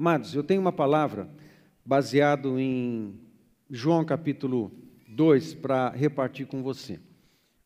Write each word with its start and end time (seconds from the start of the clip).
Amados, 0.00 0.34
eu 0.34 0.42
tenho 0.42 0.62
uma 0.62 0.72
palavra 0.72 1.28
baseado 1.84 2.58
em 2.58 3.20
João 3.68 4.02
capítulo 4.02 4.72
2 5.06 5.52
para 5.52 5.90
repartir 5.90 6.46
com 6.46 6.62
você. 6.62 6.98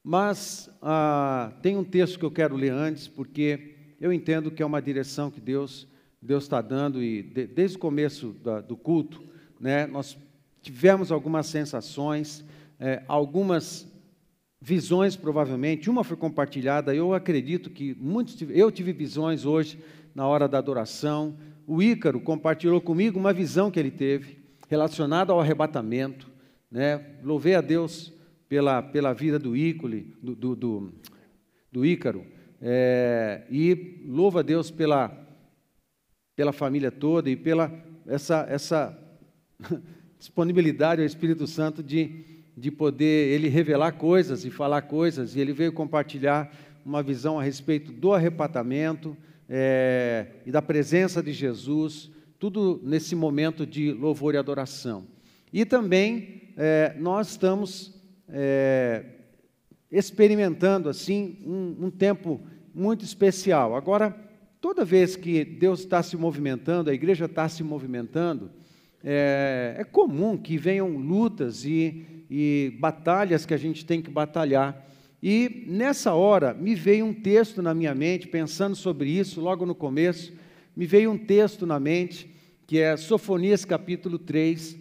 Mas 0.03 0.69
ah, 0.83 1.53
tem 1.63 1.77
um 1.77 1.85
texto 1.85 2.19
que 2.19 2.25
eu 2.25 2.33
quero 2.33 2.57
ler 2.57 2.73
antes, 2.73 3.07
porque 3.07 3.77
eu 4.01 4.13
entendo 4.13 4.51
que 4.51 4.65
é 4.65 4.67
uma 4.67 4.83
direção 4.83 5.31
que 5.31 5.41
Deus 5.41 5.87
Deus 6.21 6.43
está 6.43 6.61
dando 6.61 7.01
e 7.01 7.23
de, 7.23 7.47
desde 7.47 7.77
o 7.77 7.79
começo 7.79 8.31
da, 8.43 8.61
do 8.61 8.77
culto, 8.77 9.23
né, 9.61 9.87
nós 9.87 10.19
tivemos 10.61 11.13
algumas 11.13 11.47
sensações, 11.47 12.45
é, 12.81 13.05
algumas 13.07 13.87
visões 14.61 15.15
provavelmente. 15.15 15.89
Uma 15.89 16.03
foi 16.03 16.17
compartilhada. 16.17 16.93
Eu 16.93 17.15
acredito 17.15 17.71
que 17.71 17.95
muitos 17.95 18.37
eu 18.51 18.73
tive 18.73 18.93
visões 18.93 19.45
hoje 19.45 19.79
na 20.13 20.27
hora 20.27 20.49
da 20.49 20.59
adoração. 20.59 21.37
O 21.67 21.83
Ícaro 21.83 22.21
compartilhou 22.21 22.81
comigo 22.81 23.19
uma 23.19 23.33
visão 23.33 23.71
que 23.71 23.81
ele 23.81 23.91
teve 23.91 24.39
relacionada 24.69 25.33
ao 25.33 25.41
arrebatamento. 25.41 26.31
Né? 26.71 27.17
Louvei 27.23 27.55
a 27.55 27.61
Deus 27.61 28.13
pela, 28.49 28.83
pela 28.83 29.13
vida 29.13 29.39
do 29.39 29.57
Ícole, 29.57 30.15
do, 30.23 30.35
do, 30.35 30.57
do, 30.57 30.93
do 31.73 31.87
Ícaro. 31.87 32.25
É, 32.61 33.47
e 33.51 34.03
louvo 34.07 34.39
a 34.39 34.43
Deus 34.43 34.71
pela, 34.71 35.11
pela 36.37 36.53
família 36.53 36.91
toda 36.91 37.29
e 37.29 37.37
pela 37.37 37.73
essa, 38.07 38.47
essa 38.49 38.99
disponibilidade 40.19 41.01
ao 41.01 41.07
Espírito 41.07 41.47
Santo 41.47 41.83
de, 41.83 42.45
de 42.57 42.71
poder 42.71 43.33
ele 43.33 43.49
revelar 43.49 43.93
coisas 43.93 44.45
e 44.45 44.51
falar 44.51 44.83
coisas. 44.83 45.35
E 45.35 45.41
ele 45.41 45.53
veio 45.53 45.73
compartilhar 45.73 46.55
uma 46.85 47.03
visão 47.03 47.39
a 47.39 47.43
respeito 47.43 47.91
do 47.91 48.13
arrebatamento 48.13 49.17
é, 49.49 50.27
e 50.47 50.51
da 50.51 50.63
presença 50.63 51.23
de 51.23 51.33
Jesus, 51.33 52.11
tudo 52.39 52.81
nesse 52.83 53.15
momento 53.15 53.67
de 53.67 53.93
louvor 53.93 54.35
e 54.35 54.39
adoração. 54.39 55.07
E 55.53 55.65
também 55.65 56.53
é, 56.57 56.95
nós 56.99 57.31
estamos 57.31 57.95
é, 58.29 59.05
experimentando 59.91 60.89
assim 60.89 61.39
um, 61.47 61.87
um 61.87 61.91
tempo 61.91 62.41
muito 62.75 63.05
especial. 63.05 63.77
Agora, 63.77 64.11
toda 64.61 64.85
vez 64.85 65.15
que 65.15 65.45
Deus 65.45 65.81
está 65.81 66.03
se 66.03 66.17
movimentando, 66.17 66.91
a 66.91 66.95
igreja 66.95 67.27
está 67.27 67.49
se 67.49 67.63
movimentando, 67.63 68.51
é, 69.05 69.77
é, 69.79 69.85
comum 69.85 70.37
que 70.37 70.57
venham 70.57 70.97
lutas 70.97 71.65
e, 71.65 72.25
e 72.31 72.75
batalhas 72.81 73.45
que 73.45 73.53
a 73.53 73.59
gente 73.59 73.85
tem 73.85 74.01
que 74.01 74.11
batalhar. 74.11 74.85
E 75.27 75.65
nessa 75.67 76.13
hora 76.13 76.53
me 76.53 76.75
veio 76.75 77.07
um 77.07 77.15
texto 77.15 77.63
na 77.63 77.73
minha 77.73 77.95
mente, 77.95 78.29
pensando 78.29 78.77
sobre 78.77 79.09
isso, 79.09 79.41
logo 79.41 79.65
no 79.65 79.75
começo, 79.75 80.35
me 80.77 80.85
veio 80.85 81.11
um 81.11 81.17
texto 81.17 81.65
na 81.65 81.81
mente, 81.81 82.29
que 82.67 82.79
é 82.79 82.95
Sofonias 82.95 83.65
capítulo 83.65 84.19
3, 84.19 84.77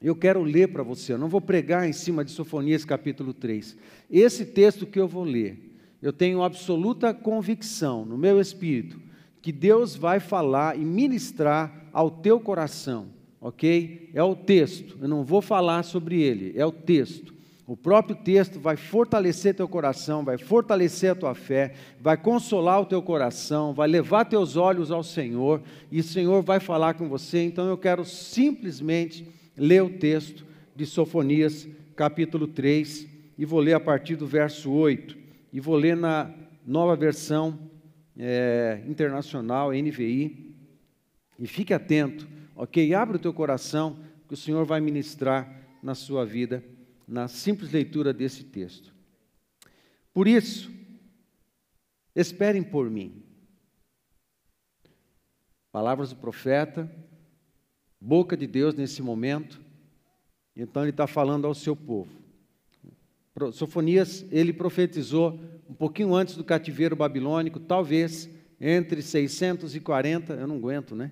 eu 0.00 0.14
quero 0.14 0.44
ler 0.44 0.68
para 0.68 0.84
você, 0.84 1.14
eu 1.14 1.18
não 1.18 1.28
vou 1.28 1.40
pregar 1.40 1.88
em 1.88 1.92
cima 1.92 2.24
de 2.24 2.30
Sofonias 2.30 2.84
capítulo 2.84 3.34
3. 3.34 3.76
Esse 4.08 4.46
texto 4.46 4.86
que 4.86 5.00
eu 5.00 5.08
vou 5.08 5.24
ler, 5.24 5.76
eu 6.00 6.12
tenho 6.12 6.44
absoluta 6.44 7.12
convicção 7.12 8.04
no 8.04 8.16
meu 8.16 8.40
espírito 8.40 9.00
que 9.42 9.50
Deus 9.50 9.96
vai 9.96 10.20
falar 10.20 10.78
e 10.78 10.84
ministrar 10.84 11.88
ao 11.92 12.08
teu 12.08 12.38
coração, 12.38 13.08
ok? 13.40 14.10
É 14.14 14.22
o 14.22 14.36
texto, 14.36 14.96
eu 15.02 15.08
não 15.08 15.24
vou 15.24 15.42
falar 15.42 15.82
sobre 15.82 16.22
ele, 16.22 16.52
é 16.54 16.64
o 16.64 16.70
texto. 16.70 17.39
O 17.70 17.76
próprio 17.76 18.16
texto 18.16 18.58
vai 18.58 18.76
fortalecer 18.76 19.54
teu 19.54 19.68
coração, 19.68 20.24
vai 20.24 20.36
fortalecer 20.36 21.12
a 21.12 21.14
tua 21.14 21.36
fé, 21.36 21.72
vai 22.00 22.16
consolar 22.16 22.80
o 22.80 22.84
teu 22.84 23.00
coração, 23.00 23.72
vai 23.72 23.86
levar 23.86 24.24
teus 24.24 24.56
olhos 24.56 24.90
ao 24.90 25.04
Senhor 25.04 25.62
e 25.88 26.00
o 26.00 26.02
Senhor 26.02 26.42
vai 26.42 26.58
falar 26.58 26.94
com 26.94 27.08
você. 27.08 27.44
Então 27.44 27.68
eu 27.68 27.78
quero 27.78 28.04
simplesmente 28.04 29.24
ler 29.56 29.84
o 29.84 29.88
texto 29.88 30.44
de 30.74 30.84
Sofonias, 30.84 31.68
capítulo 31.94 32.48
3, 32.48 33.06
e 33.38 33.44
vou 33.44 33.60
ler 33.60 33.74
a 33.74 33.80
partir 33.80 34.16
do 34.16 34.26
verso 34.26 34.68
8, 34.72 35.16
e 35.52 35.60
vou 35.60 35.76
ler 35.76 35.96
na 35.96 36.28
nova 36.66 36.96
versão 36.96 37.56
é, 38.18 38.80
internacional, 38.88 39.70
NVI, 39.70 40.56
e 41.38 41.46
fique 41.46 41.72
atento, 41.72 42.26
ok? 42.56 42.92
Abre 42.94 43.14
o 43.14 43.20
teu 43.20 43.32
coração, 43.32 43.96
que 44.26 44.34
o 44.34 44.36
Senhor 44.36 44.64
vai 44.64 44.80
ministrar 44.80 45.48
na 45.80 45.94
sua 45.94 46.26
vida, 46.26 46.64
na 47.10 47.26
simples 47.26 47.72
leitura 47.72 48.12
desse 48.12 48.44
texto. 48.44 48.94
Por 50.14 50.28
isso, 50.28 50.70
esperem 52.14 52.62
por 52.62 52.88
mim. 52.88 53.20
Palavras 55.72 56.10
do 56.10 56.16
profeta, 56.16 56.88
boca 58.00 58.36
de 58.36 58.46
Deus 58.46 58.76
nesse 58.76 59.02
momento. 59.02 59.60
Então 60.54 60.82
ele 60.82 60.90
está 60.90 61.08
falando 61.08 61.48
ao 61.48 61.54
seu 61.54 61.74
povo. 61.74 62.10
Sofonias, 63.52 64.24
ele 64.30 64.52
profetizou 64.52 65.40
um 65.68 65.74
pouquinho 65.74 66.14
antes 66.14 66.36
do 66.36 66.44
cativeiro 66.44 66.94
babilônico, 66.94 67.58
talvez 67.58 68.30
entre 68.60 69.02
640, 69.02 70.34
eu 70.34 70.46
não 70.46 70.56
aguento, 70.56 70.94
né? 70.94 71.10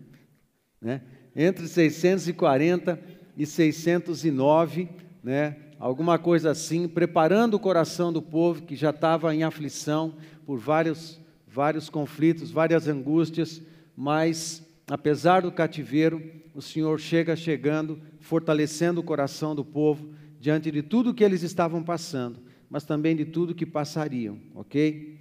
né? 0.80 1.02
Entre 1.34 1.66
640 1.66 3.00
e 3.36 3.46
609, 3.46 4.88
né? 5.22 5.56
Alguma 5.78 6.18
coisa 6.18 6.50
assim, 6.50 6.88
preparando 6.88 7.54
o 7.54 7.60
coração 7.60 8.12
do 8.12 8.20
povo 8.20 8.62
que 8.62 8.74
já 8.74 8.90
estava 8.90 9.32
em 9.32 9.44
aflição 9.44 10.14
por 10.44 10.58
vários, 10.58 11.20
vários 11.46 11.88
conflitos, 11.88 12.50
várias 12.50 12.88
angústias, 12.88 13.62
mas 13.96 14.66
apesar 14.88 15.42
do 15.42 15.52
cativeiro, 15.52 16.20
o 16.52 16.60
Senhor 16.60 16.98
chega 16.98 17.36
chegando, 17.36 18.00
fortalecendo 18.18 19.00
o 19.00 19.04
coração 19.04 19.54
do 19.54 19.64
povo 19.64 20.12
diante 20.40 20.68
de 20.72 20.82
tudo 20.82 21.14
que 21.14 21.22
eles 21.22 21.44
estavam 21.44 21.80
passando, 21.84 22.40
mas 22.68 22.84
também 22.84 23.14
de 23.14 23.24
tudo 23.24 23.54
que 23.54 23.64
passariam, 23.64 24.40
ok? 24.56 25.16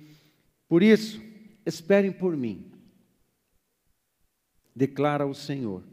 Por 0.67 0.81
isso, 0.81 1.22
esperem 1.67 2.12
por 2.12 2.35
mim, 2.35 2.72
declara 4.75 5.25
o 5.28 5.35
Senhor. 5.35 5.84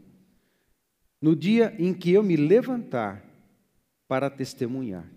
No 1.21 1.35
dia 1.35 1.75
em 1.77 1.93
que 1.93 2.11
eu 2.11 2.23
me 2.23 2.35
levantar 2.35 3.34
para 4.07 4.29
testemunhar, 4.29 5.09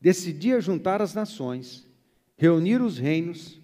decidi 0.00 0.58
juntar 0.60 1.02
as 1.02 1.14
nações, 1.14 1.86
reunir 2.36 2.80
os 2.80 2.98
reinos 2.98 3.60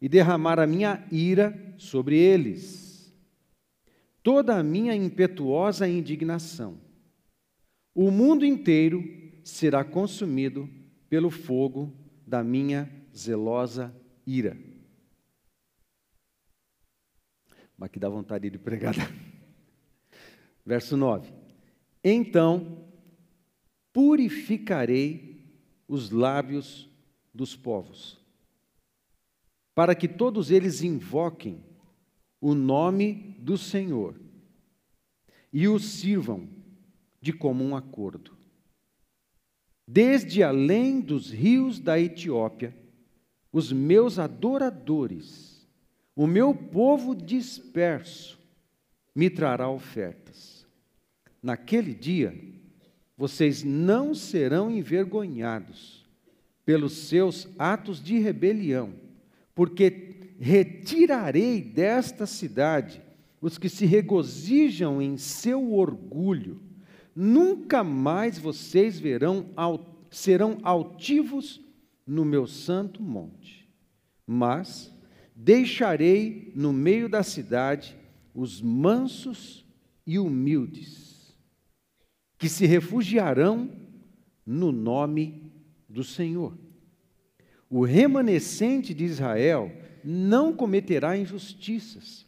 e 0.00 0.08
derramar 0.08 0.58
a 0.58 0.66
minha 0.66 1.06
ira 1.10 1.74
sobre 1.76 2.16
eles 2.16 2.90
toda 4.22 4.56
a 4.56 4.62
minha 4.62 4.94
impetuosa 4.94 5.88
indignação. 5.88 6.78
O 7.94 8.10
mundo 8.10 8.44
inteiro 8.44 9.02
será 9.42 9.84
consumido 9.84 10.68
pelo 11.08 11.30
fogo 11.30 11.92
da 12.26 12.42
minha 12.44 12.88
zelosa 13.16 13.94
ira. 14.26 14.56
Mas 17.76 17.90
que 17.90 17.98
dá 17.98 18.08
vontade 18.08 18.48
de 18.50 18.58
pregar. 18.58 18.94
Verso 20.64 20.96
9: 20.96 21.32
Então 22.04 22.89
purificarei 23.92 25.44
os 25.88 26.10
lábios 26.10 26.88
dos 27.34 27.56
povos, 27.56 28.18
para 29.74 29.94
que 29.94 30.06
todos 30.06 30.50
eles 30.50 30.82
invoquem 30.82 31.64
o 32.40 32.54
nome 32.54 33.36
do 33.38 33.58
Senhor 33.58 34.14
e 35.52 35.66
o 35.66 35.78
sirvam 35.78 36.48
de 37.20 37.32
comum 37.32 37.76
acordo. 37.76 38.36
Desde 39.86 40.42
além 40.42 41.00
dos 41.00 41.30
rios 41.30 41.80
da 41.80 41.98
Etiópia, 41.98 42.74
os 43.52 43.72
meus 43.72 44.18
adoradores, 44.18 45.68
o 46.14 46.26
meu 46.26 46.54
povo 46.54 47.14
disperso, 47.14 48.38
me 49.14 49.28
trará 49.28 49.68
ofertas. 49.68 50.64
Naquele 51.42 51.92
dia, 51.92 52.32
vocês 53.20 53.62
não 53.62 54.14
serão 54.14 54.70
envergonhados 54.70 56.08
pelos 56.64 56.94
seus 57.06 57.46
atos 57.58 58.02
de 58.02 58.18
rebelião, 58.18 58.94
porque 59.54 60.14
retirarei 60.38 61.60
desta 61.60 62.24
cidade 62.24 63.02
os 63.38 63.58
que 63.58 63.68
se 63.68 63.84
regozijam 63.84 65.02
em 65.02 65.18
seu 65.18 65.74
orgulho. 65.74 66.62
Nunca 67.14 67.84
mais 67.84 68.38
vocês 68.38 68.98
verão, 68.98 69.50
serão 70.10 70.56
altivos 70.62 71.60
no 72.06 72.24
meu 72.24 72.46
santo 72.46 73.02
monte. 73.02 73.68
Mas 74.26 74.90
deixarei 75.36 76.54
no 76.56 76.72
meio 76.72 77.06
da 77.06 77.22
cidade 77.22 77.94
os 78.34 78.62
mansos 78.62 79.62
e 80.06 80.18
humildes, 80.18 81.09
que 82.40 82.48
se 82.48 82.64
refugiarão 82.64 83.70
no 84.46 84.72
nome 84.72 85.52
do 85.86 86.02
Senhor. 86.02 86.56
O 87.68 87.84
remanescente 87.84 88.94
de 88.94 89.04
Israel 89.04 89.70
não 90.02 90.50
cometerá 90.50 91.16
injustiças, 91.16 92.26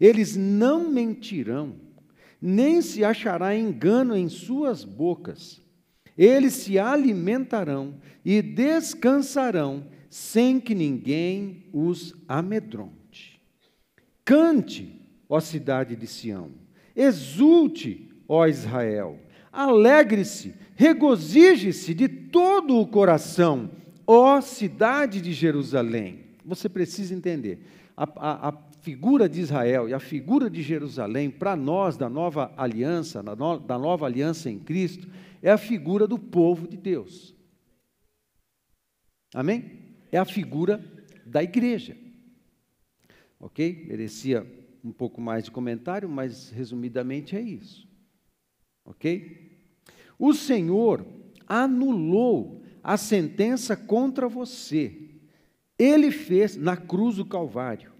Eles 0.00 0.34
não 0.34 0.90
mentirão, 0.90 1.74
nem 2.40 2.80
se 2.80 3.04
achará 3.04 3.54
engano 3.54 4.16
em 4.16 4.30
suas 4.30 4.82
bocas. 4.82 5.60
Eles 6.16 6.54
se 6.54 6.78
alimentarão 6.78 8.00
e 8.24 8.40
descansarão, 8.40 9.86
sem 10.08 10.58
que 10.58 10.74
ninguém 10.74 11.66
os 11.70 12.14
amedronte. 12.26 13.42
Cante, 14.24 15.02
ó 15.28 15.38
cidade 15.38 15.94
de 15.96 16.06
Sião, 16.06 16.50
exulte, 16.96 18.10
ó 18.26 18.46
Israel, 18.46 19.18
alegre-se, 19.52 20.54
regozije-se 20.74 21.94
de 21.94 22.08
todo 22.08 22.78
o 22.78 22.86
coração, 22.86 23.70
ó 24.06 24.40
cidade 24.40 25.20
de 25.20 25.32
Jerusalém. 25.32 26.20
Você 26.44 26.68
precisa 26.68 27.14
entender, 27.14 27.66
a, 27.96 28.04
a, 28.04 28.48
a 28.48 28.52
figura 28.80 29.28
de 29.28 29.40
Israel 29.40 29.88
e 29.88 29.94
a 29.94 30.00
figura 30.00 30.48
de 30.48 30.62
Jerusalém, 30.62 31.30
para 31.30 31.54
nós 31.54 31.96
da 31.96 32.08
nova 32.08 32.52
aliança, 32.56 33.22
da 33.22 33.78
nova 33.78 34.06
aliança 34.06 34.50
em 34.50 34.58
Cristo, 34.58 35.08
é 35.42 35.50
a 35.50 35.58
figura 35.58 36.06
do 36.06 36.18
povo 36.18 36.66
de 36.66 36.76
Deus. 36.76 37.34
Amém? 39.34 39.94
É 40.10 40.18
a 40.18 40.24
figura 40.24 40.82
da 41.24 41.42
igreja. 41.42 41.96
Ok? 43.38 43.86
Merecia 43.86 44.46
um 44.82 44.92
pouco 44.92 45.20
mais 45.20 45.44
de 45.44 45.50
comentário, 45.50 46.08
mas 46.08 46.50
resumidamente 46.50 47.36
é 47.36 47.40
isso. 47.40 47.88
Ok? 48.84 49.39
O 50.20 50.34
Senhor 50.34 51.06
anulou 51.48 52.60
a 52.84 52.98
sentença 52.98 53.74
contra 53.74 54.28
você. 54.28 54.92
Ele 55.78 56.10
fez 56.10 56.58
na 56.58 56.76
cruz 56.76 57.16
do 57.16 57.24
Calvário. 57.24 57.90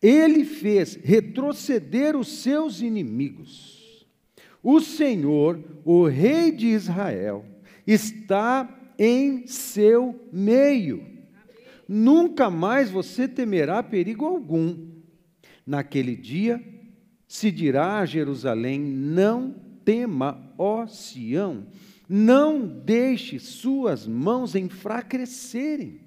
Ele 0.00 0.44
fez 0.44 0.94
retroceder 0.94 2.16
os 2.16 2.28
seus 2.28 2.80
inimigos. 2.80 4.06
O 4.62 4.80
Senhor, 4.80 5.58
o 5.84 6.06
Rei 6.06 6.52
de 6.52 6.68
Israel, 6.68 7.44
está 7.84 8.92
em 8.96 9.44
seu 9.48 10.28
meio. 10.32 11.04
Nunca 11.88 12.48
mais 12.48 12.90
você 12.90 13.26
temerá 13.26 13.82
perigo 13.82 14.24
algum. 14.24 14.88
Naquele 15.66 16.14
dia 16.14 16.62
se 17.26 17.50
dirá 17.50 17.98
a 17.98 18.06
Jerusalém: 18.06 18.80
Não 18.80 19.69
tema, 19.90 20.54
ó 20.56 20.86
Sião, 20.86 21.66
não 22.08 22.64
deixe 22.64 23.40
suas 23.40 24.06
mãos 24.06 24.54
enfraquecerem. 24.54 26.00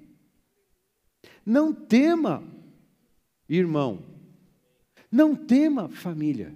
Não 1.44 1.74
tema, 1.74 2.42
irmão. 3.46 4.02
Não 5.12 5.36
tema, 5.36 5.90
família. 5.90 6.54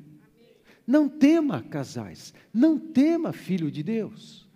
Não 0.86 1.06
tema, 1.06 1.62
casais. 1.62 2.32
Não 2.50 2.78
tema, 2.78 3.30
filho 3.30 3.70
de 3.70 3.82
Deus. 3.82 4.48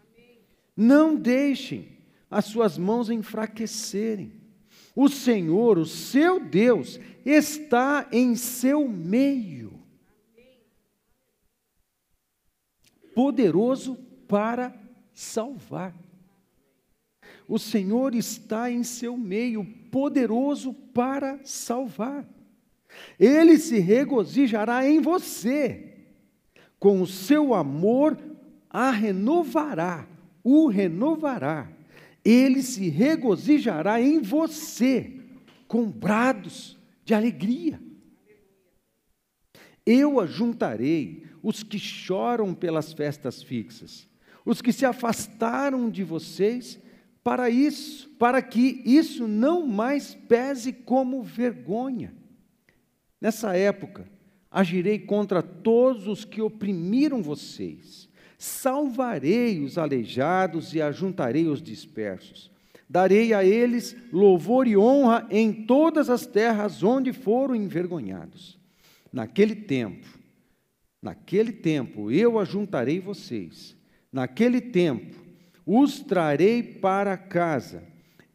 Não 0.74 1.14
deixem 1.14 1.98
as 2.30 2.46
suas 2.46 2.78
mãos 2.78 3.10
enfraquecerem. 3.10 4.32
O 4.96 5.10
Senhor, 5.10 5.76
o 5.76 5.84
seu 5.84 6.40
Deus, 6.40 6.98
está 7.22 8.08
em 8.10 8.34
seu 8.34 8.88
meio. 8.88 9.81
Poderoso 13.14 13.96
para 14.26 14.74
salvar. 15.12 15.94
O 17.46 17.58
Senhor 17.58 18.14
está 18.14 18.70
em 18.70 18.82
seu 18.82 19.16
meio, 19.16 19.64
poderoso 19.90 20.72
para 20.72 21.40
salvar. 21.44 22.26
Ele 23.18 23.58
se 23.58 23.78
regozijará 23.78 24.88
em 24.88 25.00
você, 25.00 25.96
com 26.78 27.00
o 27.00 27.06
seu 27.06 27.54
amor 27.54 28.18
a 28.70 28.90
renovará, 28.90 30.06
o 30.42 30.66
renovará. 30.66 31.70
Ele 32.24 32.62
se 32.62 32.88
regozijará 32.88 34.00
em 34.00 34.20
você, 34.20 35.20
com 35.66 35.90
brados 35.90 36.78
de 37.04 37.14
alegria. 37.14 37.80
Eu 39.84 40.20
ajuntarei 40.20 41.26
os 41.42 41.62
que 41.62 41.78
choram 41.78 42.54
pelas 42.54 42.92
festas 42.92 43.42
fixas, 43.42 44.08
os 44.44 44.62
que 44.62 44.72
se 44.72 44.84
afastaram 44.86 45.90
de 45.90 46.04
vocês 46.04 46.78
para 47.24 47.50
isso, 47.50 48.08
para 48.18 48.42
que 48.42 48.82
isso 48.84 49.26
não 49.26 49.66
mais 49.66 50.14
pese 50.14 50.72
como 50.72 51.22
vergonha. 51.22 52.14
Nessa 53.20 53.56
época, 53.56 54.08
agirei 54.50 54.98
contra 54.98 55.42
todos 55.42 56.08
os 56.08 56.24
que 56.24 56.40
oprimiram 56.40 57.22
vocês, 57.22 58.08
salvarei 58.36 59.60
os 59.60 59.78
aleijados 59.78 60.74
e 60.74 60.82
ajuntarei 60.82 61.46
os 61.46 61.62
dispersos. 61.62 62.50
Darei 62.88 63.32
a 63.32 63.42
eles 63.42 63.96
louvor 64.12 64.66
e 64.66 64.76
honra 64.76 65.26
em 65.30 65.50
todas 65.50 66.10
as 66.10 66.26
terras 66.26 66.82
onde 66.82 67.12
foram 67.12 67.54
envergonhados. 67.54 68.58
Naquele 69.10 69.54
tempo, 69.54 70.06
naquele 71.02 71.52
tempo 71.52 72.10
eu 72.10 72.38
ajuntarei 72.38 73.00
vocês. 73.00 73.76
Naquele 74.12 74.60
tempo 74.60 75.16
os 75.66 76.00
trarei 76.00 76.62
para 76.62 77.16
casa. 77.16 77.82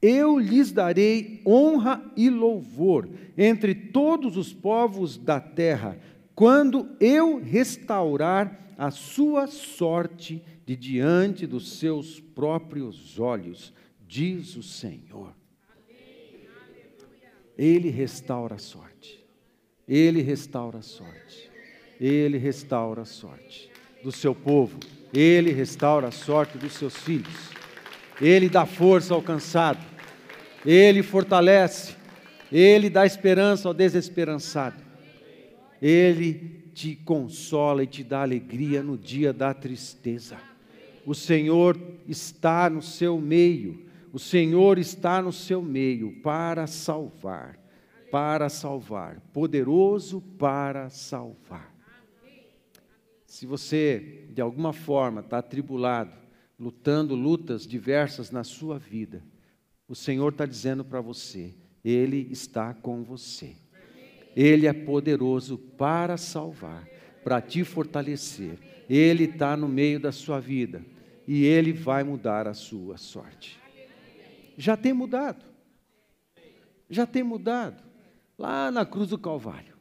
Eu 0.01 0.37
lhes 0.37 0.71
darei 0.71 1.41
honra 1.45 2.03
e 2.15 2.29
louvor 2.29 3.09
entre 3.37 3.73
todos 3.73 4.37
os 4.37 4.53
povos 4.53 5.17
da 5.17 5.39
terra, 5.39 5.97
quando 6.35 6.95
eu 6.99 7.41
restaurar 7.41 8.75
a 8.77 8.91
sua 8.91 9.47
sorte 9.47 10.43
de 10.65 10.75
diante 10.75 11.47
dos 11.47 11.79
seus 11.79 12.19
próprios 12.19 13.19
olhos, 13.19 13.73
diz 14.07 14.55
o 14.55 14.61
Senhor. 14.61 15.33
Ele 17.57 17.89
restaura 17.89 18.55
a 18.55 18.59
sorte. 18.59 19.25
Ele 19.87 20.21
restaura 20.21 20.79
a 20.79 20.83
sorte. 20.83 21.46
Ele 21.99 22.37
restaura 22.37 23.01
a 23.01 23.05
sorte 23.05 23.69
do 24.03 24.11
seu 24.11 24.35
povo. 24.35 24.79
Ele 25.13 25.51
restaura 25.51 26.07
a 26.07 26.11
sorte 26.11 26.57
dos 26.57 26.73
seus 26.73 26.95
filhos. 26.95 27.49
Ele 28.21 28.49
dá 28.49 28.65
força 28.65 29.13
ao 29.13 29.21
cansado. 29.21 29.83
Ele 30.65 31.01
fortalece. 31.01 31.95
Ele 32.51 32.89
dá 32.89 33.05
esperança 33.05 33.67
ao 33.67 33.73
desesperançado. 33.73 34.81
Ele 35.81 36.69
te 36.73 36.95
consola 36.95 37.83
e 37.83 37.87
te 37.87 38.03
dá 38.03 38.21
alegria 38.21 38.83
no 38.83 38.97
dia 38.97 39.33
da 39.33 39.53
tristeza. 39.53 40.37
O 41.05 41.15
Senhor 41.15 41.79
está 42.07 42.69
no 42.69 42.81
seu 42.81 43.19
meio. 43.19 43.85
O 44.13 44.19
Senhor 44.19 44.77
está 44.77 45.21
no 45.21 45.31
seu 45.31 45.61
meio 45.61 46.11
para 46.21 46.67
salvar. 46.67 47.57
Para 48.11 48.49
salvar. 48.49 49.21
Poderoso 49.33 50.21
para 50.37 50.89
salvar. 50.89 51.76
Se 53.37 53.45
você, 53.45 54.25
de 54.31 54.41
alguma 54.41 54.73
forma, 54.73 55.21
está 55.21 55.37
atribulado, 55.37 56.11
lutando 56.57 57.13
lutas 57.13 57.67
diversas 57.67 58.31
na 58.31 58.43
sua 58.43 58.79
vida, 58.79 59.23
o 59.87 59.93
Senhor 59.93 60.31
está 60.31 60.43
dizendo 60.43 60.83
para 60.83 61.01
você: 61.01 61.53
Ele 61.85 62.27
está 62.31 62.73
com 62.73 63.03
você. 63.03 63.55
Ele 64.35 64.65
é 64.65 64.73
poderoso 64.73 65.55
para 65.55 66.17
salvar, 66.17 66.89
para 67.23 67.39
te 67.39 67.63
fortalecer. 67.63 68.57
Ele 68.89 69.25
está 69.25 69.55
no 69.55 69.67
meio 69.67 69.99
da 69.99 70.11
sua 70.11 70.39
vida 70.39 70.83
e 71.27 71.45
Ele 71.45 71.71
vai 71.71 72.03
mudar 72.03 72.47
a 72.47 72.55
sua 72.55 72.97
sorte. 72.97 73.59
Já 74.57 74.75
tem 74.75 74.93
mudado. 74.93 75.45
Já 76.89 77.05
tem 77.05 77.21
mudado. 77.21 77.83
Lá 78.35 78.71
na 78.71 78.83
cruz 78.83 79.09
do 79.09 79.17
Calvário. 79.19 79.75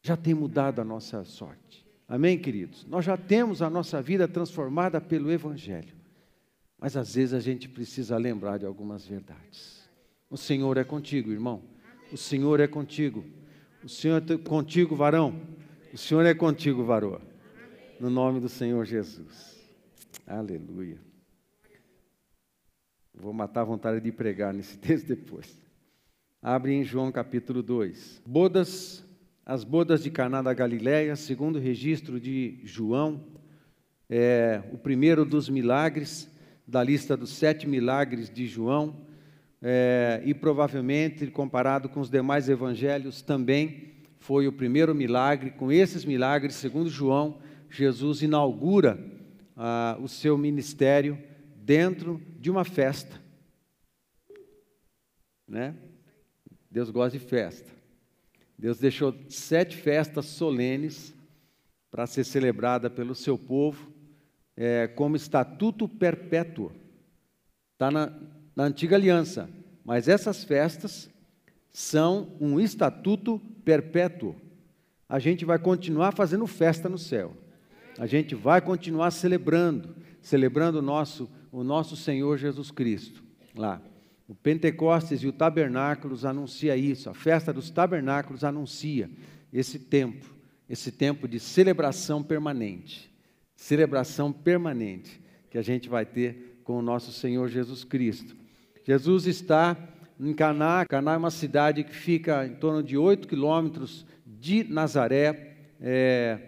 Já 0.00 0.16
tem 0.16 0.32
mudado 0.32 0.80
a 0.80 0.84
nossa 0.84 1.24
sorte. 1.24 1.81
Amém, 2.12 2.38
queridos? 2.38 2.84
Nós 2.84 3.06
já 3.06 3.16
temos 3.16 3.62
a 3.62 3.70
nossa 3.70 4.02
vida 4.02 4.28
transformada 4.28 5.00
pelo 5.00 5.32
Evangelho. 5.32 5.94
Mas 6.78 6.94
às 6.94 7.14
vezes 7.14 7.32
a 7.32 7.40
gente 7.40 7.70
precisa 7.70 8.18
lembrar 8.18 8.58
de 8.58 8.66
algumas 8.66 9.06
verdades. 9.06 9.88
O 10.28 10.36
Senhor 10.36 10.76
é 10.76 10.84
contigo, 10.84 11.32
irmão. 11.32 11.62
O 12.12 12.18
Senhor 12.18 12.60
é 12.60 12.66
contigo. 12.66 13.24
O 13.82 13.88
Senhor 13.88 14.22
é 14.30 14.36
contigo, 14.36 14.94
varão. 14.94 15.40
O 15.90 15.96
Senhor 15.96 16.26
é 16.26 16.34
contigo, 16.34 16.84
varoa. 16.84 17.22
No 17.98 18.10
nome 18.10 18.40
do 18.40 18.48
Senhor 18.50 18.84
Jesus. 18.84 19.58
Aleluia. 20.26 20.98
Vou 23.14 23.32
matar 23.32 23.62
a 23.62 23.64
vontade 23.64 24.02
de 24.02 24.12
pregar 24.12 24.52
nesse 24.52 24.76
texto 24.84 25.06
depois. 25.06 25.50
Abre 26.42 26.74
em 26.74 26.84
João 26.84 27.10
capítulo 27.10 27.62
2. 27.62 28.20
Bodas 28.26 29.02
as 29.44 29.64
bodas 29.64 30.02
de 30.02 30.10
Caná 30.10 30.40
da 30.40 30.54
Galiléia, 30.54 31.16
segundo 31.16 31.56
o 31.56 31.60
registro 31.60 32.20
de 32.20 32.60
João, 32.62 33.24
é 34.08 34.62
o 34.72 34.78
primeiro 34.78 35.24
dos 35.24 35.48
milagres 35.48 36.30
da 36.66 36.82
lista 36.82 37.16
dos 37.16 37.30
sete 37.30 37.66
milagres 37.66 38.30
de 38.30 38.46
João, 38.46 39.04
é, 39.60 40.22
e 40.24 40.32
provavelmente 40.32 41.26
comparado 41.26 41.88
com 41.88 42.00
os 42.00 42.08
demais 42.08 42.48
evangelhos 42.48 43.20
também 43.20 43.92
foi 44.18 44.46
o 44.46 44.52
primeiro 44.52 44.94
milagre. 44.94 45.50
Com 45.50 45.72
esses 45.72 46.04
milagres, 46.04 46.54
segundo 46.54 46.88
João, 46.88 47.40
Jesus 47.68 48.22
inaugura 48.22 48.98
ah, 49.56 49.96
o 50.00 50.08
seu 50.08 50.38
ministério 50.38 51.18
dentro 51.56 52.20
de 52.38 52.50
uma 52.50 52.64
festa. 52.64 53.20
Né? 55.48 55.74
Deus 56.70 56.90
gosta 56.90 57.18
de 57.18 57.24
festa. 57.24 57.81
Deus 58.62 58.78
deixou 58.78 59.12
sete 59.28 59.76
festas 59.76 60.26
solenes 60.26 61.12
para 61.90 62.06
ser 62.06 62.22
celebrada 62.22 62.88
pelo 62.88 63.12
seu 63.12 63.36
povo 63.36 63.92
é, 64.56 64.86
como 64.86 65.16
estatuto 65.16 65.88
perpétuo. 65.88 66.70
Está 67.72 67.90
na, 67.90 68.16
na 68.54 68.62
antiga 68.62 68.94
aliança. 68.94 69.50
Mas 69.84 70.06
essas 70.06 70.44
festas 70.44 71.10
são 71.72 72.36
um 72.40 72.60
estatuto 72.60 73.40
perpétuo. 73.64 74.36
A 75.08 75.18
gente 75.18 75.44
vai 75.44 75.58
continuar 75.58 76.14
fazendo 76.14 76.46
festa 76.46 76.88
no 76.88 76.98
céu. 76.98 77.36
A 77.98 78.06
gente 78.06 78.32
vai 78.32 78.60
continuar 78.60 79.10
celebrando, 79.10 79.96
celebrando 80.20 80.78
o 80.78 80.82
nosso, 80.82 81.28
o 81.50 81.64
nosso 81.64 81.96
Senhor 81.96 82.38
Jesus 82.38 82.70
Cristo 82.70 83.24
lá. 83.56 83.82
O 84.32 84.34
Pentecostes 84.34 85.22
e 85.22 85.26
o 85.26 85.32
Tabernáculos 85.32 86.24
anuncia 86.24 86.74
isso. 86.74 87.10
A 87.10 87.12
festa 87.12 87.52
dos 87.52 87.68
Tabernáculos 87.68 88.44
anuncia 88.44 89.10
esse 89.52 89.78
tempo, 89.78 90.24
esse 90.70 90.90
tempo 90.90 91.28
de 91.28 91.38
celebração 91.38 92.22
permanente. 92.22 93.12
Celebração 93.54 94.32
permanente 94.32 95.20
que 95.50 95.58
a 95.58 95.62
gente 95.62 95.86
vai 95.86 96.06
ter 96.06 96.62
com 96.64 96.78
o 96.78 96.82
nosso 96.82 97.12
Senhor 97.12 97.46
Jesus 97.50 97.84
Cristo. 97.84 98.34
Jesus 98.82 99.26
está 99.26 99.76
em 100.18 100.32
Caná. 100.32 100.86
Caná 100.86 101.12
é 101.12 101.18
uma 101.18 101.30
cidade 101.30 101.84
que 101.84 101.94
fica 101.94 102.46
em 102.46 102.54
torno 102.54 102.82
de 102.82 102.96
8 102.96 103.28
quilômetros 103.28 104.06
de 104.24 104.64
Nazaré. 104.64 105.56
É, 105.78 106.38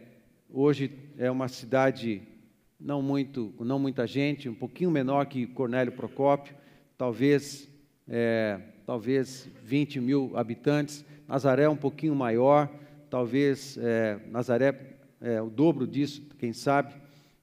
hoje 0.48 0.90
é 1.18 1.30
uma 1.30 1.48
cidade 1.48 2.22
não 2.80 3.02
muito, 3.02 3.52
não 3.60 3.78
muita 3.78 4.06
gente, 4.06 4.48
um 4.48 4.54
pouquinho 4.54 4.90
menor 4.90 5.26
que 5.26 5.46
Cornélio 5.46 5.92
Procópio, 5.92 6.54
talvez, 6.96 7.73
é, 8.08 8.60
talvez 8.86 9.48
20 9.62 10.00
mil 10.00 10.32
habitantes. 10.34 11.04
Nazaré 11.28 11.64
é 11.64 11.68
um 11.68 11.76
pouquinho 11.76 12.14
maior, 12.14 12.68
talvez 13.08 13.78
é, 13.78 14.18
Nazaré 14.30 14.96
é 15.20 15.40
o 15.40 15.48
dobro 15.48 15.86
disso, 15.86 16.22
quem 16.38 16.52
sabe. 16.52 16.94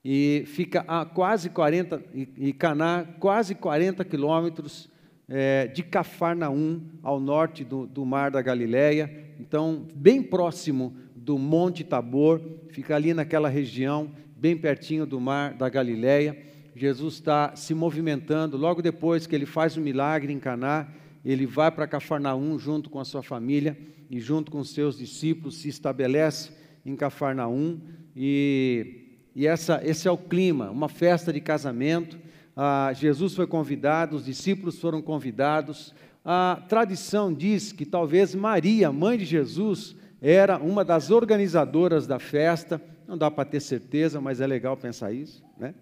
E 0.04 0.44
fica 0.48 0.84
a 0.88 1.06
quase 1.06 1.50
40, 1.50 2.02
e, 2.14 2.30
e 2.38 2.54
Caná, 2.54 3.06
quase 3.20 3.56
40 3.56 4.04
quilômetros 4.06 4.90
é, 5.28 5.68
de 5.68 5.84
Cafarnaum, 5.84 6.82
ao 7.02 7.20
norte 7.20 7.64
do, 7.64 7.86
do 7.86 8.06
Mar 8.06 8.32
da 8.32 8.42
Galileia, 8.42 9.32
então, 9.42 9.88
bem 9.96 10.22
próximo 10.22 10.96
do 11.16 11.36
Monte 11.40 11.84
Tabor, 11.84 12.40
fica 12.70 12.96
ali 12.96 13.12
naquela 13.12 13.50
região, 13.50 14.12
bem 14.38 14.56
pertinho 14.56 15.04
do 15.04 15.20
Mar 15.20 15.56
da 15.56 15.68
Galileia. 15.68 16.38
Jesus 16.82 17.14
está 17.16 17.56
se 17.56 17.74
movimentando, 17.74 18.58
logo 18.58 18.82
depois 18.82 19.28
que 19.28 19.36
ele 19.36 19.46
faz 19.46 19.78
o 19.78 19.82
milagre 19.82 20.34
em 20.34 20.40
Caná, 20.40 20.88
ele 21.24 21.46
vai 21.46 21.70
para 21.72 21.88
Cafarnaum 21.88 22.58
junto 22.58 22.90
com 22.90 23.00
a 23.00 23.06
sua 23.06 23.22
família 23.22 23.78
e 24.10 24.20
junto 24.20 24.52
com 24.52 24.64
seus 24.64 24.98
discípulos 24.98 25.58
se 25.58 25.70
estabelece 25.70 26.52
em 26.86 26.96
Cafarnaum 26.96 27.80
e, 28.16 29.20
e 29.36 29.46
essa, 29.46 29.80
esse 29.84 30.08
é 30.08 30.12
o 30.12 30.18
clima, 30.18 30.72
uma 30.72 30.90
festa 30.90 31.32
de 31.32 31.40
casamento 31.40 32.18
ah, 32.56 32.92
Jesus 32.94 33.34
foi 33.34 33.48
convidado, 33.48 34.16
os 34.16 34.26
discípulos 34.26 34.80
foram 34.80 35.02
convidados. 35.02 35.94
A 36.24 36.62
tradição 36.68 37.34
diz 37.34 37.72
que 37.72 37.86
talvez 37.86 38.36
Maria, 38.36 38.92
mãe 38.92 39.18
de 39.18 39.26
Jesus, 39.26 39.96
era 40.22 40.58
uma 40.58 40.84
das 40.84 41.10
organizadoras 41.10 42.06
da 42.06 42.20
festa. 42.20 42.82
Não 43.08 43.18
dá 43.18 43.32
para 43.32 43.46
ter 43.46 43.62
certeza, 43.62 44.20
mas 44.20 44.42
é 44.42 44.48
legal 44.48 44.76
pensar 44.78 45.12
isso, 45.12 45.44
né? 45.58 45.74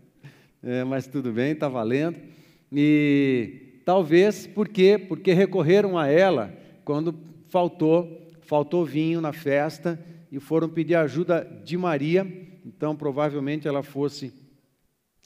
É, 0.61 0.83
mas 0.83 1.07
tudo 1.07 1.31
bem, 1.31 1.53
está 1.53 1.69
valendo. 1.69 2.19
E 2.71 3.81
talvez 3.85 4.45
por 4.45 4.67
quê? 4.67 4.97
Porque 4.97 5.33
recorreram 5.33 5.97
a 5.97 6.07
ela 6.07 6.53
quando 6.83 7.15
faltou, 7.47 8.27
faltou 8.41 8.85
vinho 8.85 9.21
na 9.21 9.31
festa 9.31 9.99
e 10.31 10.39
foram 10.39 10.67
pedir 10.67 10.95
ajuda 10.95 11.47
de 11.63 11.77
Maria. 11.77 12.27
Então, 12.65 12.95
provavelmente 12.95 13.67
ela 13.67 13.81
fosse 13.81 14.33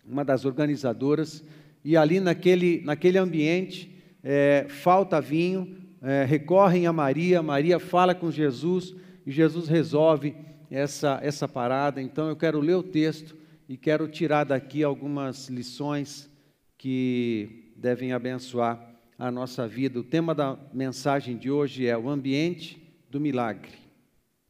uma 0.06 0.24
das 0.24 0.46
organizadoras, 0.46 1.44
e 1.84 1.96
ali 1.98 2.20
naquele, 2.20 2.82
naquele 2.84 3.18
ambiente 3.18 3.90
é, 4.24 4.66
falta 4.70 5.20
vinho, 5.20 5.78
é, 6.02 6.26
recorrem 6.26 6.86
a 6.86 6.94
Maria, 6.94 7.42
Maria 7.42 7.80
fala 7.80 8.14
com 8.14 8.30
Jesus 8.30 8.94
e 9.26 9.32
Jesus 9.32 9.68
resolve 9.68 10.36
essa, 10.70 11.20
essa 11.22 11.48
parada. 11.48 12.02
Então 12.02 12.28
eu 12.28 12.36
quero 12.36 12.60
ler 12.60 12.76
o 12.76 12.84
texto 12.84 13.36
e 13.68 13.78
quero 13.78 14.08
tirar 14.08 14.44
daqui 14.44 14.84
algumas 14.84 15.48
lições 15.48 16.30
que 16.78 17.72
devem 17.76 18.12
abençoar 18.12 18.94
a 19.18 19.32
nossa 19.32 19.68
vida. 19.68 20.00
O 20.00 20.04
tema 20.04 20.36
da 20.36 20.58
mensagem 20.74 21.38
de 21.38 21.50
hoje 21.50 21.86
é 21.86 21.98
o 21.98 22.10
ambiente 22.10 22.82
do 23.10 23.20
milagre. 23.20 23.72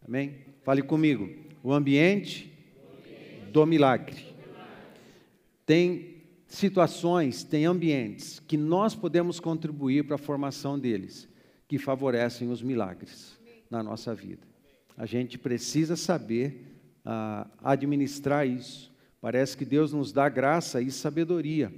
Amém? 0.05 0.46
Fale 0.63 0.82
comigo. 0.82 1.29
O 1.62 1.72
ambiente 1.72 2.51
do 3.51 3.65
milagre. 3.65 4.34
Tem 5.65 6.24
situações, 6.48 7.43
tem 7.43 7.65
ambientes 7.65 8.39
que 8.39 8.58
nós 8.58 8.96
podemos 8.96 9.39
contribuir 9.39 10.05
para 10.05 10.15
a 10.15 10.20
formação 10.20 10.77
deles, 10.77 11.27
que 11.67 11.77
favorecem 11.77 12.50
os 12.50 12.62
milagres 12.62 13.39
na 13.70 13.82
nossa 13.82 14.13
vida. 14.13 14.46
A 14.96 15.05
gente 15.05 15.38
precisa 15.38 15.96
saber 15.96 16.79
ah, 17.03 17.48
administrar 17.63 18.48
isso. 18.48 18.93
Parece 19.24 19.56
que 19.56 19.63
Deus 19.63 19.94
nos 19.94 20.12
dá 20.12 20.27
graça 20.27 20.82
e 20.82 20.92
sabedoria 20.92 21.72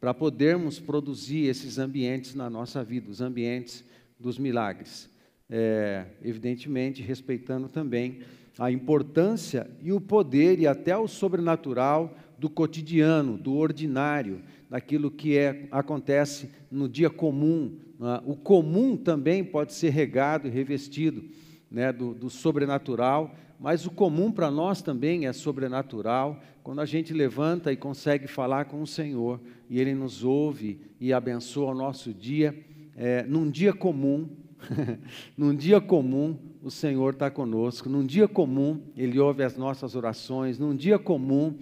para 0.00 0.12
podermos 0.12 0.80
produzir 0.80 1.46
esses 1.46 1.78
ambientes 1.78 2.34
na 2.34 2.50
nossa 2.50 2.82
vida, 2.82 3.08
os 3.08 3.20
ambientes 3.20 3.84
dos 4.18 4.36
milagres. 4.36 5.08
É, 5.48 6.06
evidentemente, 6.24 7.00
respeitando 7.00 7.68
também 7.68 8.22
a 8.58 8.72
importância 8.72 9.70
e 9.80 9.92
o 9.92 10.00
poder 10.00 10.58
e 10.58 10.66
até 10.66 10.98
o 10.98 11.06
sobrenatural 11.06 12.16
do 12.36 12.50
cotidiano, 12.50 13.38
do 13.38 13.54
ordinário, 13.54 14.42
daquilo 14.68 15.08
que 15.08 15.38
é, 15.38 15.68
acontece 15.70 16.50
no 16.68 16.88
dia 16.88 17.08
comum. 17.08 17.78
Né? 17.96 18.20
O 18.26 18.34
comum 18.34 18.96
também 18.96 19.44
pode 19.44 19.72
ser 19.72 19.90
regado 19.90 20.48
e 20.48 20.50
revestido 20.50 21.24
né, 21.70 21.92
do, 21.92 22.12
do 22.12 22.28
sobrenatural, 22.28 23.36
mas 23.58 23.86
o 23.86 23.90
comum 23.90 24.30
para 24.30 24.50
nós 24.50 24.82
também 24.82 25.26
é 25.26 25.32
sobrenatural, 25.32 26.40
quando 26.62 26.80
a 26.80 26.86
gente 26.86 27.12
levanta 27.12 27.72
e 27.72 27.76
consegue 27.76 28.26
falar 28.26 28.66
com 28.66 28.82
o 28.82 28.86
Senhor, 28.86 29.40
e 29.68 29.80
Ele 29.80 29.94
nos 29.94 30.24
ouve 30.24 30.80
e 31.00 31.12
abençoa 31.12 31.72
o 31.72 31.74
nosso 31.74 32.12
dia, 32.12 32.56
é, 32.96 33.22
num 33.24 33.50
dia 33.50 33.72
comum, 33.72 34.28
num 35.36 35.54
dia 35.54 35.80
comum, 35.80 36.36
o 36.62 36.70
Senhor 36.70 37.14
está 37.14 37.30
conosco, 37.30 37.88
num 37.88 38.04
dia 38.04 38.28
comum, 38.28 38.80
Ele 38.96 39.18
ouve 39.18 39.42
as 39.42 39.56
nossas 39.56 39.94
orações, 39.94 40.58
num 40.58 40.74
dia 40.74 40.98
comum, 40.98 41.56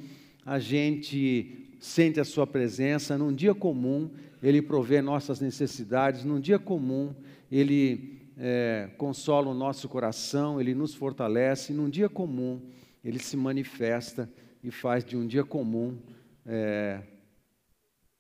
a 0.45 0.59
gente 0.59 1.67
sente 1.81 2.21
a 2.21 2.25
Sua 2.25 2.47
presença. 2.47 3.17
Num 3.17 3.33
dia 3.33 3.55
comum, 3.55 4.11
Ele 4.43 4.61
provê 4.63 5.01
nossas 5.01 5.41
necessidades. 5.41 6.25
Num 6.25 6.41
dia 6.41 6.59
comum, 6.59 7.15
Ele 7.51 8.16
é, 8.37 8.91
consola 8.99 9.51
o 9.51 9.55
nosso 9.55 9.89
coração, 9.89 10.61
Ele 10.61 10.75
nos 10.75 10.95
fortalece. 10.95 11.73
Num 11.73 11.89
dia 11.89 12.09
comum, 12.09 12.61
Ele 13.03 13.19
se 13.19 13.37
manifesta 13.37 14.31
e 14.63 14.71
faz 14.71 15.05
de 15.05 15.17
um 15.17 15.27
dia 15.27 15.45
comum 15.45 15.99
é, 16.45 17.01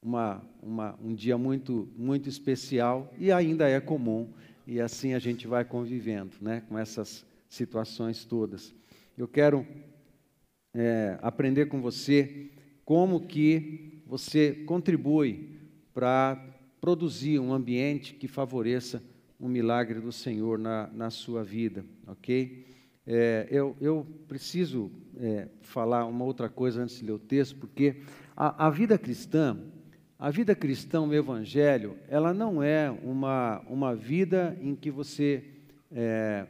uma, 0.02 0.42
uma, 0.62 0.98
um 1.02 1.14
dia 1.14 1.36
muito, 1.36 1.88
muito 1.96 2.28
especial 2.28 3.12
e 3.18 3.30
ainda 3.30 3.68
é 3.68 3.80
comum. 3.80 4.32
E 4.66 4.80
assim 4.80 5.14
a 5.14 5.18
gente 5.18 5.46
vai 5.46 5.64
convivendo 5.64 6.36
né, 6.40 6.62
com 6.68 6.78
essas 6.78 7.24
situações 7.48 8.24
todas. 8.24 8.74
Eu 9.16 9.28
quero 9.28 9.66
é, 10.74 11.18
aprender 11.22 11.66
com 11.66 11.80
você 11.80 12.50
como 12.84 13.26
que 13.26 14.02
você 14.06 14.52
contribui 14.66 15.58
para 15.92 16.40
produzir 16.80 17.38
um 17.38 17.52
ambiente 17.52 18.14
que 18.14 18.28
favoreça 18.28 19.02
um 19.40 19.48
milagre 19.48 20.00
do 20.00 20.12
Senhor 20.12 20.58
na, 20.58 20.88
na 20.92 21.10
sua 21.10 21.44
vida, 21.44 21.84
ok? 22.06 22.66
É, 23.06 23.46
eu, 23.50 23.76
eu, 23.80 24.06
preciso 24.26 24.90
é, 25.16 25.48
falar 25.60 26.06
uma 26.06 26.24
outra 26.24 26.48
coisa 26.48 26.82
antes 26.82 26.98
de 26.98 27.04
ler 27.06 27.12
o 27.12 27.18
texto, 27.18 27.56
porque 27.56 28.02
a, 28.36 28.66
a 28.66 28.70
vida 28.70 28.98
cristã, 28.98 29.56
a 30.18 30.30
vida 30.30 30.54
cristã, 30.54 31.02
o 31.02 31.14
Evangelho, 31.14 31.96
ela 32.08 32.34
não 32.34 32.62
é 32.62 32.90
uma, 32.90 33.60
uma 33.68 33.94
vida 33.94 34.58
em 34.60 34.74
que 34.74 34.90
você 34.90 35.44
é, 35.92 36.46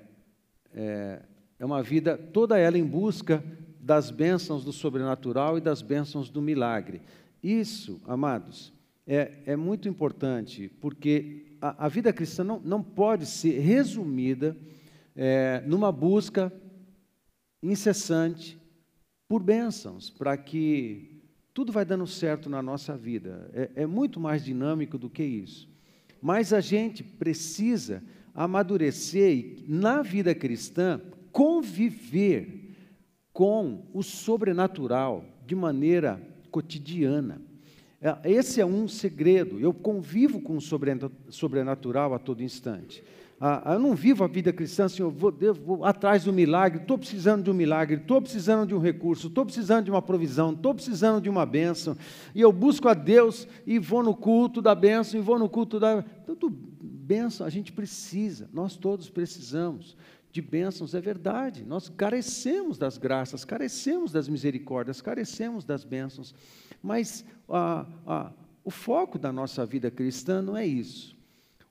é, 0.75 1.23
é 1.59 1.65
uma 1.65 1.83
vida 1.83 2.17
toda 2.17 2.59
ela 2.59 2.79
em 2.79 2.85
busca 2.85 3.45
das 3.81 4.11
bênçãos 4.11 4.65
do 4.65 4.73
sobrenatural 4.73 5.59
e 5.59 5.61
das 5.61 5.83
bênçãos 5.83 6.31
do 6.31 6.41
milagre. 6.41 7.03
Isso, 7.43 8.01
amados, 8.07 8.73
é, 9.07 9.33
é 9.47 9.57
muito 9.57 9.89
importante, 9.89 10.69
porque 10.81 11.56
a, 11.67 11.87
a 11.87 11.89
vida 11.89 12.13
cristã 12.13 12.45
não, 12.45 12.61
não 12.61 12.83
pode 12.83 13.27
ser 13.27 13.59
resumida 13.61 14.57
é, 15.15 15.63
numa 15.67 15.91
busca 15.91 16.53
incessante 17.63 18.59
por 19.29 19.43
bênçãos, 19.43 20.11
para 20.11 20.37
que 20.37 21.23
tudo 21.53 21.73
vai 21.73 21.85
dando 21.85 22.07
certo 22.07 22.49
na 22.49 22.63
nossa 22.63 22.97
vida. 22.97 23.51
É, 23.53 23.83
é 23.83 23.87
muito 23.87 24.21
mais 24.21 24.45
dinâmico 24.45 24.99
do 24.99 25.11
que 25.11 25.25
isso. 25.25 25.69
Mas 26.21 26.53
a 26.53 26.61
gente 26.61 27.03
precisa 27.03 28.03
amadurecer 28.35 29.33
e, 29.33 29.65
na 29.67 30.03
vida 30.03 30.35
cristã, 30.35 31.01
conviver 31.33 32.75
com 33.33 33.87
o 33.93 34.03
sobrenatural 34.03 35.25
de 35.47 35.55
maneira 35.55 36.21
cotidiana. 36.51 37.41
É, 38.07 38.31
esse 38.31 38.61
é 38.61 38.67
um 38.67 38.87
segredo. 38.87 39.59
Eu 39.59 39.75
convivo 39.75 40.41
com 40.41 40.57
o 40.57 40.61
sobrenatural 41.29 42.15
a 42.15 42.21
todo 42.21 42.41
instante. 42.41 43.03
Ah, 43.41 43.73
eu 43.75 43.81
não 43.81 43.97
vivo 43.97 44.23
a 44.23 44.29
vida 44.29 44.53
cristã 44.53 44.85
assim, 44.85 45.03
eu 45.03 45.11
vou, 45.11 45.37
eu 45.41 45.53
vou 45.53 45.85
atrás 45.85 46.25
do 46.25 46.33
milagre, 46.33 46.81
estou 46.81 46.97
precisando 46.97 47.43
de 47.43 47.51
um 47.51 47.55
milagre, 47.55 47.97
estou 47.97 48.23
precisando 48.23 48.67
de 48.67 48.75
um 48.75 48.79
recurso, 48.79 49.27
estou 49.27 49.45
precisando 49.45 49.85
de 49.85 49.91
uma 49.91 50.01
provisão, 50.01 50.53
estou 50.53 50.75
precisando 50.75 51.21
de 51.21 51.29
uma 51.29 51.45
bênção, 51.45 51.99
e 52.35 52.41
eu 52.41 52.51
busco 52.51 52.89
a 52.89 52.95
Deus 52.95 53.47
e 53.67 53.79
vou 53.79 54.03
no 54.03 54.15
culto 54.15 54.63
da 54.63 54.75
bênção, 54.75 55.21
e 55.21 55.23
vou 55.23 55.39
no 55.39 55.51
culto 55.51 55.79
da. 55.79 56.01
Tudo 56.25 56.49
bênção, 56.49 57.47
a 57.47 57.51
gente 57.51 57.73
precisa, 57.73 58.49
nós 58.55 58.75
todos 58.75 59.11
precisamos 59.11 59.95
de 60.33 60.41
bênçãos, 60.41 60.95
é 60.95 61.01
verdade, 61.01 61.63
nós 61.63 61.91
carecemos 61.91 62.79
das 62.79 62.97
graças, 62.97 63.45
carecemos 63.45 64.13
das 64.13 64.29
misericórdias, 64.29 65.03
carecemos 65.03 65.63
das 65.63 65.85
bênçãos, 65.85 66.35
mas 66.87 67.25
ah, 67.49 67.85
ah, 68.07 68.33
o 68.65 68.71
foco 68.71 69.19
da 69.19 69.33
nossa 69.33 69.67
vida 69.67 69.91
cristã 69.91 70.41
não 70.41 70.57
é 70.57 70.65
isso. 70.65 71.17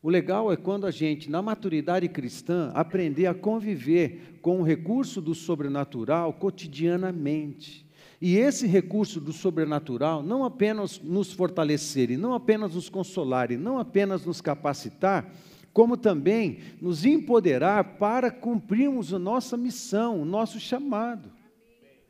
O 0.03 0.09
legal 0.09 0.51
é 0.51 0.57
quando 0.57 0.85
a 0.85 0.91
gente, 0.91 1.31
na 1.31 1.41
maturidade 1.41 2.07
cristã, 2.09 2.69
aprender 2.75 3.25
a 3.25 3.33
conviver 3.33 4.37
com 4.41 4.59
o 4.59 4.63
recurso 4.63 5.19
do 5.19 5.33
sobrenatural 5.33 6.33
cotidianamente. 6.33 7.89
E 8.21 8.37
esse 8.37 8.67
recurso 8.67 9.19
do 9.19 9.33
sobrenatural 9.33 10.21
não 10.21 10.43
apenas 10.43 10.99
nos 10.99 11.31
fortalecer, 11.31 12.11
e 12.11 12.17
não 12.17 12.33
apenas 12.33 12.75
nos 12.75 12.89
consolar, 12.89 13.51
e 13.51 13.57
não 13.57 13.79
apenas 13.79 14.25
nos 14.25 14.41
capacitar, 14.41 15.33
como 15.73 15.97
também 15.97 16.59
nos 16.81 17.03
empoderar 17.03 17.97
para 17.97 18.29
cumprirmos 18.29 19.13
a 19.13 19.19
nossa 19.19 19.57
missão, 19.57 20.21
o 20.21 20.25
nosso 20.25 20.59
chamado. 20.59 21.31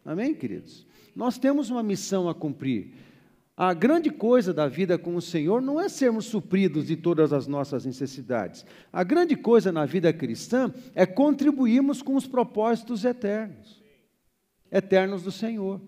Amém, 0.03 0.35
queridos? 0.35 0.85
Nós 1.15 1.37
temos 1.37 1.69
uma 1.69 1.81
missão 1.81 2.27
a 2.27 2.35
cumprir. 2.35 2.93
A 3.57 3.73
grande 3.73 4.09
coisa 4.09 4.53
da 4.53 4.67
vida 4.67 4.97
com 4.97 5.15
o 5.15 5.21
Senhor 5.21 5.61
não 5.61 5.79
é 5.79 5.87
sermos 5.87 6.25
supridos 6.25 6.87
de 6.87 6.97
todas 6.97 7.31
as 7.31 7.47
nossas 7.47 7.85
necessidades. 7.85 8.65
A 8.91 9.01
grande 9.03 9.35
coisa 9.35 9.71
na 9.71 9.85
vida 9.85 10.11
cristã 10.11 10.73
é 10.93 11.05
contribuirmos 11.05 12.01
com 12.01 12.15
os 12.15 12.27
propósitos 12.27 13.05
eternos 13.05 13.85
eternos 14.71 15.23
do 15.23 15.31
Senhor, 15.31 15.79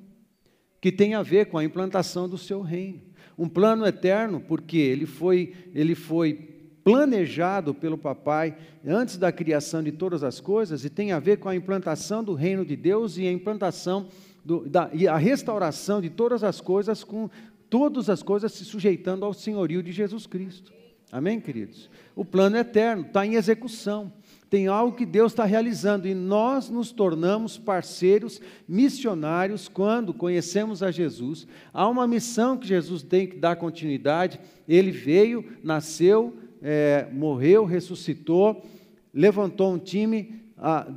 que 0.79 0.91
tem 0.91 1.13
a 1.13 1.21
ver 1.21 1.47
com 1.47 1.57
a 1.57 1.63
implantação 1.63 2.29
do 2.29 2.37
seu 2.37 2.61
reino. 2.61 3.01
Um 3.37 3.49
plano 3.49 3.85
eterno, 3.85 4.39
porque 4.39 4.77
ele 4.77 5.05
foi, 5.05 5.53
ele 5.73 5.93
foi 5.93 6.55
planejado 6.83 7.73
pelo 7.73 7.97
papai 7.97 8.57
antes 8.85 9.17
da 9.17 9.31
criação 9.31 9.83
de 9.83 9.91
todas 9.91 10.23
as 10.23 10.39
coisas 10.39 10.85
e 10.85 10.89
tem 10.89 11.11
a 11.11 11.19
ver 11.19 11.37
com 11.37 11.49
a 11.49 11.55
implantação 11.55 12.23
do 12.23 12.33
reino 12.33 12.65
de 12.65 12.77
Deus 12.77 13.17
e 13.17 13.27
a 13.27 13.31
implantação 13.31 14.07
do, 14.47 14.61
da, 14.61 14.89
e 14.93 15.09
a 15.09 15.17
restauração 15.17 15.99
de 15.99 16.09
todas 16.09 16.41
as 16.41 16.61
coisas 16.61 17.03
com 17.03 17.29
todas 17.69 18.09
as 18.09 18.23
coisas 18.23 18.53
se 18.53 18.63
sujeitando 18.63 19.25
ao 19.25 19.33
senhorio 19.33 19.83
de 19.83 19.91
Jesus 19.91 20.25
Cristo. 20.25 20.71
Amém, 21.11 21.37
queridos? 21.41 21.89
O 22.15 22.23
plano 22.23 22.55
é 22.55 22.61
eterno 22.61 23.03
está 23.03 23.25
em 23.25 23.35
execução. 23.35 24.11
Tem 24.49 24.67
algo 24.67 24.95
que 24.95 25.05
Deus 25.05 25.33
está 25.33 25.43
realizando 25.43 26.07
e 26.07 26.15
nós 26.15 26.69
nos 26.69 26.93
tornamos 26.93 27.57
parceiros 27.57 28.39
missionários 28.65 29.67
quando 29.67 30.13
conhecemos 30.13 30.81
a 30.81 30.91
Jesus. 30.91 31.45
Há 31.73 31.85
uma 31.89 32.07
missão 32.07 32.55
que 32.55 32.65
Jesus 32.65 33.03
tem 33.03 33.27
que 33.27 33.35
dar 33.35 33.57
continuidade. 33.57 34.39
Ele 34.65 34.91
veio, 34.91 35.43
nasceu, 35.61 36.37
é, 36.61 37.05
morreu, 37.11 37.65
ressuscitou, 37.65 38.65
levantou 39.13 39.73
um 39.73 39.79
time, 39.79 40.46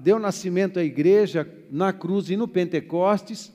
deu 0.02 0.18
nascimento 0.18 0.78
à 0.78 0.84
igreja 0.84 1.48
na 1.70 1.92
cruz 1.92 2.30
e 2.30 2.36
no 2.36 2.48
Pentecostes, 2.48 3.52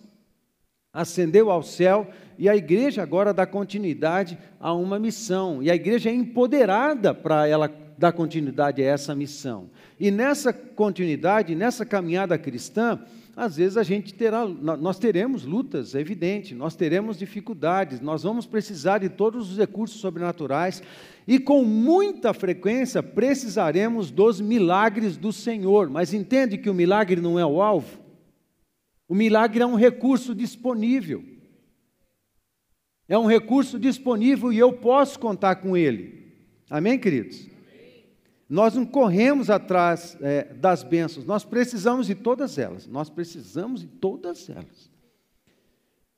ascendeu 0.94 1.52
ao 1.52 1.62
céu 1.62 2.10
e 2.38 2.48
a 2.48 2.56
igreja 2.56 3.04
agora 3.04 3.34
dá 3.34 3.46
continuidade 3.46 4.38
a 4.60 4.74
uma 4.74 4.98
missão. 4.98 5.62
E 5.62 5.70
a 5.70 5.76
igreja 5.76 6.10
é 6.10 6.13
empoderada 6.13 7.13
para 7.13 7.48
ela 7.48 7.70
dar 7.98 8.12
continuidade 8.12 8.82
a 8.82 8.86
essa 8.86 9.15
missão. 9.15 9.70
E 10.00 10.12
nessa 10.12 10.54
continuidade, 10.54 11.56
nessa 11.56 11.86
caminhada 11.86 12.38
cristã, 12.38 13.00
às 13.36 13.58
vezes 13.58 13.76
a 13.76 13.84
gente 13.84 14.13
terá, 14.13 14.48
nós 14.48 14.98
teremos 14.98 15.43
lutas, 15.43 15.93
é 15.93 16.00
evidente, 16.00 16.56
nós 16.56 16.74
teremos 16.74 17.17
dificuldades, 17.17 18.00
nós 18.00 18.24
vamos 18.24 18.45
precisar 18.45 19.00
de 19.00 19.10
todos 19.10 19.52
os 19.52 19.58
recursos 19.58 20.00
sobrenaturais 20.00 20.82
e 21.28 21.38
com 21.38 21.65
muita 21.65 22.34
frequência 22.34 23.04
precisaremos 23.04 24.10
dos 24.10 24.39
milagres 24.39 25.17
do 25.17 25.34
Senhor. 25.34 25.89
Mas 25.89 26.13
entende 26.13 26.58
que 26.58 26.69
o 26.69 26.74
milagre 26.74 27.19
não 27.19 27.38
é 27.38 27.45
o 27.45 27.62
alvo? 27.62 28.00
O 29.06 29.13
milagre 29.13 29.62
é 29.62 29.65
um 29.65 29.76
recurso 29.76 30.34
disponível. 30.34 31.21
É 33.08 33.17
um 33.17 33.28
recurso 33.28 33.78
disponível 33.78 34.52
e 34.54 34.58
eu 34.58 34.71
posso 34.71 35.19
contar 35.19 35.58
com 35.58 35.76
ele. 35.76 36.34
Amém, 36.69 36.98
queridos? 36.98 37.55
Nós 38.50 38.76
não 38.76 38.86
corremos 38.86 39.50
atrás 39.50 40.18
é, 40.22 40.54
das 40.54 40.84
bênçãos, 40.84 41.26
nós 41.26 41.44
precisamos 41.44 42.08
de 42.08 42.16
todas 42.16 42.58
elas. 42.58 42.88
Nós 42.88 43.10
precisamos 43.10 43.82
de 43.82 43.88
todas 43.88 44.50
elas. 44.50 44.92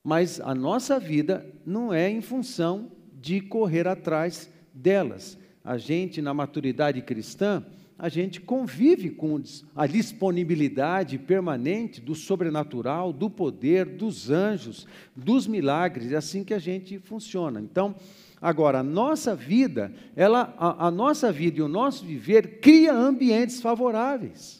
Mas 0.04 0.40
a 0.40 0.54
nossa 0.54 0.98
vida 0.98 1.46
não 1.64 1.92
é 1.92 2.08
em 2.08 2.20
função 2.20 2.90
de 3.12 3.40
correr 3.40 3.88
atrás 3.88 4.50
delas. 4.72 5.38
A 5.64 5.76
gente, 5.76 6.22
na 6.22 6.32
maturidade 6.32 7.02
cristã, 7.02 7.64
a 7.98 8.08
gente 8.08 8.40
convive 8.40 9.10
com 9.10 9.42
a 9.74 9.86
disponibilidade 9.86 11.18
permanente 11.18 12.00
do 12.00 12.14
sobrenatural, 12.14 13.12
do 13.12 13.28
poder, 13.28 13.84
dos 13.84 14.30
anjos, 14.30 14.86
dos 15.16 15.48
milagres, 15.48 16.12
é 16.12 16.16
assim 16.16 16.44
que 16.44 16.54
a 16.54 16.60
gente 16.60 16.98
funciona. 17.00 17.60
Então, 17.60 17.96
agora, 18.40 18.80
a 18.80 18.82
nossa 18.82 19.34
vida, 19.34 19.92
ela, 20.14 20.54
a, 20.58 20.86
a 20.86 20.90
nossa 20.90 21.30
vida 21.32 21.58
e 21.58 21.62
o 21.62 21.68
nosso 21.68 22.04
viver 22.04 22.60
cria 22.60 22.92
ambientes 22.92 23.60
favoráveis 23.60 24.58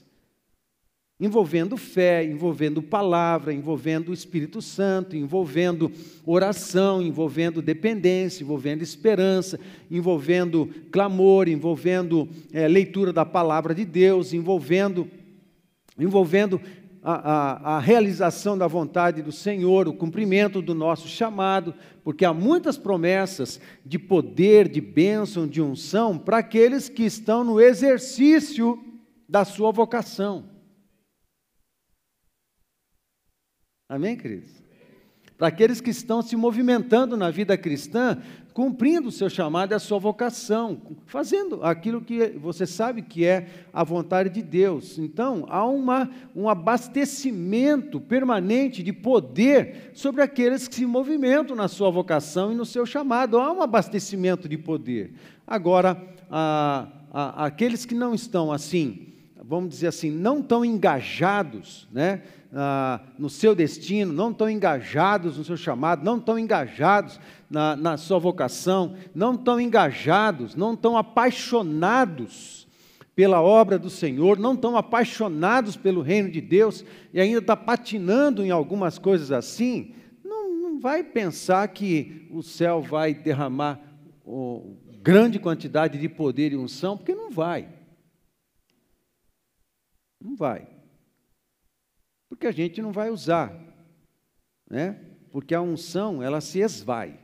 envolvendo 1.21 1.77
fé, 1.77 2.25
envolvendo 2.25 2.81
palavra, 2.81 3.53
envolvendo 3.53 4.11
o 4.11 4.15
Espírito 4.15 4.63
Santo, 4.63 5.17
envolvendo 5.17 5.91
oração, 6.25 7.03
envolvendo 7.03 7.61
dependência, 7.61 8.45
envolvendo 8.45 8.83
esperança, 8.83 9.59
envolvendo 9.91 10.69
clamor, 10.93 11.49
envolvendo 11.49 12.29
é, 12.53 12.69
leitura 12.69 13.13
da 13.13 13.25
palavra 13.25 13.75
de 13.75 13.85
Deus, 13.85 14.33
envolvendo, 14.33 15.09
envolvendo 15.99 16.61
a, 17.11 17.15
a, 17.15 17.77
a, 17.77 17.79
realização 17.79 18.59
da 18.59 18.67
vontade 18.67 19.23
do 19.23 19.33
Senhor, 19.33 19.89
o 19.89 19.95
cumprimento 19.95 20.61
do 20.61 20.75
nosso 20.75 21.09
chamado, 21.09 21.75
porque 22.05 22.23
há 22.23 22.35
muitas 22.35 22.77
promessas 22.77 23.59
de 23.83 23.99
poder, 23.99 24.69
de 24.69 24.79
bênção, 24.83 25.47
de 25.47 25.63
unção 25.63 26.19
para 26.19 26.37
aqueles 26.37 26.91
que 26.91 27.05
estão 27.05 27.43
no 27.43 27.59
exercício 27.59 28.79
da 29.27 29.43
sua 29.43 29.73
vocação. 29.73 30.51
Amém, 33.89 34.15
queridos? 34.15 34.51
Para 35.39 35.49
aqueles 35.49 35.81
que 35.81 35.89
estão 35.89 36.21
se 36.21 36.37
movimentando 36.37 37.17
na 37.17 37.31
vida 37.31 37.57
cristã, 37.57 38.21
cumprindo 38.59 39.07
o 39.07 39.13
seu 39.13 39.31
chamado 39.31 39.73
a 39.73 39.79
sua 39.79 40.01
vocação, 40.01 40.83
fazendo 41.07 41.63
aquilo 41.63 42.01
que 42.01 42.31
você 42.31 42.67
sabe 42.67 43.03
que 43.03 43.25
é 43.25 43.47
a 43.73 43.85
vontade 43.85 44.31
de 44.31 44.43
Deus. 44.43 44.99
Então, 44.99 45.47
há 45.49 45.65
uma, 45.65 46.11
um 46.35 46.49
abastecimento 46.49 48.01
permanente 48.01 48.83
de 48.83 48.93
poder 48.93 49.93
sobre 49.95 50.23
aqueles 50.23 50.67
que 50.67 50.75
se 50.75 50.85
movimentam 50.85 51.55
na 51.55 51.69
sua 51.69 51.89
vocação 51.89 52.51
e 52.51 52.57
no 52.57 52.67
seu 52.67 52.85
chamado. 52.85 53.39
Há 53.39 53.53
um 53.53 53.63
abastecimento 53.63 54.49
de 54.49 54.59
poder. 54.59 55.13
Agora, 55.47 55.97
a, 56.29 56.89
a, 57.13 57.47
aqueles 57.47 57.87
que 57.87 57.95
não 57.95 58.13
estão 58.13 58.51
assim, 58.51 59.13
vamos 59.41 59.71
dizer 59.71 59.87
assim, 59.87 60.11
não 60.11 60.43
tão 60.43 60.65
engajados, 60.65 61.87
né? 61.93 62.23
ah, 62.55 63.01
no 63.19 63.29
seu 63.29 63.55
destino, 63.55 64.13
não 64.13 64.31
estão 64.31 64.49
engajados 64.49 65.37
no 65.37 65.45
seu 65.45 65.57
chamado, 65.57 66.05
não 66.05 66.17
estão 66.19 66.39
engajados 66.39 67.21
na, 67.51 67.75
na 67.75 67.97
sua 67.97 68.19
vocação, 68.19 68.95
não 69.15 69.35
estão 69.35 69.61
engajados, 69.61 70.55
não 70.55 70.75
estão 70.75 70.97
apaixonados 70.97 72.69
pela 73.15 73.43
obra 73.43 73.79
do 73.79 73.91
Senhor, 73.91 74.39
não 74.39 74.55
estão 74.55 74.77
apaixonados 74.77 75.77
pelo 75.77 76.03
reino 76.03 76.31
de 76.31 76.41
Deus 76.41 76.85
e 77.13 77.21
ainda 77.21 77.39
está 77.39 77.57
patinando 77.57 78.45
em 78.45 78.51
algumas 78.51 78.99
coisas 78.99 79.33
assim, 79.33 79.95
não, 80.23 80.55
não 80.55 80.79
vai 80.79 81.03
pensar 81.03 81.67
que 81.69 82.29
o 82.31 82.43
céu 82.43 82.81
vai 82.81 83.13
derramar 83.15 83.81
oh, 84.25 84.77
grande 85.03 85.39
quantidade 85.39 85.99
de 85.99 86.09
poder 86.09 86.53
e 86.53 86.57
unção, 86.57 86.97
porque 86.97 87.15
não 87.15 87.31
vai. 87.31 87.69
Não 90.23 90.37
vai. 90.37 90.69
Porque 92.29 92.47
a 92.47 92.53
gente 92.53 92.83
não 92.83 92.93
vai 92.93 93.11
usar, 93.11 93.53
né? 94.71 95.01
Porque 95.33 95.55
a 95.55 95.63
unção, 95.63 96.23
ela 96.23 96.41
se 96.41 96.61
esvai, 96.61 97.19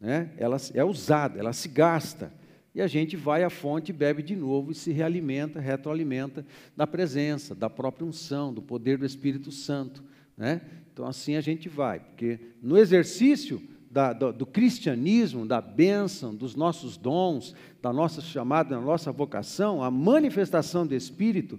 né? 0.00 0.30
Ela 0.36 0.56
é 0.74 0.84
usada, 0.84 1.38
ela 1.38 1.52
se 1.52 1.68
gasta. 1.68 2.32
E 2.74 2.82
a 2.82 2.86
gente 2.86 3.16
vai 3.16 3.42
à 3.42 3.48
fonte, 3.48 3.92
bebe 3.92 4.22
de 4.22 4.36
novo 4.36 4.70
e 4.70 4.74
se 4.74 4.92
realimenta, 4.92 5.58
retroalimenta 5.58 6.44
da 6.76 6.86
presença, 6.86 7.54
da 7.54 7.70
própria 7.70 8.06
unção, 8.06 8.52
do 8.52 8.60
poder 8.60 8.98
do 8.98 9.06
Espírito 9.06 9.50
Santo, 9.50 10.04
né? 10.36 10.60
Então 10.92 11.06
assim 11.06 11.36
a 11.36 11.40
gente 11.40 11.68
vai, 11.68 12.00
porque 12.00 12.38
no 12.62 12.76
exercício 12.76 13.62
da, 13.96 14.12
do, 14.12 14.30
do, 14.30 14.44
cristianismo, 14.44 15.46
da 15.46 15.58
bênção, 15.58 16.34
dos 16.34 16.54
nossos 16.54 16.98
dons, 16.98 17.54
da 17.80 17.90
nossa 17.94 18.20
chamada, 18.20 18.74
da 18.74 18.80
nossa 18.80 19.10
vocação, 19.10 19.82
a 19.82 19.90
manifestação 19.90 20.86
do 20.86 20.94
Espírito 20.94 21.58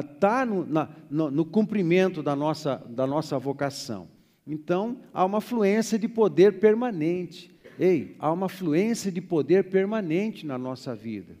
está 0.00 0.44
no, 0.44 0.66
no, 1.08 1.30
no, 1.30 1.44
cumprimento 1.44 2.20
da 2.20 2.34
nossa, 2.34 2.84
da 2.88 3.06
nossa 3.06 3.38
vocação. 3.38 4.08
Então, 4.44 4.96
há 5.14 5.24
uma 5.24 5.40
fluência 5.40 5.96
de 5.96 6.08
poder 6.08 6.58
permanente. 6.58 7.56
Ei, 7.78 8.16
há 8.18 8.32
uma 8.32 8.48
fluência 8.48 9.12
de 9.12 9.20
poder 9.20 9.70
permanente 9.70 10.44
na 10.44 10.58
nossa 10.58 10.94
vida, 10.94 11.36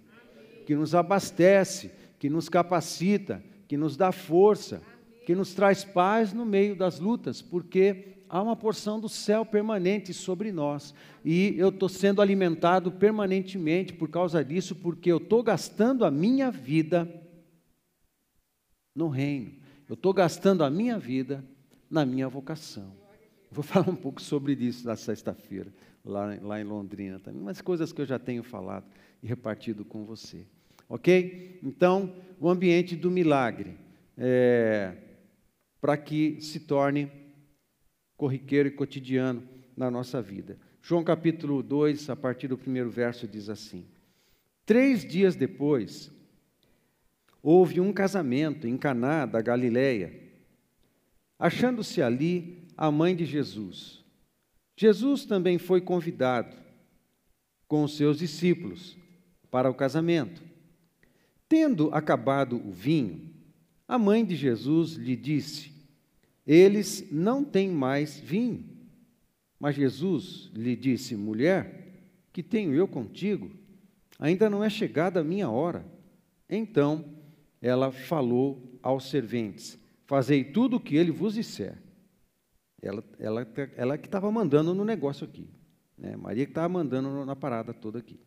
que 0.64 0.74
nos 0.76 0.94
abastece, 0.94 1.90
que 2.18 2.30
nos 2.30 2.48
capacita, 2.48 3.42
que 3.66 3.76
nos 3.76 3.96
dá 3.96 4.12
força, 4.12 4.80
que 5.26 5.34
nos 5.34 5.52
traz 5.52 5.84
paz 5.84 6.32
no 6.32 6.46
meio 6.46 6.76
das 6.76 7.00
lutas, 7.00 7.42
porque 7.42 8.18
há 8.28 8.40
uma 8.40 8.54
porção 8.54 9.00
do 9.00 9.08
céu 9.08 9.44
permanente 9.44 10.14
sobre 10.14 10.52
nós. 10.52 10.94
E 11.24 11.54
eu 11.58 11.70
estou 11.70 11.88
sendo 11.88 12.22
alimentado 12.22 12.92
permanentemente 12.92 13.92
por 13.92 14.08
causa 14.08 14.44
disso, 14.44 14.76
porque 14.76 15.10
eu 15.10 15.18
estou 15.18 15.42
gastando 15.42 16.04
a 16.04 16.10
minha 16.10 16.50
vida 16.50 17.08
no 18.94 19.08
reino. 19.08 19.52
Eu 19.88 19.94
estou 19.94 20.12
gastando 20.12 20.62
a 20.62 20.70
minha 20.70 20.98
vida 20.98 21.44
na 21.90 22.04
minha 22.04 22.28
vocação. 22.28 23.07
Vou 23.50 23.62
falar 23.64 23.88
um 23.88 23.96
pouco 23.96 24.20
sobre 24.20 24.52
isso 24.54 24.86
na 24.86 24.96
sexta-feira, 24.96 25.72
lá, 26.04 26.36
lá 26.40 26.60
em 26.60 26.64
Londrina 26.64 27.18
também, 27.18 27.40
umas 27.40 27.60
coisas 27.60 27.92
que 27.92 28.00
eu 28.00 28.06
já 28.06 28.18
tenho 28.18 28.42
falado 28.42 28.86
e 29.22 29.26
repartido 29.26 29.84
com 29.84 30.04
você. 30.04 30.46
Ok? 30.88 31.60
Então, 31.62 32.14
o 32.40 32.48
ambiente 32.48 32.96
do 32.96 33.10
milagre, 33.10 33.76
é, 34.16 34.94
para 35.80 35.96
que 35.96 36.40
se 36.40 36.60
torne 36.60 37.10
corriqueiro 38.16 38.68
e 38.68 38.72
cotidiano 38.72 39.42
na 39.76 39.90
nossa 39.90 40.20
vida. 40.20 40.58
João 40.82 41.04
capítulo 41.04 41.62
2, 41.62 42.10
a 42.10 42.16
partir 42.16 42.48
do 42.48 42.58
primeiro 42.58 42.90
verso, 42.90 43.28
diz 43.28 43.48
assim: 43.48 43.86
Três 44.64 45.04
dias 45.04 45.36
depois, 45.36 46.10
houve 47.42 47.80
um 47.80 47.92
casamento 47.92 48.66
em 48.66 48.76
Caná 48.76 49.26
da 49.26 49.40
Galileia, 49.40 50.12
achando-se 51.38 52.02
ali 52.02 52.67
a 52.78 52.90
mãe 52.90 53.14
de 53.14 53.26
Jesus. 53.26 54.02
Jesus 54.74 55.26
também 55.26 55.58
foi 55.58 55.82
convidado 55.82 56.56
com 57.66 57.84
os 57.84 57.94
seus 57.94 58.18
discípulos 58.18 58.96
para 59.50 59.70
o 59.70 59.74
casamento. 59.74 60.42
Tendo 61.46 61.92
acabado 61.92 62.56
o 62.56 62.72
vinho, 62.72 63.34
a 63.86 63.98
mãe 63.98 64.24
de 64.24 64.34
Jesus 64.34 64.92
lhe 64.94 65.14
disse: 65.16 65.76
eles 66.48 67.06
não 67.12 67.44
têm 67.44 67.68
mais 67.68 68.18
vinho. 68.18 68.64
Mas 69.60 69.76
Jesus 69.76 70.50
lhe 70.54 70.74
disse: 70.74 71.14
Mulher, 71.14 72.00
que 72.32 72.42
tenho 72.42 72.72
eu 72.72 72.88
contigo? 72.88 73.50
Ainda 74.18 74.48
não 74.48 74.64
é 74.64 74.70
chegada 74.70 75.20
a 75.20 75.24
minha 75.24 75.50
hora. 75.50 75.84
Então 76.48 77.04
ela 77.60 77.92
falou 77.92 78.78
aos 78.82 79.10
serventes: 79.10 79.78
Fazei 80.06 80.42
tudo 80.42 80.76
o 80.76 80.80
que 80.80 80.96
ele 80.96 81.10
vos 81.10 81.34
disser. 81.34 81.76
Ela, 82.80 83.04
ela, 83.18 83.46
ela 83.76 83.98
que 83.98 84.06
estava 84.06 84.30
mandando 84.30 84.74
no 84.74 84.84
negócio 84.84 85.24
aqui. 85.24 85.48
Né? 85.96 86.16
Maria 86.16 86.44
que 86.44 86.52
estava 86.52 86.68
mandando 86.68 87.24
na 87.24 87.34
parada 87.34 87.74
toda 87.74 87.98
aqui. 87.98 88.20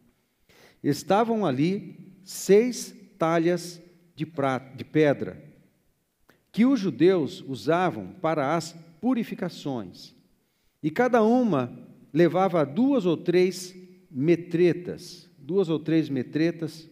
Estavam 0.84 1.46
ali 1.46 2.14
seis 2.24 2.96
talhas 3.18 3.82
de, 4.16 4.26
prata, 4.26 4.76
de 4.76 4.84
pedra 4.84 5.52
que 6.52 6.66
os 6.66 6.80
judeus 6.80 7.44
usavam 7.48 8.08
para 8.22 8.56
as 8.56 8.76
purificações. 9.00 10.14
E 10.84 10.92
cada 10.92 11.24
uma 11.24 11.72
levava 12.12 12.66
duas 12.66 13.06
ou 13.06 13.16
três 13.16 13.74
metretas, 14.10 15.30
duas 15.38 15.70
ou 15.70 15.80
três 15.80 16.10
metretas. 16.10 16.90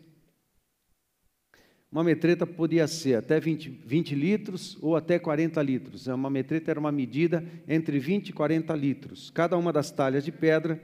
Uma 1.92 2.04
metreta 2.04 2.46
podia 2.46 2.88
ser 2.88 3.16
até 3.16 3.40
20, 3.40 3.70
20 3.70 4.14
litros 4.14 4.78
ou 4.82 4.96
até 4.96 5.18
40 5.18 5.62
litros. 5.64 6.08
É, 6.08 6.14
uma 6.14 6.30
metreta 6.30 6.70
era 6.70 6.80
uma 6.80 6.92
medida 6.92 7.44
entre 7.68 7.98
20 7.98 8.30
e 8.30 8.34
40 8.34 8.76
litros. 8.76 9.32
Cada 9.32 9.58
uma 9.58 9.74
das 9.74 9.90
talhas 9.90 10.24
de 10.24 10.32
pedra. 10.32 10.80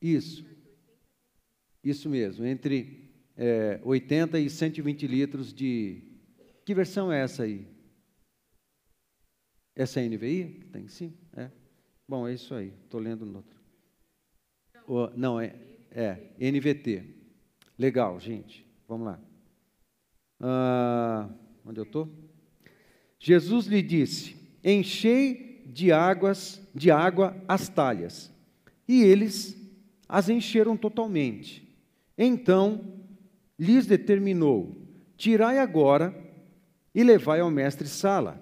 Isso. 0.00 0.46
Isso 1.84 2.08
mesmo, 2.08 2.44
entre 2.46 3.12
é, 3.36 3.80
80 3.84 4.38
e 4.40 4.48
120 4.48 5.06
litros 5.06 5.52
de. 5.52 6.02
Que 6.64 6.74
versão 6.74 7.12
é 7.12 7.22
essa 7.22 7.42
aí? 7.42 7.66
Essa 9.76 10.00
é 10.00 10.04
a 10.04 10.08
NVI 10.08 10.58
que 10.58 10.66
está 10.66 10.80
em 10.80 10.88
cima? 10.88 11.14
É. 11.36 11.50
Bom, 12.08 12.26
é 12.26 12.32
isso 12.32 12.54
aí. 12.54 12.72
Estou 12.84 12.98
lendo 12.98 13.26
no 13.26 13.36
outro. 13.36 13.58
O, 14.86 15.06
não, 15.16 15.38
é, 15.38 15.54
é 15.90 16.34
NVT. 16.40 17.17
Legal, 17.78 18.18
gente. 18.18 18.66
Vamos 18.88 19.06
lá. 19.06 19.20
Ah, 20.40 21.28
onde 21.64 21.78
eu 21.78 21.84
estou? 21.84 22.08
Jesus 23.18 23.66
lhe 23.66 23.80
disse: 23.80 24.36
Enchei 24.64 25.62
de 25.66 25.92
águas, 25.92 26.60
de 26.74 26.90
água 26.90 27.36
as 27.46 27.68
talhas. 27.68 28.32
E 28.86 29.02
eles 29.02 29.56
as 30.08 30.28
encheram 30.28 30.76
totalmente. 30.76 31.68
Então 32.16 32.80
lhes 33.58 33.86
determinou: 33.86 34.76
Tirai 35.16 35.58
agora 35.58 36.14
e 36.94 37.04
levai 37.04 37.40
ao 37.40 37.50
mestre 37.50 37.86
Sala. 37.86 38.40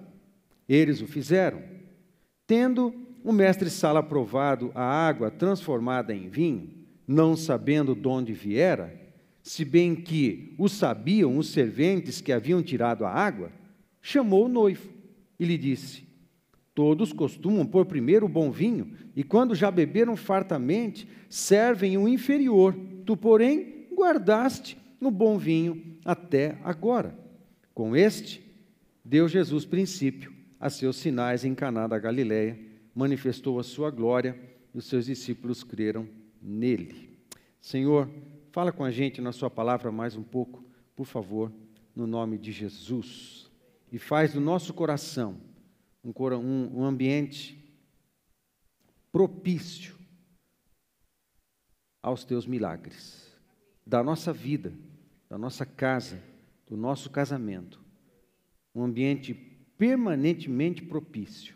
Eles 0.67 1.01
o 1.01 1.07
fizeram. 1.07 1.61
Tendo 2.45 2.93
o 3.23 3.31
mestre 3.31 3.69
Sala 3.69 4.01
provado 4.01 4.71
a 4.73 4.83
água 4.83 5.29
transformada 5.29 6.13
em 6.13 6.29
vinho, 6.29 6.73
não 7.05 7.35
sabendo 7.35 7.93
de 7.93 8.07
onde 8.07 8.33
viera, 8.33 9.06
se 9.47 9.63
bem 9.63 9.95
que 9.95 10.53
o 10.57 10.67
sabiam 10.67 11.37
os 11.37 11.51
serventes 11.51 12.19
que 12.19 12.33
haviam 12.33 12.61
tirado 12.61 13.05
a 13.05 13.09
água, 13.09 13.49
chamou 14.01 14.45
o 14.45 14.49
noivo 14.49 14.89
e 15.39 15.45
lhe 15.45 15.57
disse: 15.57 16.03
Todos 16.75 17.13
costumam 17.13 17.65
pôr 17.65 17.85
primeiro 17.85 18.25
o 18.25 18.29
bom 18.29 18.51
vinho, 18.51 18.91
e 19.15 19.23
quando 19.23 19.55
já 19.55 19.71
beberam 19.71 20.17
fartamente, 20.17 21.07
servem 21.29 21.97
o 21.97 22.09
inferior. 22.09 22.75
Tu, 23.05 23.15
porém, 23.15 23.87
guardaste 23.95 24.77
no 24.99 25.09
bom 25.09 25.37
vinho 25.37 25.97
até 26.03 26.57
agora. 26.61 27.17
Com 27.73 27.95
este, 27.95 28.43
deu 29.03 29.29
Jesus 29.29 29.63
princípio 29.63 30.33
a 30.59 30.69
seus 30.69 30.97
sinais 30.97 31.45
em 31.45 31.55
Caná 31.55 31.87
da 31.87 31.97
Galiléia, 31.97 32.59
manifestou 32.93 33.59
a 33.59 33.63
sua 33.63 33.89
glória 33.91 34.37
e 34.75 34.77
os 34.77 34.85
seus 34.87 35.05
discípulos 35.05 35.63
creram 35.63 36.05
nele. 36.41 37.17
Senhor, 37.61 38.09
fala 38.51 38.71
com 38.71 38.83
a 38.83 38.91
gente 38.91 39.21
na 39.21 39.31
sua 39.31 39.49
palavra 39.49 39.91
mais 39.91 40.15
um 40.15 40.23
pouco, 40.23 40.63
por 40.95 41.05
favor, 41.05 41.51
no 41.95 42.07
nome 42.07 42.37
de 42.37 42.51
Jesus. 42.51 43.49
E 43.91 43.97
faz 43.97 44.33
do 44.33 44.41
nosso 44.41 44.73
coração 44.73 45.39
um, 46.03 46.11
um, 46.35 46.79
um 46.79 46.83
ambiente 46.83 47.57
propício 49.11 49.95
aos 52.01 52.23
teus 52.23 52.45
milagres 52.45 53.27
da 53.85 54.03
nossa 54.03 54.33
vida, 54.33 54.73
da 55.29 55.37
nossa 55.37 55.65
casa, 55.65 56.21
do 56.67 56.75
nosso 56.75 57.09
casamento, 57.09 57.81
um 58.75 58.83
ambiente 58.83 59.33
permanentemente 59.77 60.83
propício 60.83 61.55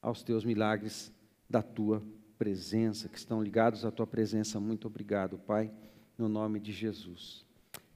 aos 0.00 0.22
teus 0.22 0.44
milagres 0.44 1.12
da 1.50 1.62
tua 1.62 2.02
presença, 2.38 3.08
que 3.08 3.18
estão 3.18 3.42
ligados 3.42 3.84
à 3.84 3.90
tua 3.90 4.06
presença. 4.06 4.60
Muito 4.60 4.86
obrigado, 4.86 5.38
Pai, 5.38 5.72
no 6.18 6.28
nome 6.28 6.58
de 6.60 6.72
Jesus. 6.72 7.44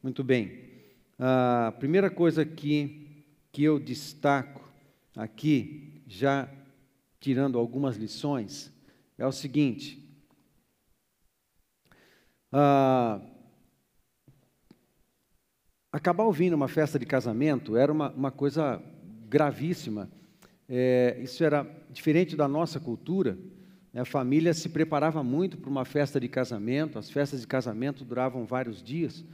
Muito 0.03 0.23
bem, 0.23 0.71
a 1.19 1.73
primeira 1.79 2.11
coisa 2.11 2.45
que, 2.45 3.25
que 3.53 3.63
eu 3.63 3.79
destaco 3.79 4.69
aqui, 5.15 6.03
já 6.07 6.49
tirando 7.19 7.59
algumas 7.59 7.97
lições, 7.97 8.73
é 9.19 9.27
o 9.27 9.33
seguinte: 9.33 10.03
acabar 15.93 16.25
ouvindo 16.25 16.55
uma 16.55 16.69
festa 16.69 16.99
de 16.99 17.07
casamento 17.07 17.77
era 17.77 17.93
uma, 17.93 18.11
uma 18.13 18.31
coisa 18.31 18.83
gravíssima. 19.29 20.11
É, 20.69 21.19
isso 21.21 21.45
era 21.45 21.67
diferente 21.91 22.37
da 22.37 22.49
nossa 22.49 22.81
cultura. 22.81 23.37
A 23.95 24.05
família 24.05 24.55
se 24.55 24.69
preparava 24.69 25.23
muito 25.23 25.59
para 25.59 25.69
uma 25.69 25.85
festa 25.85 26.21
de 26.21 26.29
casamento, 26.29 26.99
as 26.99 27.11
festas 27.11 27.41
de 27.41 27.47
casamento 27.47 28.05
duravam 28.05 28.45
vários 28.45 28.83
dias. 28.83 29.25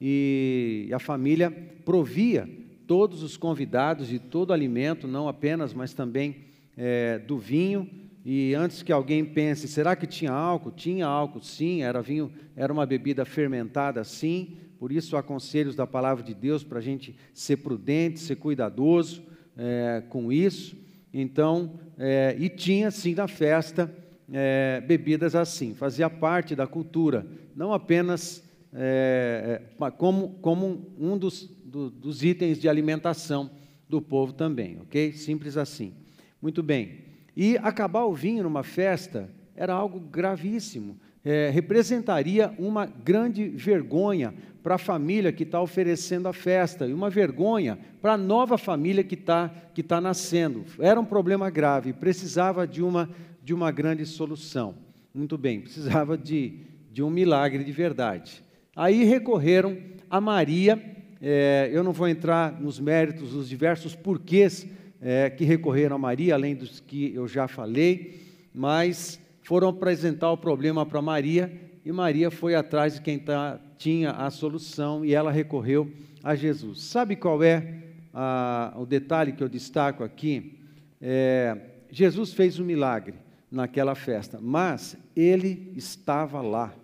e 0.00 0.90
a 0.92 0.98
família 0.98 1.50
provia 1.84 2.48
todos 2.86 3.22
os 3.22 3.36
convidados 3.36 4.08
de 4.08 4.18
todo 4.18 4.52
alimento, 4.52 5.06
não 5.06 5.28
apenas, 5.28 5.72
mas 5.72 5.94
também 5.94 6.38
é, 6.76 7.18
do 7.18 7.38
vinho. 7.38 7.88
E 8.24 8.54
antes 8.54 8.82
que 8.82 8.90
alguém 8.90 9.24
pense, 9.24 9.68
será 9.68 9.94
que 9.94 10.06
tinha 10.06 10.32
álcool? 10.32 10.72
Tinha 10.72 11.06
álcool, 11.06 11.42
sim. 11.42 11.82
Era 11.82 12.02
vinho, 12.02 12.32
era 12.56 12.72
uma 12.72 12.84
bebida 12.84 13.24
fermentada, 13.24 14.02
sim. 14.02 14.56
Por 14.78 14.90
isso, 14.90 15.16
há 15.16 15.22
conselhos 15.22 15.76
da 15.76 15.86
palavra 15.86 16.24
de 16.24 16.34
Deus 16.34 16.64
para 16.64 16.78
a 16.78 16.82
gente 16.82 17.14
ser 17.32 17.58
prudente, 17.58 18.18
ser 18.18 18.36
cuidadoso 18.36 19.22
é, 19.56 20.02
com 20.08 20.32
isso. 20.32 20.76
Então, 21.12 21.78
é, 21.98 22.34
e 22.38 22.48
tinha 22.48 22.90
sim 22.90 23.14
na 23.14 23.28
festa 23.28 23.94
é, 24.32 24.80
bebidas 24.80 25.34
assim, 25.34 25.74
fazia 25.74 26.08
parte 26.08 26.54
da 26.54 26.66
cultura, 26.66 27.26
não 27.54 27.72
apenas 27.72 28.42
é, 28.72 29.62
é 29.78 29.90
como, 29.90 30.38
como 30.40 30.94
um 30.98 31.18
dos, 31.18 31.46
do, 31.64 31.90
dos 31.90 32.22
itens 32.22 32.58
de 32.58 32.68
alimentação 32.68 33.50
do 33.88 34.00
povo 34.00 34.32
também, 34.32 34.78
ok? 34.80 35.12
Simples 35.12 35.56
assim. 35.56 35.92
Muito 36.40 36.62
bem. 36.62 37.04
E 37.36 37.56
acabar 37.58 38.04
o 38.04 38.14
vinho 38.14 38.44
numa 38.44 38.62
festa 38.62 39.28
era 39.56 39.72
algo 39.72 39.98
gravíssimo 39.98 40.98
é, 41.24 41.50
representaria 41.50 42.52
uma 42.58 42.86
grande 42.86 43.48
vergonha 43.48 44.34
para 44.62 44.74
a 44.74 44.78
família 44.78 45.32
que 45.32 45.42
está 45.42 45.60
oferecendo 45.60 46.28
a 46.28 46.32
festa 46.32 46.86
e 46.86 46.92
uma 46.92 47.08
vergonha 47.08 47.78
para 48.00 48.14
a 48.14 48.18
nova 48.18 48.58
família 48.58 49.04
que 49.04 49.14
está 49.14 49.50
que 49.74 49.82
tá 49.82 50.00
nascendo. 50.00 50.64
Era 50.78 51.00
um 51.00 51.04
problema 51.04 51.48
grave, 51.50 51.92
precisava 51.92 52.66
de 52.66 52.82
uma, 52.82 53.08
de 53.50 53.54
uma 53.54 53.72
grande 53.72 54.06
solução. 54.06 54.76
Muito 55.12 55.36
bem, 55.36 55.60
precisava 55.60 56.16
de, 56.16 56.60
de 56.92 57.02
um 57.02 57.10
milagre 57.10 57.64
de 57.64 57.72
verdade. 57.72 58.44
Aí 58.76 59.02
recorreram 59.02 59.76
a 60.08 60.20
Maria, 60.20 60.80
é, 61.20 61.68
eu 61.72 61.82
não 61.82 61.92
vou 61.92 62.06
entrar 62.06 62.60
nos 62.60 62.78
méritos, 62.78 63.34
nos 63.34 63.48
diversos 63.48 63.96
porquês 63.96 64.68
é, 65.00 65.28
que 65.28 65.42
recorreram 65.42 65.96
a 65.96 65.98
Maria, 65.98 66.34
além 66.34 66.54
dos 66.54 66.78
que 66.78 67.12
eu 67.12 67.26
já 67.26 67.48
falei, 67.48 68.20
mas 68.54 69.20
foram 69.42 69.70
apresentar 69.70 70.30
o 70.30 70.38
problema 70.38 70.86
para 70.86 71.02
Maria 71.02 71.52
e 71.84 71.90
Maria 71.90 72.30
foi 72.30 72.54
atrás 72.54 72.94
de 72.94 73.00
quem 73.00 73.18
tá, 73.18 73.58
tinha 73.76 74.12
a 74.12 74.30
solução 74.30 75.04
e 75.04 75.12
ela 75.12 75.32
recorreu 75.32 75.90
a 76.22 76.36
Jesus. 76.36 76.82
Sabe 76.82 77.16
qual 77.16 77.42
é 77.42 77.82
a, 78.14 78.74
o 78.76 78.86
detalhe 78.86 79.32
que 79.32 79.42
eu 79.42 79.48
destaco 79.48 80.04
aqui? 80.04 80.56
É, 81.02 81.56
Jesus 81.90 82.32
fez 82.32 82.60
um 82.60 82.64
milagre 82.64 83.14
naquela 83.50 83.94
festa, 83.94 84.40
mas 84.40 84.96
ele 85.16 85.72
estava 85.76 86.40
lá. 86.40 86.74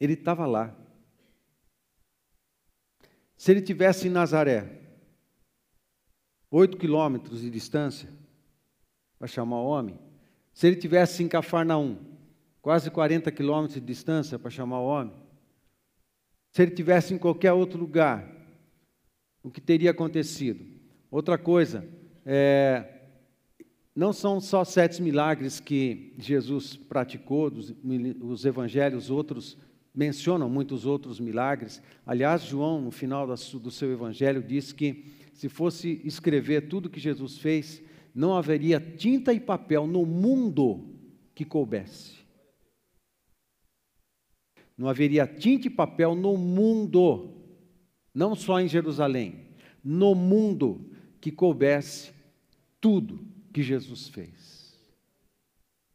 Ele 0.00 0.14
estava 0.14 0.46
lá. 0.46 0.74
Se 3.36 3.50
ele 3.50 3.60
tivesse 3.60 4.08
em 4.08 4.10
Nazaré, 4.10 4.80
oito 6.50 6.76
quilômetros 6.76 7.40
de 7.40 7.50
distância 7.50 8.08
para 9.18 9.26
chamar 9.26 9.60
homem. 9.60 9.98
Se 10.52 10.66
ele 10.66 10.76
tivesse 10.76 11.22
em 11.22 11.28
Cafarnaum, 11.28 11.98
quase 12.62 12.90
40 12.90 13.30
quilômetros 13.30 13.80
de 13.80 13.86
distância 13.86 14.38
para 14.38 14.50
chamar 14.50 14.80
homem. 14.80 15.14
Se 16.52 16.62
ele 16.62 16.70
tivesse 16.70 17.12
em 17.12 17.18
qualquer 17.18 17.52
outro 17.52 17.78
lugar, 17.78 18.26
o 19.42 19.50
que 19.50 19.60
teria 19.60 19.90
acontecido? 19.90 20.75
Outra 21.16 21.38
coisa, 21.38 21.82
é, 22.26 22.84
não 23.94 24.12
são 24.12 24.38
só 24.38 24.64
sete 24.64 25.00
milagres 25.00 25.58
que 25.58 26.12
Jesus 26.18 26.76
praticou, 26.76 27.50
os 28.20 28.44
evangelhos, 28.44 29.08
outros 29.08 29.56
mencionam 29.94 30.46
muitos 30.50 30.84
outros 30.84 31.18
milagres. 31.18 31.80
Aliás, 32.04 32.42
João, 32.42 32.82
no 32.82 32.90
final 32.90 33.26
do 33.26 33.70
seu 33.70 33.90
evangelho, 33.90 34.42
diz 34.42 34.74
que 34.74 35.06
se 35.32 35.48
fosse 35.48 36.02
escrever 36.04 36.68
tudo 36.68 36.90
que 36.90 37.00
Jesus 37.00 37.38
fez, 37.38 37.82
não 38.14 38.36
haveria 38.36 38.78
tinta 38.78 39.32
e 39.32 39.40
papel 39.40 39.86
no 39.86 40.04
mundo 40.04 40.84
que 41.34 41.46
coubesse. 41.46 42.18
Não 44.76 44.86
haveria 44.86 45.26
tinta 45.26 45.66
e 45.66 45.70
papel 45.70 46.14
no 46.14 46.36
mundo, 46.36 47.30
não 48.14 48.34
só 48.34 48.60
em 48.60 48.68
Jerusalém, 48.68 49.46
no 49.82 50.14
mundo 50.14 50.94
que 51.26 51.32
coubesse 51.32 52.12
tudo 52.80 53.18
que 53.52 53.60
Jesus 53.60 54.06
fez. 54.06 54.78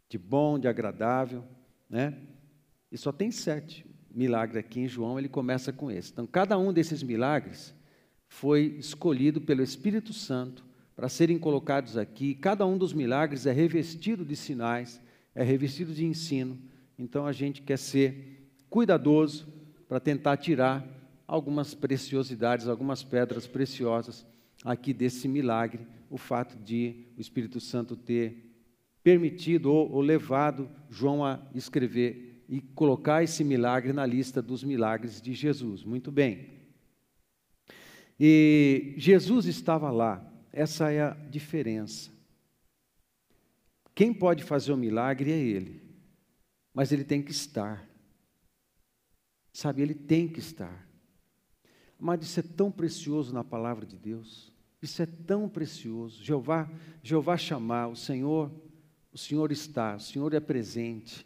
De 0.09 0.17
bom, 0.17 0.59
de 0.59 0.67
agradável, 0.67 1.45
né? 1.89 2.17
E 2.91 2.97
só 2.97 3.13
tem 3.13 3.31
sete 3.31 3.85
milagres 4.13 4.57
aqui 4.57 4.81
em 4.81 4.89
João, 4.89 5.17
ele 5.17 5.29
começa 5.29 5.71
com 5.71 5.89
esse. 5.89 6.11
Então, 6.11 6.27
cada 6.27 6.57
um 6.57 6.73
desses 6.73 7.01
milagres 7.01 7.73
foi 8.27 8.75
escolhido 8.77 9.39
pelo 9.39 9.63
Espírito 9.63 10.11
Santo 10.11 10.65
para 10.97 11.07
serem 11.07 11.39
colocados 11.39 11.95
aqui. 11.95 12.35
Cada 12.35 12.65
um 12.65 12.77
dos 12.77 12.91
milagres 12.91 13.45
é 13.45 13.53
revestido 13.53 14.25
de 14.25 14.35
sinais, 14.35 14.99
é 15.33 15.43
revestido 15.43 15.93
de 15.93 16.03
ensino. 16.03 16.59
Então 16.99 17.25
a 17.25 17.31
gente 17.31 17.61
quer 17.61 17.77
ser 17.77 18.51
cuidadoso 18.69 19.47
para 19.87 20.01
tentar 20.01 20.35
tirar 20.35 20.85
algumas 21.25 21.73
preciosidades, 21.73 22.67
algumas 22.67 23.01
pedras 23.01 23.47
preciosas 23.47 24.29
aqui 24.63 24.93
desse 24.93 25.27
milagre, 25.27 25.87
o 26.09 26.17
fato 26.17 26.57
de 26.57 27.07
o 27.17 27.21
Espírito 27.21 27.59
Santo 27.59 27.95
ter 27.95 28.51
permitido 29.03 29.71
ou, 29.71 29.91
ou 29.91 30.01
levado 30.01 30.69
João 30.89 31.25
a 31.25 31.41
escrever 31.55 32.43
e 32.47 32.59
colocar 32.59 33.23
esse 33.23 33.43
milagre 33.43 33.93
na 33.93 34.05
lista 34.05 34.41
dos 34.41 34.63
milagres 34.63 35.21
de 35.21 35.33
Jesus. 35.33 35.83
Muito 35.83 36.11
bem. 36.11 36.49
E 38.19 38.93
Jesus 38.97 39.45
estava 39.45 39.89
lá, 39.89 40.23
essa 40.51 40.91
é 40.91 41.01
a 41.01 41.11
diferença. 41.11 42.11
Quem 43.95 44.13
pode 44.13 44.43
fazer 44.43 44.71
o 44.71 44.77
milagre 44.77 45.31
é 45.31 45.37
Ele, 45.37 45.81
mas 46.73 46.91
Ele 46.91 47.03
tem 47.03 47.21
que 47.21 47.31
estar. 47.31 47.87
Sabe, 49.53 49.81
Ele 49.81 49.95
tem 49.95 50.27
que 50.27 50.39
estar. 50.39 50.87
Mas 51.97 52.21
isso 52.21 52.39
é 52.39 52.43
tão 52.43 52.71
precioso 52.71 53.33
na 53.33 53.43
palavra 53.43 53.85
de 53.85 53.97
Deus. 53.97 54.50
Isso 54.81 55.01
é 55.01 55.05
tão 55.05 55.47
precioso. 55.47 56.23
Jeová, 56.23 56.69
Jeová 57.03 57.37
chamar, 57.37 57.87
o 57.87 57.95
Senhor, 57.95 58.51
o 59.13 59.17
Senhor 59.17 59.51
está, 59.51 59.95
o 59.95 59.99
Senhor 59.99 60.33
é 60.33 60.39
presente. 60.39 61.25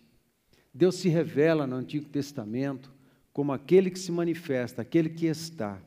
Deus 0.73 0.95
se 0.95 1.07
revela 1.07 1.65
no 1.65 1.77
Antigo 1.77 2.09
Testamento 2.09 2.93
como 3.31 3.53
aquele 3.53 3.89
que 3.89 3.99
se 3.99 4.11
manifesta, 4.11 4.81
aquele 4.81 5.09
que 5.09 5.25
está. 5.25 5.81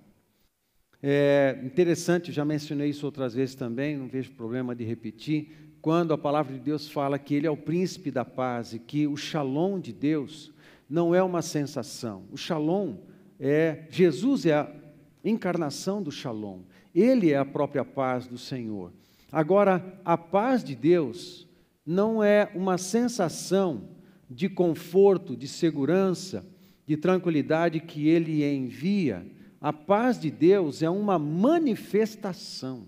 É 1.02 1.60
interessante, 1.62 2.32
já 2.32 2.44
mencionei 2.44 2.88
isso 2.88 3.06
outras 3.06 3.34
vezes 3.34 3.54
também, 3.54 3.96
não 3.96 4.08
vejo 4.08 4.32
problema 4.32 4.74
de 4.74 4.84
repetir, 4.84 5.76
quando 5.80 6.12
a 6.12 6.18
palavra 6.18 6.54
de 6.54 6.60
Deus 6.60 6.88
fala 6.88 7.18
que 7.18 7.34
Ele 7.34 7.46
é 7.46 7.50
o 7.50 7.56
príncipe 7.56 8.10
da 8.10 8.24
paz 8.24 8.72
e 8.72 8.78
que 8.78 9.06
o 9.06 9.16
shalom 9.16 9.78
de 9.78 9.92
Deus 9.92 10.52
não 10.88 11.14
é 11.14 11.22
uma 11.22 11.42
sensação. 11.42 12.24
O 12.32 12.36
shalom 12.36 12.96
é, 13.38 13.86
Jesus 13.90 14.44
é 14.46 14.54
a 14.54 14.72
encarnação 15.22 16.02
do 16.02 16.10
shalom, 16.10 16.62
Ele 16.98 17.32
é 17.32 17.38
a 17.38 17.44
própria 17.44 17.84
paz 17.84 18.26
do 18.26 18.38
Senhor. 18.38 18.92
Agora, 19.30 20.00
a 20.04 20.16
paz 20.16 20.64
de 20.64 20.74
Deus 20.74 21.46
não 21.84 22.22
é 22.22 22.50
uma 22.54 22.78
sensação 22.78 23.88
de 24.30 24.48
conforto, 24.48 25.36
de 25.36 25.46
segurança, 25.46 26.46
de 26.86 26.96
tranquilidade 26.96 27.80
que 27.80 28.08
Ele 28.08 28.44
envia 28.44 29.26
a 29.60 29.72
paz 29.72 30.20
de 30.20 30.30
Deus 30.30 30.82
é 30.82 30.90
uma 30.90 31.18
manifestação 31.18 32.86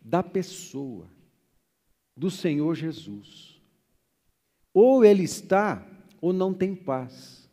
da 0.00 0.22
pessoa, 0.22 1.10
do 2.16 2.30
Senhor 2.30 2.74
Jesus. 2.74 3.60
Ou 4.72 5.04
ele 5.04 5.24
está, 5.24 5.86
ou 6.20 6.32
não 6.32 6.54
tem 6.54 6.74
paz. 6.74 7.48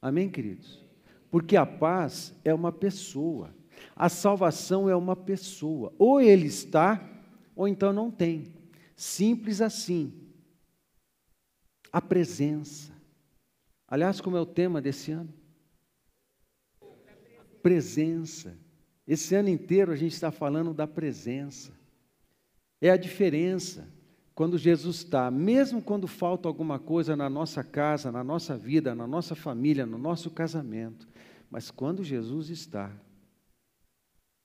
Amém, 0.00 0.30
queridos? 0.30 0.80
Porque 1.28 1.56
a 1.56 1.66
paz 1.66 2.32
é 2.44 2.54
uma 2.54 2.70
pessoa, 2.70 3.52
a 3.94 4.08
salvação 4.08 4.88
é 4.88 4.96
uma 4.96 5.16
pessoa. 5.16 5.92
Ou 5.98 6.20
ele 6.20 6.46
está, 6.46 7.08
ou 7.54 7.66
então 7.66 7.92
não 7.92 8.10
tem. 8.10 8.54
Simples 8.94 9.60
assim. 9.60 10.12
A 11.92 12.00
presença. 12.00 12.92
Aliás, 13.88 14.20
como 14.20 14.36
é 14.36 14.40
o 14.40 14.46
tema 14.46 14.80
desse 14.80 15.12
ano? 15.12 15.32
presença. 17.66 18.56
Esse 19.08 19.34
ano 19.34 19.48
inteiro 19.48 19.90
a 19.90 19.96
gente 19.96 20.12
está 20.12 20.30
falando 20.30 20.72
da 20.72 20.86
presença. 20.86 21.72
É 22.80 22.90
a 22.90 22.96
diferença 22.96 23.88
quando 24.36 24.56
Jesus 24.56 24.98
está, 24.98 25.32
mesmo 25.32 25.82
quando 25.82 26.06
falta 26.06 26.46
alguma 26.46 26.78
coisa 26.78 27.16
na 27.16 27.28
nossa 27.28 27.64
casa, 27.64 28.12
na 28.12 28.22
nossa 28.22 28.56
vida, 28.56 28.94
na 28.94 29.04
nossa 29.04 29.34
família, 29.34 29.84
no 29.84 29.98
nosso 29.98 30.30
casamento, 30.30 31.08
mas 31.50 31.68
quando 31.68 32.04
Jesus 32.04 32.50
está, 32.50 32.92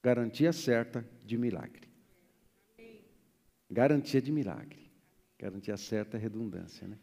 garantia 0.02 0.52
certa 0.52 1.06
de 1.24 1.38
milagre. 1.38 1.88
Garantia 3.70 4.22
de 4.22 4.32
milagre. 4.32 4.92
Garantia 5.38 5.78
certa 5.78 6.18
é 6.18 6.20
redundância, 6.20 6.88
né? 6.88 6.98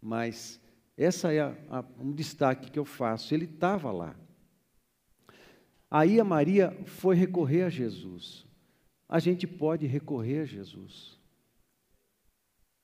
mas 0.00 0.60
essa 0.96 1.32
é 1.32 1.40
a, 1.40 1.56
a, 1.70 1.84
um 1.98 2.12
destaque 2.12 2.70
que 2.70 2.78
eu 2.78 2.84
faço. 2.84 3.34
Ele 3.34 3.44
estava 3.44 3.90
lá. 3.90 4.14
Aí 5.90 6.18
a 6.18 6.24
Maria 6.24 6.70
foi 6.86 7.14
recorrer 7.14 7.62
a 7.62 7.68
Jesus. 7.68 8.46
A 9.08 9.18
gente 9.18 9.46
pode 9.46 9.86
recorrer 9.86 10.40
a 10.40 10.44
Jesus. 10.44 11.18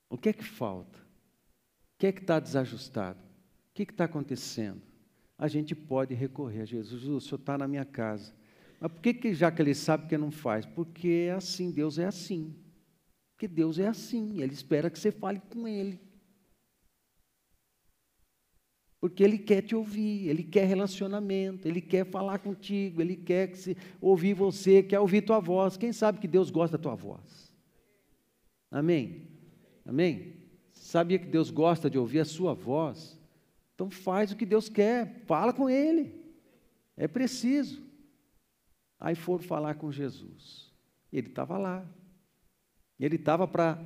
O 0.09 0.17
que 0.17 0.29
é 0.29 0.33
que 0.33 0.43
falta? 0.43 0.97
O 0.99 1.99
que 1.99 2.07
é 2.07 2.11
que 2.11 2.21
está 2.21 2.39
desajustado? 2.39 3.19
O 3.19 3.73
que 3.73 3.83
é 3.83 3.85
está 3.85 4.05
acontecendo? 4.05 4.81
A 5.37 5.47
gente 5.47 5.73
pode 5.73 6.13
recorrer 6.13 6.61
a 6.61 6.65
Jesus. 6.65 7.01
Jesus, 7.01 7.23
o 7.23 7.27
Senhor 7.27 7.39
está 7.39 7.57
na 7.57 7.67
minha 7.67 7.85
casa. 7.85 8.33
Mas 8.79 8.91
por 8.91 9.01
que, 9.01 9.13
que 9.13 9.33
já 9.33 9.51
que 9.51 9.61
ele 9.61 9.75
sabe 9.75 10.07
que 10.07 10.17
não 10.17 10.31
faz? 10.31 10.65
Porque 10.65 11.27
é 11.27 11.31
assim, 11.31 11.69
Deus 11.69 11.99
é 11.99 12.05
assim. 12.05 12.55
Porque 13.39 13.47
Deus 13.47 13.79
é 13.79 13.87
assim, 13.87 14.41
Ele 14.41 14.53
espera 14.53 14.89
que 14.89 14.99
você 14.99 15.11
fale 15.11 15.41
com 15.49 15.65
Ele. 15.65 15.97
Porque 18.99 19.23
Ele 19.23 19.37
quer 19.37 19.61
te 19.61 19.75
ouvir, 19.75 20.27
Ele 20.27 20.43
quer 20.43 20.65
relacionamento, 20.65 21.65
Ele 21.65 21.79
quer 21.79 22.05
falar 22.05 22.39
contigo, 22.39 23.01
Ele 23.01 23.15
quer 23.15 23.47
que 23.47 23.57
se, 23.57 23.77
ouvir 24.01 24.33
você, 24.33 24.83
quer 24.83 24.99
ouvir 24.99 25.21
tua 25.21 25.39
voz. 25.39 25.77
Quem 25.77 25.93
sabe 25.93 26.19
que 26.19 26.27
Deus 26.27 26.49
gosta 26.49 26.77
da 26.77 26.83
tua 26.83 26.95
voz? 26.95 27.53
Amém? 28.69 29.27
Amém? 29.85 30.35
Sabia 30.73 31.17
que 31.17 31.25
Deus 31.27 31.49
gosta 31.49 31.89
de 31.89 31.97
ouvir 31.97 32.19
a 32.19 32.25
sua 32.25 32.53
voz? 32.53 33.17
Então 33.73 33.89
faz 33.89 34.33
o 34.33 34.35
que 34.35 34.45
Deus 34.45 34.67
quer, 34.67 35.23
fala 35.25 35.53
com 35.53 35.69
Ele. 35.69 36.13
É 36.97 37.07
preciso. 37.07 37.88
Aí 38.99 39.15
foram 39.15 39.43
falar 39.43 39.75
com 39.75 39.91
Jesus. 39.91 40.71
Ele 41.11 41.27
estava 41.27 41.57
lá. 41.57 41.85
Ele 42.99 43.15
estava 43.15 43.47
para 43.47 43.79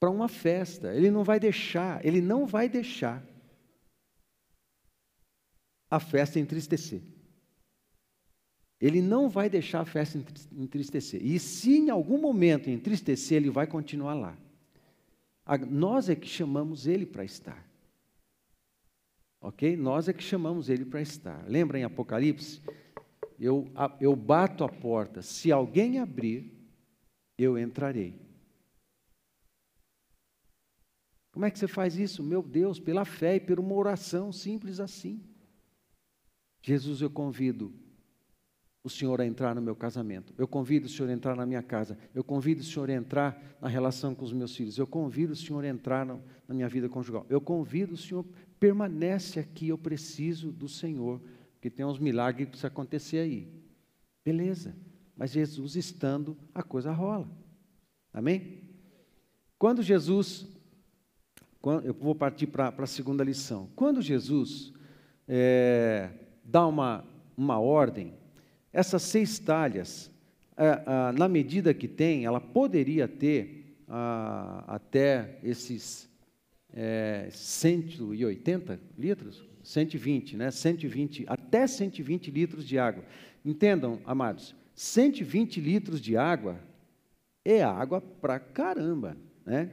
para 0.00 0.10
uma 0.10 0.28
festa. 0.28 0.94
Ele 0.94 1.10
não 1.10 1.22
vai 1.22 1.38
deixar, 1.38 2.04
ele 2.04 2.22
não 2.22 2.46
vai 2.46 2.68
deixar 2.68 3.22
a 5.90 6.00
festa 6.00 6.40
entristecer. 6.40 7.02
Ele 8.80 9.02
não 9.02 9.28
vai 9.28 9.50
deixar 9.50 9.80
a 9.80 9.84
festa 9.84 10.18
entristecer. 10.52 11.20
E 11.22 11.38
se 11.38 11.76
em 11.76 11.90
algum 11.90 12.18
momento 12.18 12.70
entristecer, 12.70 13.36
ele 13.36 13.50
vai 13.50 13.66
continuar 13.66 14.14
lá. 14.14 14.38
nós 15.68 16.08
é 16.08 16.16
que 16.16 16.26
chamamos 16.26 16.86
ele 16.86 17.04
para 17.04 17.22
estar. 17.22 17.68
Ok? 19.38 19.76
Nós 19.76 20.08
é 20.08 20.14
que 20.14 20.22
chamamos 20.22 20.70
ele 20.70 20.86
para 20.86 21.02
estar. 21.02 21.44
Lembra 21.46 21.78
em 21.78 21.84
Apocalipse? 21.84 22.62
Eu, 23.40 23.72
eu 23.98 24.14
bato 24.14 24.62
a 24.62 24.68
porta. 24.68 25.22
Se 25.22 25.50
alguém 25.50 25.98
abrir, 25.98 26.52
eu 27.38 27.58
entrarei. 27.58 28.20
Como 31.32 31.46
é 31.46 31.50
que 31.50 31.58
você 31.58 31.66
faz 31.66 31.96
isso? 31.96 32.22
Meu 32.22 32.42
Deus, 32.42 32.78
pela 32.78 33.04
fé 33.06 33.36
e 33.36 33.40
por 33.40 33.58
uma 33.58 33.74
oração 33.74 34.30
simples 34.30 34.78
assim. 34.78 35.24
Jesus, 36.60 37.00
eu 37.00 37.08
convido 37.08 37.72
o 38.82 38.90
Senhor 38.90 39.20
a 39.20 39.26
entrar 39.26 39.54
no 39.54 39.62
meu 39.62 39.76
casamento. 39.76 40.34
Eu 40.36 40.48
convido 40.48 40.86
o 40.86 40.88
Senhor 40.88 41.08
a 41.08 41.12
entrar 41.12 41.34
na 41.34 41.46
minha 41.46 41.62
casa. 41.62 41.96
Eu 42.14 42.24
convido 42.24 42.60
o 42.60 42.64
Senhor 42.64 42.90
a 42.90 42.94
entrar 42.94 43.56
na 43.60 43.68
relação 43.68 44.14
com 44.14 44.24
os 44.24 44.32
meus 44.32 44.54
filhos. 44.54 44.76
Eu 44.76 44.86
convido 44.86 45.32
o 45.32 45.36
Senhor 45.36 45.64
a 45.64 45.68
entrar 45.68 46.04
na 46.04 46.54
minha 46.54 46.68
vida 46.68 46.88
conjugal. 46.88 47.24
Eu 47.30 47.40
convido 47.40 47.94
o 47.94 47.96
Senhor, 47.96 48.24
permanece 48.58 49.38
aqui, 49.38 49.68
eu 49.68 49.78
preciso 49.78 50.50
do 50.50 50.68
Senhor, 50.68 51.22
porque 51.60 51.68
tem 51.68 51.84
uns 51.84 51.98
milagres 51.98 52.46
que 52.46 52.52
precisam 52.52 52.68
acontecer 52.68 53.18
aí. 53.18 53.46
Beleza, 54.24 54.74
mas 55.14 55.30
Jesus 55.30 55.76
estando, 55.76 56.34
a 56.54 56.62
coisa 56.62 56.90
rola. 56.90 57.28
Amém? 58.14 58.62
Quando 59.58 59.82
Jesus, 59.82 60.46
eu 61.84 61.92
vou 61.92 62.14
partir 62.14 62.46
para 62.46 62.72
a 62.74 62.86
segunda 62.86 63.22
lição. 63.22 63.68
Quando 63.76 64.00
Jesus 64.00 64.72
é, 65.28 66.08
dá 66.42 66.66
uma, 66.66 67.04
uma 67.36 67.60
ordem, 67.60 68.14
essas 68.72 69.02
seis 69.02 69.38
talhas, 69.38 70.10
é, 70.56 71.12
na 71.12 71.28
medida 71.28 71.74
que 71.74 71.86
tem, 71.86 72.24
ela 72.24 72.40
poderia 72.40 73.06
ter 73.06 73.76
até 74.66 75.38
esses 75.42 76.08
é, 76.72 77.28
180 77.30 78.80
litros, 78.96 79.50
120, 79.62 80.36
né? 80.36 80.50
120, 80.50 81.26
até 81.50 81.66
120 81.66 82.30
litros 82.30 82.64
de 82.64 82.78
água. 82.78 83.04
Entendam, 83.44 83.98
amados, 84.04 84.54
120 84.72 85.60
litros 85.60 86.00
de 86.00 86.16
água 86.16 86.60
é 87.44 87.60
água 87.60 88.00
pra 88.00 88.38
caramba, 88.38 89.16
né? 89.44 89.70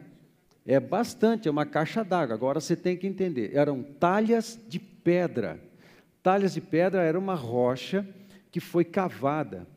É 0.66 0.80
bastante, 0.80 1.48
é 1.48 1.52
uma 1.52 1.66
caixa 1.66 2.04
d'água. 2.04 2.34
Agora 2.34 2.60
você 2.60 2.76
tem 2.76 2.98
que 2.98 3.06
entender, 3.06 3.56
eram 3.56 3.84
talhas 3.84 4.60
de 4.68 4.80
pedra. 4.80 5.60
Talhas 6.24 6.56
de 6.56 6.62
pedra 6.62 7.04
era 7.04 7.18
uma 7.18 7.36
rocha 7.36 8.06
que 8.52 8.60
foi 8.60 8.84
cavada. 8.84 9.68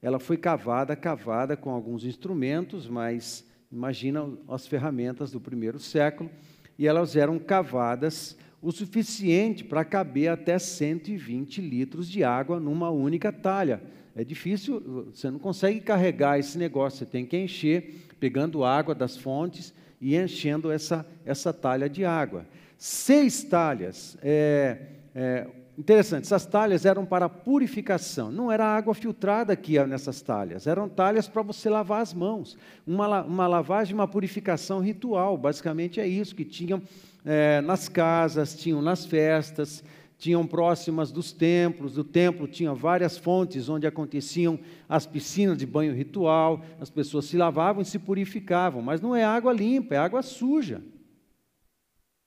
Ela 0.00 0.20
foi 0.20 0.36
cavada, 0.36 0.94
cavada 0.94 1.56
com 1.56 1.70
alguns 1.70 2.04
instrumentos, 2.04 2.88
mas 2.88 3.44
imagina 3.72 4.26
as 4.48 4.66
ferramentas 4.66 5.32
do 5.32 5.40
primeiro 5.40 5.78
século, 5.78 6.30
e 6.78 6.86
elas 6.86 7.16
eram 7.16 7.38
cavadas 7.38 8.38
o 8.62 8.70
suficiente 8.70 9.64
para 9.64 9.84
caber 9.84 10.28
até 10.28 10.58
120 10.58 11.60
litros 11.60 12.08
de 12.08 12.22
água 12.22 12.60
numa 12.60 12.90
única 12.90 13.32
talha. 13.32 13.82
É 14.14 14.22
difícil, 14.22 15.06
você 15.12 15.30
não 15.30 15.38
consegue 15.38 15.80
carregar 15.80 16.38
esse 16.38 16.58
negócio, 16.58 16.98
você 16.98 17.06
tem 17.06 17.24
que 17.24 17.36
encher, 17.36 18.08
pegando 18.18 18.64
água 18.64 18.94
das 18.94 19.16
fontes 19.16 19.72
e 20.00 20.16
enchendo 20.16 20.70
essa, 20.70 21.06
essa 21.24 21.52
talha 21.52 21.88
de 21.88 22.04
água. 22.04 22.46
Seis 22.76 23.42
talhas. 23.42 24.18
É, 24.22 24.78
é, 25.14 25.46
Interessante, 25.80 26.24
essas 26.24 26.44
talhas 26.44 26.84
eram 26.84 27.06
para 27.06 27.26
purificação, 27.26 28.30
não 28.30 28.52
era 28.52 28.66
água 28.66 28.92
filtrada 28.92 29.56
que 29.56 29.72
ia 29.72 29.86
nessas 29.86 30.20
talhas, 30.20 30.66
eram 30.66 30.90
talhas 30.90 31.26
para 31.26 31.40
você 31.40 31.70
lavar 31.70 32.02
as 32.02 32.12
mãos, 32.12 32.54
uma, 32.86 33.22
uma 33.22 33.46
lavagem, 33.46 33.94
uma 33.94 34.06
purificação 34.06 34.80
ritual, 34.80 35.38
basicamente 35.38 35.98
é 35.98 36.06
isso 36.06 36.34
que 36.34 36.44
tinham 36.44 36.82
é, 37.24 37.60
nas 37.60 37.88
casas, 37.88 38.54
tinham 38.54 38.80
nas 38.80 39.04
festas, 39.04 39.84
tinham 40.18 40.46
próximas 40.46 41.10
dos 41.10 41.32
templos, 41.32 41.94
do 41.94 42.04
templo 42.04 42.46
tinha 42.46 42.74
várias 42.74 43.16
fontes 43.16 43.68
onde 43.68 43.86
aconteciam 43.86 44.58
as 44.88 45.06
piscinas 45.06 45.56
de 45.56 45.64
banho 45.64 45.94
ritual, 45.94 46.62
as 46.78 46.90
pessoas 46.90 47.24
se 47.24 47.36
lavavam 47.36 47.82
e 47.82 47.86
se 47.86 47.98
purificavam, 47.98 48.82
mas 48.82 49.00
não 49.00 49.16
é 49.16 49.24
água 49.24 49.52
limpa, 49.52 49.94
é 49.94 49.98
água 49.98 50.22
suja 50.22 50.82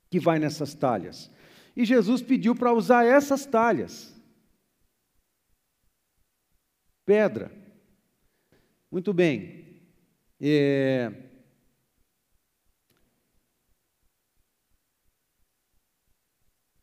que 0.10 0.20
vai 0.20 0.40
nessas 0.40 0.74
talhas. 0.74 1.32
E 1.76 1.86
Jesus 1.86 2.22
pediu 2.22 2.56
para 2.56 2.74
usar 2.74 3.04
essas 3.04 3.46
talhas. 3.46 4.14
Pedra. 7.06 7.52
Muito 8.92 9.12
bem. 9.12 9.82
É... 10.40 11.12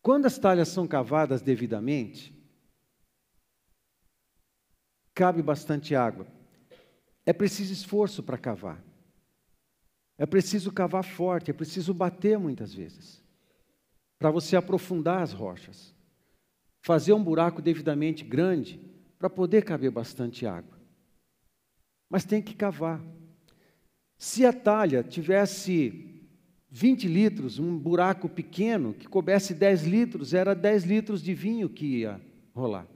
Quando 0.03 0.27
as 0.27 0.39
talhas 0.39 0.69
são 0.69 0.87
cavadas 0.87 1.43
devidamente, 1.43 2.35
cabe 5.15 5.43
bastante 5.43 5.95
água. 5.95 6.27
É 7.27 7.33
preciso 7.33 7.73
esforço 7.73 8.23
para 8.23 8.39
cavar. 8.39 8.83
É 10.17 10.27
preciso 10.27 10.73
cavar 10.73 11.05
forte, 11.05 11.51
é 11.51 11.55
preciso 11.55 11.95
bater 11.95 12.39
muitas 12.39 12.75
vezes 12.75 13.23
para 14.19 14.31
você 14.31 14.55
aprofundar 14.55 15.23
as 15.23 15.33
rochas, 15.33 15.95
fazer 16.85 17.15
um 17.15 17.25
buraco 17.25 17.63
devidamente 17.63 18.23
grande 18.23 18.79
para 19.19 19.31
poder 19.31 19.65
caber 19.65 19.91
bastante 19.91 20.47
água. 20.47 20.79
Mas 22.11 22.25
tem 22.27 22.43
que 22.43 22.55
cavar. 22.55 23.01
Se 24.19 24.45
a 24.45 24.53
talha 24.53 25.03
tivesse 25.03 26.19
20 26.71 27.08
litros, 27.08 27.58
um 27.58 27.77
buraco 27.77 28.29
pequeno 28.29 28.94
que 28.94 29.08
coubesse 29.08 29.52
10 29.54 29.87
litros, 29.87 30.33
era 30.33 30.54
10 30.54 30.85
litros 30.85 31.23
de 31.23 31.35
vinho 31.35 31.68
que 31.68 32.00
ia 32.00 32.21
rolar. 32.54 32.87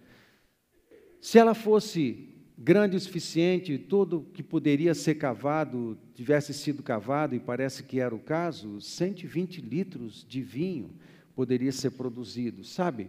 Se 1.20 1.38
ela 1.38 1.54
fosse 1.54 2.28
grande 2.56 2.96
o 2.96 3.00
suficiente, 3.00 3.76
tudo 3.76 4.26
que 4.32 4.42
poderia 4.42 4.94
ser 4.94 5.16
cavado 5.16 5.98
tivesse 6.14 6.54
sido 6.54 6.82
cavado, 6.82 7.34
e 7.34 7.40
parece 7.40 7.82
que 7.82 7.98
era 7.98 8.14
o 8.14 8.20
caso, 8.20 8.80
120 8.80 9.60
litros 9.60 10.24
de 10.28 10.40
vinho 10.40 10.90
poderia 11.34 11.72
ser 11.72 11.90
produzido, 11.90 12.62
sabe? 12.62 13.08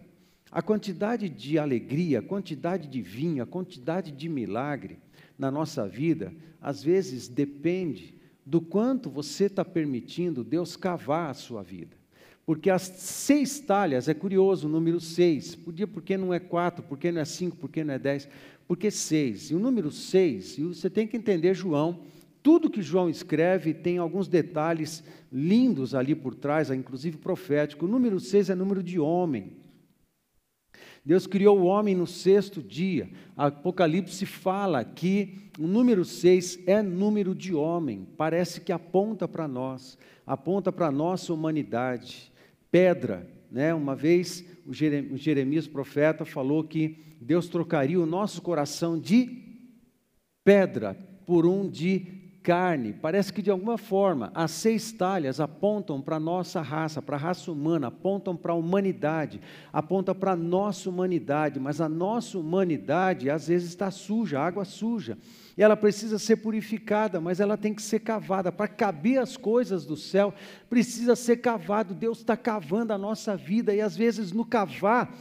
A 0.50 0.60
quantidade 0.60 1.28
de 1.28 1.58
alegria, 1.58 2.18
a 2.18 2.22
quantidade 2.22 2.88
de 2.88 3.00
vinho, 3.00 3.42
a 3.42 3.46
quantidade 3.46 4.10
de 4.10 4.28
milagre 4.28 4.98
na 5.38 5.50
nossa 5.50 5.86
vida, 5.86 6.34
às 6.60 6.82
vezes 6.82 7.28
depende 7.28 8.15
do 8.46 8.60
quanto 8.60 9.10
você 9.10 9.44
está 9.44 9.64
permitindo 9.64 10.42
Deus 10.44 10.76
cavar 10.76 11.30
a 11.30 11.34
sua 11.34 11.62
vida. 11.62 11.96
Porque 12.46 12.70
as 12.70 12.82
seis 12.82 13.58
talhas, 13.58 14.08
é 14.08 14.14
curioso 14.14 14.68
o 14.68 14.70
número 14.70 15.00
seis, 15.00 15.56
podia, 15.56 15.86
porque 15.86 16.16
não 16.16 16.32
é 16.32 16.38
quatro, 16.38 16.84
porque 16.84 17.10
não 17.10 17.20
é 17.20 17.24
cinco, 17.24 17.56
porque 17.56 17.82
não 17.82 17.92
é 17.92 17.98
dez, 17.98 18.28
porque 18.68 18.88
seis. 18.88 19.50
E 19.50 19.54
o 19.54 19.58
número 19.58 19.90
seis, 19.90 20.56
e 20.56 20.62
você 20.62 20.88
tem 20.88 21.08
que 21.08 21.16
entender 21.16 21.52
João 21.54 22.00
tudo 22.46 22.70
que 22.70 22.80
João 22.80 23.10
escreve 23.10 23.74
tem 23.74 23.98
alguns 23.98 24.28
detalhes 24.28 25.02
lindos 25.32 25.96
ali 25.96 26.14
por 26.14 26.32
trás, 26.32 26.70
inclusive 26.70 27.16
profético. 27.16 27.86
O 27.86 27.88
número 27.88 28.20
6 28.20 28.50
é 28.50 28.54
número 28.54 28.84
de 28.84 29.00
homem. 29.00 29.50
Deus 31.06 31.24
criou 31.24 31.60
o 31.60 31.66
homem 31.66 31.94
no 31.94 32.04
sexto 32.04 32.60
dia. 32.60 33.08
Apocalipse 33.36 34.26
fala 34.26 34.84
que 34.84 35.48
o 35.56 35.68
número 35.68 36.04
6 36.04 36.64
é 36.66 36.82
número 36.82 37.32
de 37.32 37.54
homem. 37.54 38.08
Parece 38.16 38.60
que 38.60 38.72
aponta 38.72 39.28
para 39.28 39.46
nós, 39.46 39.96
aponta 40.26 40.72
para 40.72 40.88
a 40.88 40.90
nossa 40.90 41.32
humanidade. 41.32 42.32
Pedra, 42.72 43.24
né? 43.48 43.72
Uma 43.72 43.94
vez 43.94 44.44
o 44.66 44.74
Jeremias 45.16 45.68
profeta 45.68 46.24
falou 46.24 46.64
que 46.64 46.98
Deus 47.20 47.46
trocaria 47.46 48.00
o 48.00 48.04
nosso 48.04 48.42
coração 48.42 48.98
de 48.98 49.44
pedra 50.42 50.94
por 51.24 51.46
um 51.46 51.70
de 51.70 52.25
carne. 52.46 52.92
Parece 52.92 53.32
que 53.32 53.42
de 53.42 53.50
alguma 53.50 53.76
forma 53.76 54.30
as 54.32 54.52
seis 54.52 54.92
talhas 54.92 55.40
apontam 55.40 56.00
para 56.00 56.14
a 56.14 56.20
nossa 56.20 56.62
raça, 56.62 57.02
para 57.02 57.16
a 57.16 57.18
raça 57.18 57.50
humana, 57.50 57.88
apontam 57.88 58.36
para 58.36 58.52
a 58.52 58.54
humanidade, 58.54 59.40
apontam 59.72 60.14
para 60.14 60.30
a 60.30 60.36
nossa 60.36 60.88
humanidade, 60.88 61.58
mas 61.58 61.80
a 61.80 61.88
nossa 61.88 62.38
humanidade 62.38 63.28
às 63.28 63.48
vezes 63.48 63.70
está 63.70 63.90
suja, 63.90 64.38
água 64.38 64.64
suja. 64.64 65.18
E 65.58 65.62
ela 65.62 65.76
precisa 65.76 66.20
ser 66.20 66.36
purificada, 66.36 67.20
mas 67.20 67.40
ela 67.40 67.56
tem 67.56 67.74
que 67.74 67.82
ser 67.82 67.98
cavada. 67.98 68.52
Para 68.52 68.68
caber 68.68 69.18
as 69.18 69.36
coisas 69.36 69.84
do 69.84 69.96
céu, 69.96 70.32
precisa 70.70 71.16
ser 71.16 71.38
cavado. 71.38 71.94
Deus 71.94 72.18
está 72.18 72.36
cavando 72.36 72.92
a 72.92 72.98
nossa 72.98 73.36
vida, 73.36 73.74
e 73.74 73.80
às 73.80 73.96
vezes 73.96 74.30
no 74.30 74.44
cavar, 74.44 75.12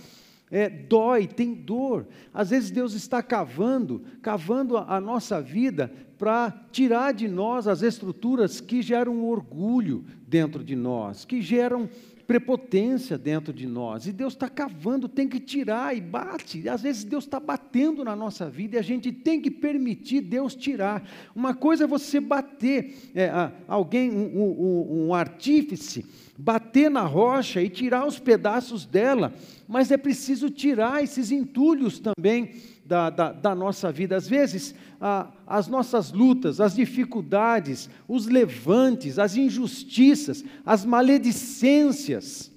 é, 0.52 0.70
dói, 0.70 1.26
tem 1.26 1.54
dor. 1.54 2.06
Às 2.32 2.52
vezes 2.52 2.70
Deus 2.70 2.94
está 2.94 3.24
cavando, 3.24 4.04
cavando 4.22 4.78
a, 4.78 4.98
a 4.98 5.02
nossa 5.02 5.42
vida 5.42 5.92
para 6.18 6.54
tirar 6.72 7.14
de 7.14 7.28
nós 7.28 7.68
as 7.68 7.82
estruturas 7.82 8.62
que 8.62 8.82
geram 8.82 9.24
orgulho 9.24 10.06
dentro 10.28 10.64
de 10.64 10.76
nós, 10.76 11.26
que 11.26 11.42
geram 11.42 11.90
prepotência 12.26 13.18
dentro 13.18 13.54
de 13.54 13.68
nós. 13.68 14.08
E 14.08 14.12
Deus 14.12 14.34
está 14.34 14.50
cavando, 14.50 15.08
tem 15.08 15.28
que 15.28 15.40
tirar 15.40 15.96
e 15.96 16.02
bate. 16.02 16.68
Às 16.68 16.82
vezes 16.82 17.04
Deus 17.04 17.26
está 17.26 17.40
batendo 17.40 18.04
na 18.04 18.16
nossa 18.16 18.50
vida 18.50 18.76
e 18.76 18.80
a 18.80 18.84
gente 18.84 19.12
tem 19.12 19.42
que 19.42 19.52
permitir 19.52 20.22
Deus 20.22 20.56
tirar. 20.56 21.08
Uma 21.36 21.54
coisa 21.54 21.84
é 21.84 21.88
você 21.88 22.20
bater, 22.20 23.12
é, 23.14 23.52
alguém, 23.68 24.12
um, 24.12 24.42
um, 24.42 25.08
um 25.08 25.14
artífice, 25.14 26.06
bater 26.38 26.90
na 26.90 27.04
rocha 27.04 27.62
e 27.62 27.70
tirar 27.70 28.06
os 28.06 28.20
pedaços 28.20 28.86
dela, 28.86 29.34
mas 29.68 29.92
é 29.92 29.98
preciso 29.98 30.50
tirar 30.50 31.04
esses 31.04 31.32
entulhos 31.32 32.00
também 32.00 32.56
da, 32.86 33.10
da, 33.10 33.32
da 33.32 33.56
nossa 33.56 33.92
vida. 33.92 34.16
Às 34.16 34.28
vezes, 34.28 34.76
a, 35.02 35.32
as 35.48 35.68
nossas 35.68 36.12
lutas, 36.12 36.62
as 36.62 36.76
dificuldades, 36.76 37.90
os 38.08 38.28
levantes, 38.28 39.18
as 39.18 39.36
injustiças, 39.36 40.44
as 40.64 40.86
maledicências, 40.86 42.52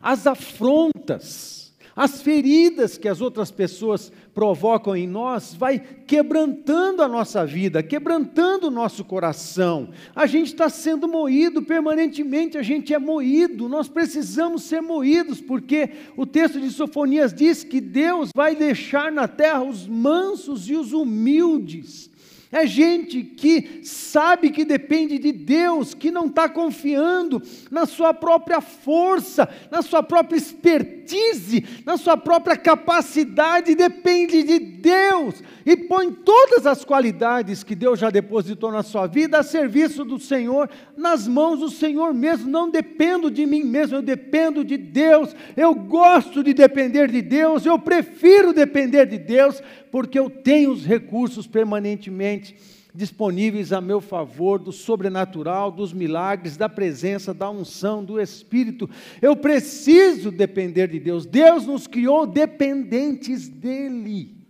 as 0.00 0.26
afrontas, 0.26 1.59
as 2.00 2.22
feridas 2.22 2.96
que 2.96 3.06
as 3.06 3.20
outras 3.20 3.50
pessoas 3.50 4.10
provocam 4.32 4.96
em 4.96 5.06
nós, 5.06 5.52
vai 5.52 5.78
quebrantando 5.78 7.02
a 7.02 7.08
nossa 7.08 7.44
vida, 7.44 7.82
quebrantando 7.82 8.68
o 8.68 8.70
nosso 8.70 9.04
coração. 9.04 9.90
A 10.16 10.24
gente 10.24 10.46
está 10.46 10.70
sendo 10.70 11.06
moído 11.06 11.60
permanentemente, 11.60 12.56
a 12.56 12.62
gente 12.62 12.94
é 12.94 12.98
moído, 12.98 13.68
nós 13.68 13.86
precisamos 13.86 14.62
ser 14.62 14.80
moídos, 14.80 15.42
porque 15.42 15.90
o 16.16 16.24
texto 16.24 16.58
de 16.58 16.70
Sofonias 16.70 17.34
diz 17.34 17.62
que 17.62 17.82
Deus 17.82 18.30
vai 18.34 18.56
deixar 18.56 19.12
na 19.12 19.28
terra 19.28 19.62
os 19.62 19.86
mansos 19.86 20.70
e 20.70 20.74
os 20.74 20.94
humildes. 20.94 22.09
É 22.52 22.66
gente 22.66 23.22
que 23.22 23.80
sabe 23.84 24.50
que 24.50 24.64
depende 24.64 25.18
de 25.18 25.30
Deus, 25.30 25.94
que 25.94 26.10
não 26.10 26.26
está 26.26 26.48
confiando 26.48 27.40
na 27.70 27.86
sua 27.86 28.12
própria 28.12 28.60
força, 28.60 29.48
na 29.70 29.82
sua 29.82 30.02
própria 30.02 30.36
expertise, 30.36 31.64
na 31.86 31.96
sua 31.96 32.16
própria 32.16 32.56
capacidade, 32.56 33.76
depende 33.76 34.42
de 34.42 34.58
Deus 34.58 35.40
e 35.64 35.76
põe 35.76 36.10
todas 36.10 36.66
as 36.66 36.84
qualidades 36.84 37.62
que 37.62 37.74
Deus 37.76 37.98
já 38.00 38.10
depositou 38.10 38.72
na 38.72 38.82
sua 38.82 39.06
vida 39.06 39.38
a 39.38 39.42
serviço 39.42 40.04
do 40.04 40.18
Senhor, 40.18 40.68
nas 40.96 41.28
mãos 41.28 41.60
do 41.60 41.70
Senhor 41.70 42.12
mesmo. 42.12 42.50
Não 42.50 42.68
dependo 42.70 43.30
de 43.30 43.46
mim 43.46 43.62
mesmo, 43.62 43.98
eu 43.98 44.02
dependo 44.02 44.64
de 44.64 44.76
Deus. 44.76 45.34
Eu 45.56 45.74
gosto 45.74 46.42
de 46.42 46.52
depender 46.52 47.08
de 47.08 47.22
Deus, 47.22 47.64
eu 47.64 47.78
prefiro 47.78 48.52
depender 48.52 49.06
de 49.06 49.18
Deus, 49.18 49.62
porque 49.90 50.18
eu 50.18 50.30
tenho 50.30 50.72
os 50.72 50.84
recursos 50.84 51.46
permanentemente 51.46 52.56
disponíveis 52.94 53.72
a 53.72 53.80
meu 53.80 54.00
favor, 54.00 54.58
do 54.58 54.72
sobrenatural, 54.72 55.70
dos 55.70 55.92
milagres, 55.92 56.56
da 56.56 56.68
presença, 56.68 57.32
da 57.32 57.48
unção, 57.50 58.04
do 58.04 58.20
Espírito. 58.20 58.88
Eu 59.22 59.36
preciso 59.36 60.30
depender 60.30 60.88
de 60.88 60.98
Deus. 60.98 61.24
Deus 61.24 61.66
nos 61.66 61.86
criou 61.86 62.26
dependentes 62.26 63.48
dEle. 63.48 64.40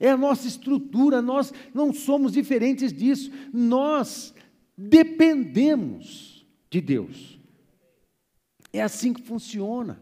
É 0.00 0.10
a 0.10 0.16
nossa 0.16 0.46
estrutura, 0.46 1.22
nós 1.22 1.52
não 1.72 1.92
somos 1.92 2.32
diferentes 2.32 2.92
disso. 2.92 3.30
Nós 3.52 4.34
dependemos 4.76 6.46
de 6.70 6.80
Deus. 6.80 7.38
É 8.72 8.82
assim 8.82 9.12
que 9.12 9.22
funciona. 9.22 10.00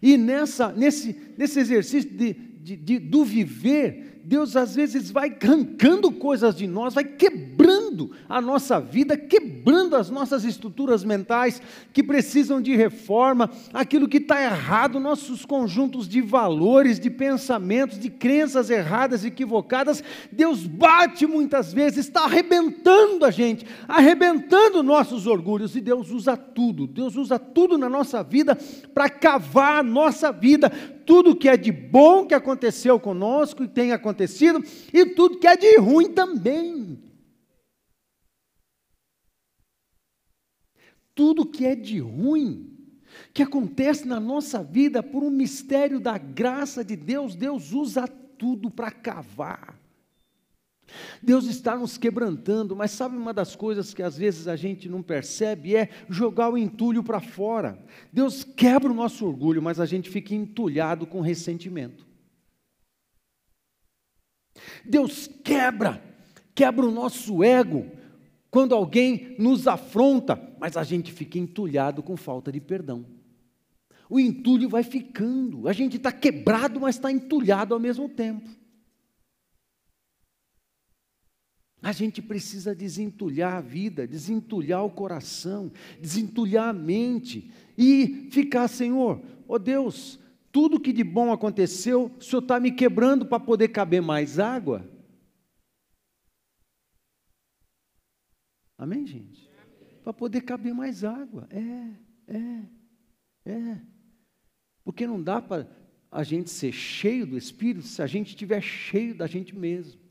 E 0.00 0.16
nessa, 0.16 0.72
nesse, 0.72 1.16
nesse 1.36 1.60
exercício 1.60 2.10
de, 2.10 2.34
de, 2.62 2.76
de, 2.76 2.98
do 2.98 3.24
viver, 3.24 4.20
Deus 4.22 4.54
às 4.54 4.74
vezes 4.74 5.10
vai 5.10 5.34
arrancando 5.42 6.12
coisas 6.12 6.54
de 6.54 6.66
nós, 6.66 6.94
vai 6.94 7.04
quebrando 7.04 8.10
a 8.28 8.40
nossa 8.40 8.78
vida, 8.78 9.16
quebrando 9.16 9.96
as 9.96 10.10
nossas 10.10 10.44
estruturas 10.44 11.02
mentais 11.02 11.60
que 11.92 12.02
precisam 12.02 12.60
de 12.60 12.76
reforma, 12.76 13.50
aquilo 13.72 14.06
que 14.06 14.18
está 14.18 14.42
errado, 14.42 15.00
nossos 15.00 15.44
conjuntos 15.44 16.06
de 16.06 16.20
valores, 16.20 17.00
de 17.00 17.08
pensamentos, 17.08 17.98
de 17.98 18.10
crenças 18.10 18.68
erradas, 18.68 19.24
equivocadas. 19.24 20.04
Deus 20.30 20.66
bate 20.66 21.26
muitas 21.26 21.72
vezes, 21.72 22.06
está 22.06 22.24
arrebentando 22.24 23.24
a 23.24 23.30
gente, 23.30 23.66
arrebentando 23.88 24.82
nossos 24.82 25.26
orgulhos, 25.26 25.74
e 25.74 25.80
Deus 25.80 26.10
usa 26.10 26.36
tudo, 26.36 26.86
Deus 26.86 27.16
usa 27.16 27.38
tudo 27.38 27.78
na 27.78 27.88
nossa 27.88 28.22
vida 28.22 28.56
para 28.92 29.08
cavar 29.08 29.78
a 29.78 29.82
nossa 29.82 30.30
vida, 30.30 30.70
tudo 31.10 31.34
que 31.34 31.48
é 31.48 31.56
de 31.56 31.72
bom 31.72 32.24
que 32.24 32.34
aconteceu 32.34 33.00
conosco 33.00 33.64
e 33.64 33.68
tem 33.68 33.90
acontecido, 33.90 34.62
e 34.94 35.04
tudo 35.04 35.40
que 35.40 35.46
é 35.48 35.56
de 35.56 35.76
ruim 35.76 36.12
também. 36.12 37.02
Tudo 41.12 41.44
que 41.44 41.66
é 41.66 41.74
de 41.74 41.98
ruim, 41.98 42.94
que 43.34 43.42
acontece 43.42 44.06
na 44.06 44.20
nossa 44.20 44.62
vida 44.62 45.02
por 45.02 45.24
um 45.24 45.30
mistério 45.30 45.98
da 45.98 46.16
graça 46.16 46.84
de 46.84 46.94
Deus, 46.94 47.34
Deus 47.34 47.72
usa 47.72 48.06
tudo 48.06 48.70
para 48.70 48.92
cavar. 48.92 49.79
Deus 51.22 51.46
está 51.46 51.76
nos 51.76 51.96
quebrantando, 51.96 52.74
mas 52.74 52.90
sabe 52.90 53.16
uma 53.16 53.32
das 53.32 53.54
coisas 53.54 53.94
que 53.94 54.02
às 54.02 54.16
vezes 54.16 54.48
a 54.48 54.56
gente 54.56 54.88
não 54.88 55.02
percebe 55.02 55.76
é 55.76 55.88
jogar 56.08 56.50
o 56.50 56.58
entulho 56.58 57.02
para 57.02 57.20
fora. 57.20 57.78
Deus 58.12 58.44
quebra 58.44 58.90
o 58.90 58.94
nosso 58.94 59.26
orgulho, 59.26 59.62
mas 59.62 59.78
a 59.80 59.86
gente 59.86 60.08
fica 60.08 60.34
entulhado 60.34 61.06
com 61.06 61.20
ressentimento. 61.20 62.06
Deus 64.84 65.28
quebra, 65.44 66.02
quebra 66.54 66.86
o 66.86 66.90
nosso 66.90 67.42
ego 67.42 67.86
quando 68.50 68.74
alguém 68.74 69.36
nos 69.38 69.68
afronta, 69.68 70.40
mas 70.58 70.76
a 70.76 70.82
gente 70.82 71.12
fica 71.12 71.38
entulhado 71.38 72.02
com 72.02 72.16
falta 72.16 72.50
de 72.50 72.60
perdão. 72.60 73.06
O 74.08 74.18
entulho 74.18 74.68
vai 74.68 74.82
ficando, 74.82 75.68
a 75.68 75.72
gente 75.72 75.96
está 75.96 76.10
quebrado, 76.10 76.80
mas 76.80 76.96
está 76.96 77.12
entulhado 77.12 77.74
ao 77.74 77.78
mesmo 77.78 78.08
tempo. 78.08 78.59
A 81.82 81.92
gente 81.92 82.20
precisa 82.20 82.74
desentulhar 82.74 83.54
a 83.54 83.60
vida, 83.60 84.06
desentulhar 84.06 84.84
o 84.84 84.90
coração, 84.90 85.72
desentulhar 85.98 86.68
a 86.68 86.72
mente 86.74 87.50
e 87.76 88.28
ficar, 88.30 88.68
Senhor, 88.68 89.22
ó 89.48 89.54
oh 89.54 89.58
Deus, 89.58 90.18
tudo 90.52 90.80
que 90.80 90.92
de 90.92 91.02
bom 91.02 91.32
aconteceu, 91.32 92.14
o 92.18 92.22
Senhor 92.22 92.42
está 92.42 92.60
me 92.60 92.72
quebrando 92.72 93.24
para 93.24 93.40
poder 93.40 93.68
caber 93.68 94.02
mais 94.02 94.38
água? 94.38 94.86
Amém, 98.76 99.06
gente? 99.06 99.48
Para 100.02 100.12
poder 100.12 100.42
caber 100.42 100.74
mais 100.74 101.04
água. 101.04 101.48
É, 101.50 102.34
é, 102.34 103.50
é. 103.52 103.80
Porque 104.82 105.06
não 105.06 105.22
dá 105.22 105.40
para 105.40 105.68
a 106.10 106.22
gente 106.22 106.50
ser 106.50 106.72
cheio 106.72 107.26
do 107.26 107.38
Espírito 107.38 107.86
se 107.86 108.02
a 108.02 108.06
gente 108.06 108.28
estiver 108.28 108.60
cheio 108.60 109.14
da 109.14 109.26
gente 109.26 109.56
mesmo. 109.56 110.09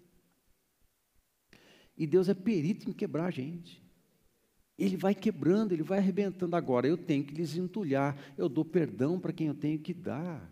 E 1.99 2.07
Deus 2.07 2.29
é 2.29 2.33
perito 2.33 2.89
em 2.89 2.93
quebrar 2.93 3.25
a 3.25 3.31
gente. 3.31 3.83
Ele 4.77 4.95
vai 4.95 5.13
quebrando, 5.13 5.73
ele 5.73 5.83
vai 5.83 5.99
arrebentando. 5.99 6.55
Agora, 6.55 6.87
eu 6.87 6.97
tenho 6.97 7.25
que 7.25 7.33
desentulhar. 7.33 8.17
Eu 8.37 8.47
dou 8.47 8.63
perdão 8.63 9.19
para 9.19 9.33
quem 9.33 9.47
eu 9.47 9.53
tenho 9.53 9.77
que 9.77 9.93
dar. 9.93 10.49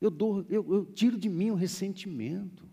Eu, 0.00 0.10
dou, 0.10 0.46
eu, 0.48 0.74
eu 0.74 0.86
tiro 0.86 1.18
de 1.18 1.28
mim 1.28 1.50
o 1.50 1.54
ressentimento. 1.54 2.66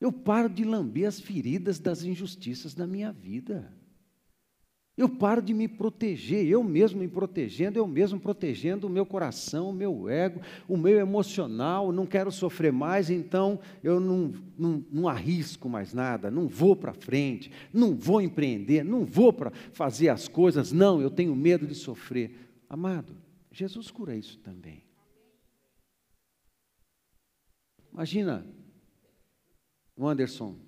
Eu 0.00 0.12
paro 0.12 0.48
de 0.48 0.62
lamber 0.62 1.08
as 1.08 1.18
feridas 1.18 1.80
das 1.80 2.04
injustiças 2.04 2.72
da 2.72 2.86
minha 2.86 3.12
vida. 3.12 3.76
Eu 4.98 5.08
paro 5.08 5.40
de 5.40 5.54
me 5.54 5.68
proteger, 5.68 6.44
eu 6.44 6.64
mesmo 6.64 6.98
me 6.98 7.06
protegendo, 7.06 7.78
eu 7.78 7.86
mesmo 7.86 8.18
protegendo 8.18 8.88
o 8.88 8.90
meu 8.90 9.06
coração, 9.06 9.70
o 9.70 9.72
meu 9.72 10.08
ego, 10.08 10.40
o 10.66 10.76
meu 10.76 10.98
emocional, 10.98 11.92
não 11.92 12.04
quero 12.04 12.32
sofrer 12.32 12.72
mais, 12.72 13.08
então 13.08 13.60
eu 13.80 14.00
não, 14.00 14.32
não, 14.58 14.84
não 14.90 15.08
arrisco 15.08 15.68
mais 15.68 15.94
nada, 15.94 16.32
não 16.32 16.48
vou 16.48 16.74
para 16.74 16.92
frente, 16.92 17.48
não 17.72 17.94
vou 17.94 18.20
empreender, 18.20 18.84
não 18.84 19.04
vou 19.04 19.32
para 19.32 19.52
fazer 19.72 20.08
as 20.08 20.26
coisas, 20.26 20.72
não, 20.72 21.00
eu 21.00 21.10
tenho 21.10 21.36
medo 21.36 21.64
de 21.64 21.76
sofrer. 21.76 22.32
Amado, 22.68 23.16
Jesus 23.52 23.92
cura 23.92 24.16
isso 24.16 24.36
também. 24.40 24.82
Imagina 27.92 28.44
Anderson 29.96 30.67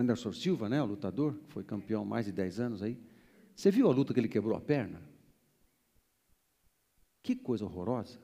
Anderson 0.00 0.32
Silva, 0.32 0.68
né, 0.68 0.82
o 0.82 0.86
lutador, 0.86 1.34
foi 1.48 1.64
campeão 1.64 2.04
mais 2.04 2.26
de 2.26 2.32
10 2.32 2.60
anos 2.60 2.82
aí. 2.82 2.96
Você 3.54 3.70
viu 3.70 3.88
a 3.88 3.92
luta 3.92 4.14
que 4.14 4.20
ele 4.20 4.28
quebrou 4.28 4.56
a 4.56 4.60
perna? 4.60 5.02
Que 7.22 7.34
coisa 7.34 7.64
horrorosa. 7.64 8.18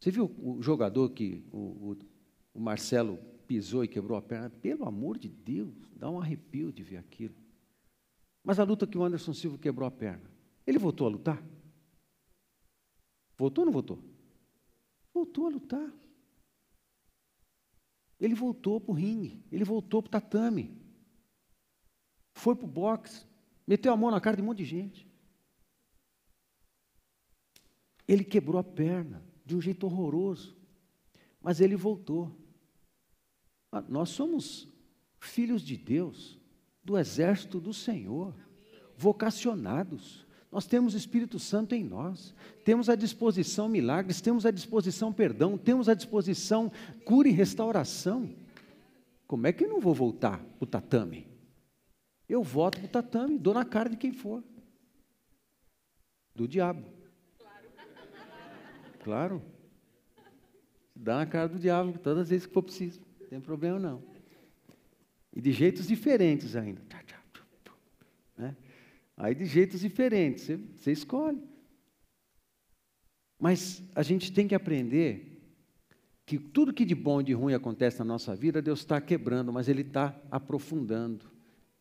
Você 0.00 0.10
viu 0.10 0.24
o 0.38 0.60
jogador 0.62 1.10
que 1.10 1.44
o, 1.52 1.58
o, 1.58 1.96
o 2.54 2.60
Marcelo 2.60 3.18
pisou 3.46 3.84
e 3.84 3.88
quebrou 3.88 4.16
a 4.16 4.22
perna? 4.22 4.50
Pelo 4.50 4.86
amor 4.86 5.18
de 5.18 5.28
Deus, 5.28 5.74
dá 5.94 6.10
um 6.10 6.18
arrepio 6.18 6.72
de 6.72 6.82
ver 6.82 6.96
aquilo. 6.96 7.34
Mas 8.42 8.58
a 8.58 8.64
luta 8.64 8.86
que 8.86 8.98
o 8.98 9.04
Anderson 9.04 9.34
Silva 9.34 9.58
quebrou 9.58 9.86
a 9.86 9.90
perna, 9.90 10.28
ele 10.66 10.78
voltou 10.78 11.06
a 11.06 11.10
lutar? 11.10 11.40
Voltou 13.36 13.62
ou 13.62 13.66
não 13.66 13.72
voltou? 13.72 13.98
Voltou 15.12 15.46
a 15.46 15.50
lutar. 15.50 15.92
Ele 18.22 18.36
voltou 18.36 18.80
para 18.80 18.92
o 18.92 18.94
ringue, 18.94 19.44
ele 19.50 19.64
voltou 19.64 20.00
para 20.00 20.08
o 20.08 20.12
tatame, 20.12 20.80
foi 22.34 22.54
para 22.54 22.64
o 22.64 22.68
boxe, 22.68 23.26
meteu 23.66 23.92
a 23.92 23.96
mão 23.96 24.12
na 24.12 24.20
cara 24.20 24.36
de 24.36 24.42
um 24.42 24.44
monte 24.46 24.58
de 24.58 24.64
gente. 24.64 25.10
Ele 28.06 28.22
quebrou 28.22 28.60
a 28.60 28.64
perna 28.64 29.26
de 29.44 29.56
um 29.56 29.60
jeito 29.60 29.86
horroroso, 29.86 30.56
mas 31.40 31.60
ele 31.60 31.74
voltou. 31.74 32.30
Ah, 33.72 33.80
nós 33.80 34.10
somos 34.10 34.68
filhos 35.18 35.60
de 35.60 35.76
Deus, 35.76 36.38
do 36.84 36.96
exército 36.96 37.60
do 37.60 37.74
Senhor, 37.74 38.36
vocacionados. 38.96 40.24
Nós 40.52 40.66
temos 40.66 40.92
o 40.92 40.98
Espírito 40.98 41.38
Santo 41.38 41.74
em 41.74 41.82
nós, 41.82 42.34
temos 42.62 42.90
à 42.90 42.94
disposição 42.94 43.70
milagres, 43.70 44.20
temos 44.20 44.44
à 44.44 44.50
disposição 44.50 45.10
perdão, 45.10 45.56
temos 45.56 45.88
à 45.88 45.94
disposição 45.94 46.70
cura 47.06 47.26
e 47.26 47.32
restauração. 47.32 48.28
Como 49.26 49.46
é 49.46 49.52
que 49.52 49.64
eu 49.64 49.70
não 49.70 49.80
vou 49.80 49.94
voltar 49.94 50.38
para 50.38 50.64
o 50.64 50.66
tatame? 50.66 51.26
Eu 52.28 52.42
volto 52.42 52.78
para 52.78 52.86
o 52.86 52.90
tatame, 52.90 53.38
dou 53.38 53.54
na 53.54 53.64
cara 53.64 53.88
de 53.88 53.96
quem 53.96 54.12
for. 54.12 54.44
Do 56.34 56.46
diabo. 56.46 56.84
Claro. 59.02 59.42
Dá 60.94 61.16
na 61.16 61.26
cara 61.26 61.48
do 61.48 61.58
diabo 61.58 61.98
todas 61.98 62.24
as 62.24 62.28
vezes 62.28 62.46
que 62.46 62.52
for 62.52 62.62
preciso. 62.62 63.00
Não 63.22 63.26
tem 63.26 63.40
problema 63.40 63.78
não. 63.78 64.02
E 65.34 65.40
de 65.40 65.50
jeitos 65.50 65.86
diferentes 65.86 66.54
ainda. 66.54 66.82
Aí 69.22 69.36
de 69.36 69.44
jeitos 69.44 69.78
diferentes, 69.82 70.46
você, 70.46 70.56
você 70.56 70.90
escolhe. 70.90 71.40
Mas 73.38 73.80
a 73.94 74.02
gente 74.02 74.32
tem 74.32 74.48
que 74.48 74.54
aprender 74.54 75.40
que 76.26 76.40
tudo 76.40 76.72
que 76.72 76.84
de 76.84 76.96
bom 76.96 77.20
e 77.20 77.24
de 77.24 77.32
ruim 77.32 77.54
acontece 77.54 78.00
na 78.00 78.04
nossa 78.04 78.34
vida, 78.34 78.60
Deus 78.60 78.80
está 78.80 79.00
quebrando, 79.00 79.52
mas 79.52 79.68
Ele 79.68 79.82
está 79.82 80.20
aprofundando, 80.28 81.24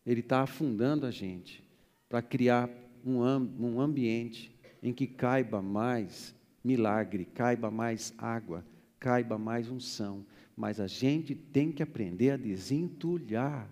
Ele 0.06 0.20
está 0.20 0.42
afundando 0.42 1.04
a 1.08 1.10
gente 1.10 1.68
para 2.08 2.22
criar 2.22 2.70
um, 3.04 3.22
um 3.60 3.82
ambiente 3.82 4.56
em 4.84 4.94
que 4.94 5.08
caiba 5.08 5.64
mais 5.64 6.36
milagre, 6.64 7.26
caiba 7.26 7.72
mais 7.72 8.14
água, 8.20 8.64
caiba 9.00 9.40
mais 9.40 9.68
unção. 9.68 10.24
Mas 10.56 10.80
a 10.80 10.86
gente 10.86 11.34
tem 11.34 11.72
que 11.72 11.82
aprender 11.82 12.30
a 12.30 12.38
desentulhar. 12.38 13.68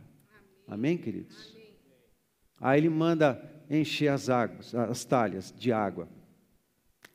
Amém, 0.66 0.96
Amém 0.96 0.98
queridos? 0.98 1.54
Amém. 1.54 1.70
Aí 2.60 2.80
ele 2.80 2.90
manda 2.90 3.59
encher 3.70 4.10
as 4.10 4.30
águas, 4.30 4.74
as 4.74 5.06
talhas 5.06 5.54
de 5.58 5.72
água. 5.72 6.08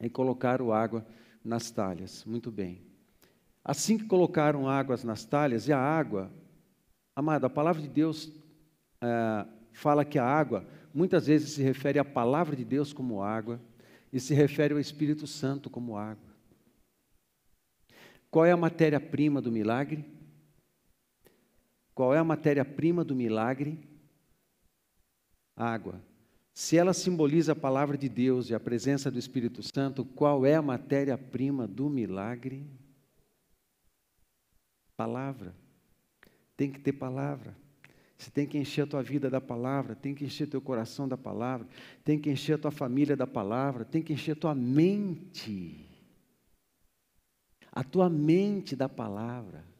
E 0.00 0.08
colocaram 0.08 0.72
água 0.72 1.06
nas 1.44 1.70
talhas. 1.70 2.24
Muito 2.24 2.50
bem. 2.50 2.82
Assim 3.64 3.96
que 3.96 4.04
colocaram 4.04 4.68
águas 4.68 5.02
nas 5.04 5.24
talhas, 5.24 5.66
e 5.68 5.72
a 5.72 5.78
água, 5.78 6.30
amado, 7.16 7.46
a 7.46 7.50
palavra 7.50 7.80
de 7.80 7.88
Deus 7.88 8.30
é, 9.00 9.46
fala 9.72 10.04
que 10.04 10.18
a 10.18 10.24
água 10.24 10.66
muitas 10.92 11.26
vezes 11.26 11.52
se 11.52 11.62
refere 11.62 11.98
à 11.98 12.04
palavra 12.04 12.54
de 12.54 12.64
Deus 12.64 12.92
como 12.92 13.22
água 13.22 13.60
e 14.12 14.20
se 14.20 14.34
refere 14.34 14.74
ao 14.74 14.80
Espírito 14.80 15.26
Santo 15.26 15.70
como 15.70 15.96
água. 15.96 16.34
Qual 18.30 18.44
é 18.44 18.52
a 18.52 18.56
matéria-prima 18.56 19.40
do 19.40 19.50
milagre? 19.50 20.04
Qual 21.94 22.12
é 22.14 22.18
a 22.18 22.24
matéria-prima 22.24 23.02
do 23.02 23.14
milagre? 23.14 23.78
água. 25.56 26.00
Se 26.54 26.76
ela 26.76 26.94
simboliza 26.94 27.50
a 27.50 27.56
palavra 27.56 27.98
de 27.98 28.08
Deus 28.08 28.48
e 28.48 28.54
a 28.54 28.60
presença 28.60 29.10
do 29.10 29.18
Espírito 29.18 29.60
Santo, 29.60 30.04
qual 30.04 30.46
é 30.46 30.54
a 30.54 30.62
matéria-prima 30.62 31.66
do 31.66 31.90
milagre? 31.90 32.64
Palavra. 34.96 35.52
Tem 36.56 36.70
que 36.70 36.78
ter 36.78 36.92
palavra. 36.92 37.56
Você 38.16 38.30
tem 38.30 38.46
que 38.46 38.56
encher 38.56 38.82
a 38.82 38.86
tua 38.86 39.02
vida 39.02 39.28
da 39.28 39.40
palavra, 39.40 39.96
tem 39.96 40.14
que 40.14 40.24
encher 40.24 40.46
teu 40.46 40.60
coração 40.60 41.08
da 41.08 41.18
palavra, 41.18 41.66
tem 42.04 42.20
que 42.20 42.30
encher 42.30 42.54
a 42.54 42.58
tua 42.58 42.70
família 42.70 43.16
da 43.16 43.26
palavra, 43.26 43.84
tem 43.84 44.00
que 44.00 44.12
encher 44.12 44.32
a 44.32 44.40
tua 44.40 44.54
mente. 44.54 45.90
A 47.72 47.82
tua 47.82 48.08
mente 48.08 48.76
da 48.76 48.88
palavra 48.88 49.73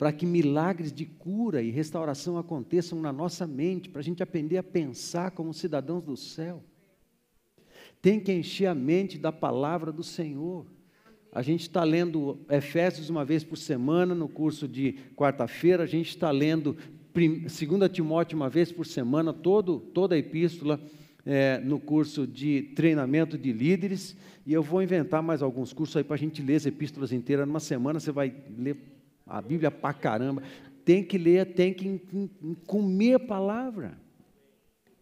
para 0.00 0.14
que 0.14 0.24
milagres 0.24 0.90
de 0.90 1.04
cura 1.04 1.60
e 1.60 1.70
restauração 1.70 2.38
aconteçam 2.38 2.98
na 3.02 3.12
nossa 3.12 3.46
mente, 3.46 3.90
para 3.90 4.00
a 4.00 4.02
gente 4.02 4.22
aprender 4.22 4.56
a 4.56 4.62
pensar 4.62 5.30
como 5.32 5.52
cidadãos 5.52 6.02
do 6.02 6.16
céu. 6.16 6.64
Tem 8.00 8.18
que 8.18 8.32
encher 8.32 8.64
a 8.64 8.74
mente 8.74 9.18
da 9.18 9.30
palavra 9.30 9.92
do 9.92 10.02
Senhor. 10.02 10.64
A 11.30 11.42
gente 11.42 11.60
está 11.60 11.84
lendo 11.84 12.40
Efésios 12.48 13.10
uma 13.10 13.26
vez 13.26 13.44
por 13.44 13.58
semana, 13.58 14.14
no 14.14 14.26
curso 14.26 14.66
de 14.66 14.94
quarta-feira, 15.14 15.82
a 15.82 15.86
gente 15.86 16.08
está 16.08 16.30
lendo 16.30 16.78
2 17.12 17.52
Timóteo 17.92 18.36
uma 18.36 18.48
vez 18.48 18.72
por 18.72 18.86
semana, 18.86 19.34
todo, 19.34 19.80
toda 19.80 20.14
a 20.14 20.18
epístola 20.18 20.80
é, 21.26 21.58
no 21.58 21.78
curso 21.78 22.26
de 22.26 22.72
treinamento 22.74 23.36
de 23.36 23.52
líderes, 23.52 24.16
e 24.46 24.54
eu 24.54 24.62
vou 24.62 24.82
inventar 24.82 25.22
mais 25.22 25.42
alguns 25.42 25.74
cursos 25.74 25.94
aí 25.94 26.04
para 26.04 26.14
a 26.14 26.18
gente 26.18 26.40
ler 26.40 26.54
as 26.54 26.64
epístolas 26.64 27.12
inteiras. 27.12 27.46
Numa 27.46 27.60
semana 27.60 28.00
você 28.00 28.10
vai 28.10 28.34
ler 28.56 28.98
a 29.30 29.40
Bíblia 29.40 29.70
pra 29.70 29.94
caramba. 29.94 30.42
Tem 30.84 31.04
que 31.04 31.16
ler, 31.16 31.54
tem 31.54 31.72
que 31.72 32.00
comer 32.66 33.14
a 33.14 33.20
palavra. 33.20 33.98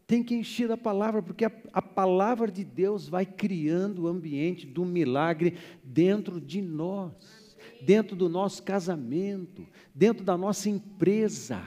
Tem 0.06 0.22
que 0.22 0.34
encher 0.34 0.70
a 0.70 0.76
palavra, 0.76 1.22
porque 1.22 1.44
a, 1.44 1.52
a 1.72 1.82
palavra 1.82 2.50
de 2.50 2.64
Deus 2.64 3.08
vai 3.08 3.26
criando 3.26 4.02
o 4.02 4.06
ambiente 4.06 4.66
do 4.66 4.84
milagre 4.84 5.58
dentro 5.84 6.40
de 6.40 6.62
nós, 6.62 7.56
dentro 7.82 8.16
do 8.16 8.28
nosso 8.28 8.62
casamento, 8.62 9.66
dentro 9.94 10.24
da 10.24 10.36
nossa 10.36 10.70
empresa, 10.70 11.62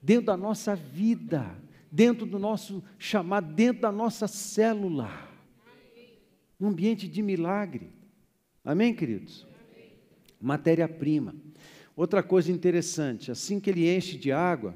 dentro 0.00 0.26
da 0.26 0.36
nossa 0.36 0.76
vida, 0.76 1.56
dentro 1.90 2.24
do 2.24 2.38
nosso 2.38 2.84
chamado, 2.98 3.52
dentro 3.52 3.82
da 3.82 3.90
nossa 3.90 4.28
célula. 4.28 5.10
Um 6.60 6.68
ambiente 6.68 7.08
de 7.08 7.20
milagre. 7.20 7.90
Amém, 8.64 8.94
queridos? 8.94 9.46
Matéria-prima. 10.40 11.34
Outra 12.00 12.22
coisa 12.22 12.50
interessante, 12.50 13.30
assim 13.30 13.60
que 13.60 13.68
ele 13.68 13.94
enche 13.94 14.16
de 14.16 14.32
água, 14.32 14.74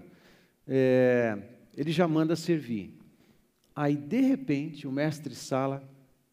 é, 0.69 1.39
ele 1.75 1.91
já 1.91 2.07
manda 2.07 2.37
servir. 2.37 2.99
Aí, 3.75 3.97
de 3.97 4.21
repente, 4.21 4.87
o 4.87 4.93
mestre 4.93 5.35
Sala 5.35 5.83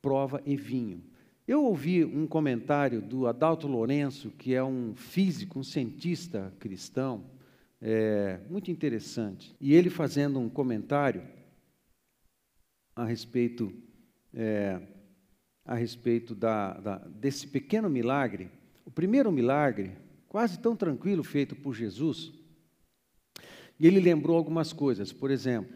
prova 0.02 0.42
e 0.46 0.58
vinho. 0.58 1.02
Eu 1.48 1.64
ouvi 1.64 2.04
um 2.04 2.28
comentário 2.28 3.02
do 3.02 3.26
Adalto 3.26 3.70
Lourenço, 3.70 4.32
que 4.32 4.54
é 4.54 4.62
um 4.62 4.94
físico, 4.94 5.60
um 5.60 5.64
cientista 5.64 6.52
cristão, 6.60 7.24
é, 7.82 8.42
muito 8.50 8.70
interessante. 8.70 9.56
E 9.62 9.74
ele 9.74 9.90
fazendo 9.90 10.42
um 10.42 10.50
comentário 10.50 11.24
a 12.94 13.06
respeito, 13.06 13.72
é, 14.34 14.78
a 15.64 15.74
respeito 15.74 16.36
da, 16.36 16.74
da, 16.74 16.98
desse 16.98 17.48
pequeno 17.48 17.90
milagre. 17.90 18.52
O 18.86 18.92
primeiro 18.92 19.32
milagre 19.32 20.01
quase 20.32 20.58
tão 20.58 20.78
tranquilo, 20.78 21.26
feito 21.26 21.58
por 21.58 21.76
Jesus. 21.76 22.32
E 23.78 23.86
ele 23.86 24.00
lembrou 24.00 24.38
algumas 24.38 24.72
coisas, 24.72 25.12
por 25.12 25.30
exemplo, 25.30 25.76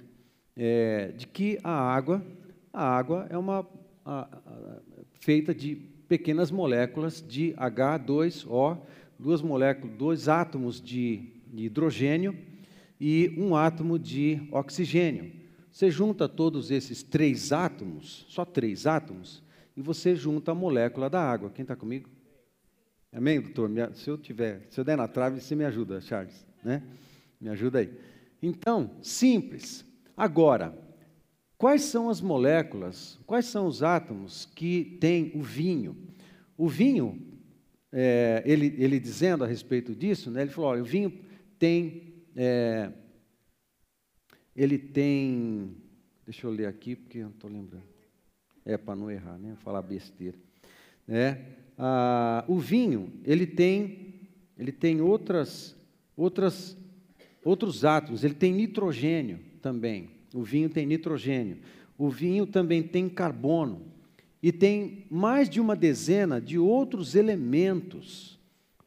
é, 0.55 1.09
de 1.09 1.27
que 1.27 1.59
a 1.61 1.73
água, 1.73 2.25
a 2.71 2.81
água 2.81 3.27
é 3.29 3.37
uma 3.37 3.67
a, 4.05 4.21
a, 4.21 4.79
feita 5.19 5.53
de 5.53 5.75
pequenas 6.07 6.51
moléculas 6.51 7.21
de 7.21 7.53
H2O 7.55 8.79
duas 9.19 9.41
moléculas, 9.41 9.97
dois 9.97 10.29
átomos 10.29 10.79
de, 10.79 11.33
de 11.51 11.65
hidrogênio 11.65 12.37
e 12.97 13.35
um 13.37 13.57
átomo 13.57 13.99
de 13.99 14.41
oxigênio. 14.53 15.33
Você 15.69 15.91
junta 15.91 16.29
todos 16.29 16.71
esses 16.71 17.03
três 17.03 17.51
átomos, 17.51 18.25
só 18.29 18.45
três 18.45 18.87
átomos, 18.87 19.43
e 19.75 19.81
você 19.81 20.15
junta 20.15 20.53
a 20.53 20.55
molécula 20.55 21.09
da 21.09 21.21
água. 21.21 21.49
Quem 21.49 21.63
está 21.63 21.75
comigo? 21.75 22.14
Amém, 23.16 23.39
doutor? 23.39 23.72
Se 23.93 24.09
eu 24.09 24.18
tiver, 24.18 24.68
se 24.70 24.78
eu 24.78 24.84
der 24.84 24.97
na 24.97 25.07
trave, 25.07 25.39
você 25.39 25.55
me 25.55 25.63
ajuda, 25.63 26.01
Charles, 26.01 26.45
né? 26.61 26.84
Me 27.39 27.47
ajuda 27.47 27.80
aí. 27.80 27.89
Então, 28.43 28.91
simples. 29.01 29.86
Agora, 30.18 30.78
quais 31.57 31.84
são 31.84 32.09
as 32.09 32.20
moléculas, 32.20 33.18
quais 33.26 33.45
são 33.45 33.68
os 33.68 33.82
átomos 33.82 34.43
que 34.53 34.97
tem 34.99 35.32
o 35.34 35.41
vinho? 35.41 35.95
O 36.57 36.68
vinho, 36.68 37.39
é, 37.89 38.43
ele, 38.45 38.76
ele 38.78 38.99
dizendo 38.99 39.45
a 39.45 39.47
respeito 39.47 39.95
disso, 39.95 40.30
né, 40.30 40.41
ele 40.41 40.51
falou: 40.51 40.72
olha, 40.72 40.82
o 40.82 40.86
vinho 40.86 41.18
tem. 41.57 42.26
É, 42.36 42.91
ele 44.53 44.78
tem. 44.78 45.74
Deixa 46.26 46.45
eu 46.45 46.51
ler 46.51 46.66
aqui, 46.66 46.97
porque 46.97 47.20
eu 47.20 47.28
não 47.28 47.32
estou 47.32 47.49
lembrando. 47.49 47.88
É, 48.66 48.78
para 48.78 48.93
não 48.93 49.09
errar, 49.09 49.38
né? 49.38 49.55
Falar 49.63 49.82
besteira. 49.82 50.38
É, 51.07 51.63
ah, 51.78 52.43
o 52.47 52.57
vinho, 52.57 53.11
ele 53.23 53.45
tem, 53.45 54.13
ele 54.57 54.71
tem 54.71 55.01
outras, 55.01 55.76
outras, 56.15 56.78
outros 57.43 57.84
átomos, 57.84 58.23
ele 58.23 58.34
tem 58.34 58.53
nitrogênio 58.53 59.39
também. 59.61 60.09
O 60.34 60.43
vinho 60.43 60.69
tem 60.69 60.86
nitrogênio. 60.86 61.57
O 61.97 62.09
vinho 62.09 62.45
também 62.45 62.84
tem 62.84 63.07
carbono. 63.07 63.82
E 64.41 64.51
tem 64.51 65.05
mais 65.09 65.49
de 65.49 65.59
uma 65.59 65.76
dezena 65.76 66.39
de 66.39 66.59
outros 66.59 67.15
elementos 67.15 68.39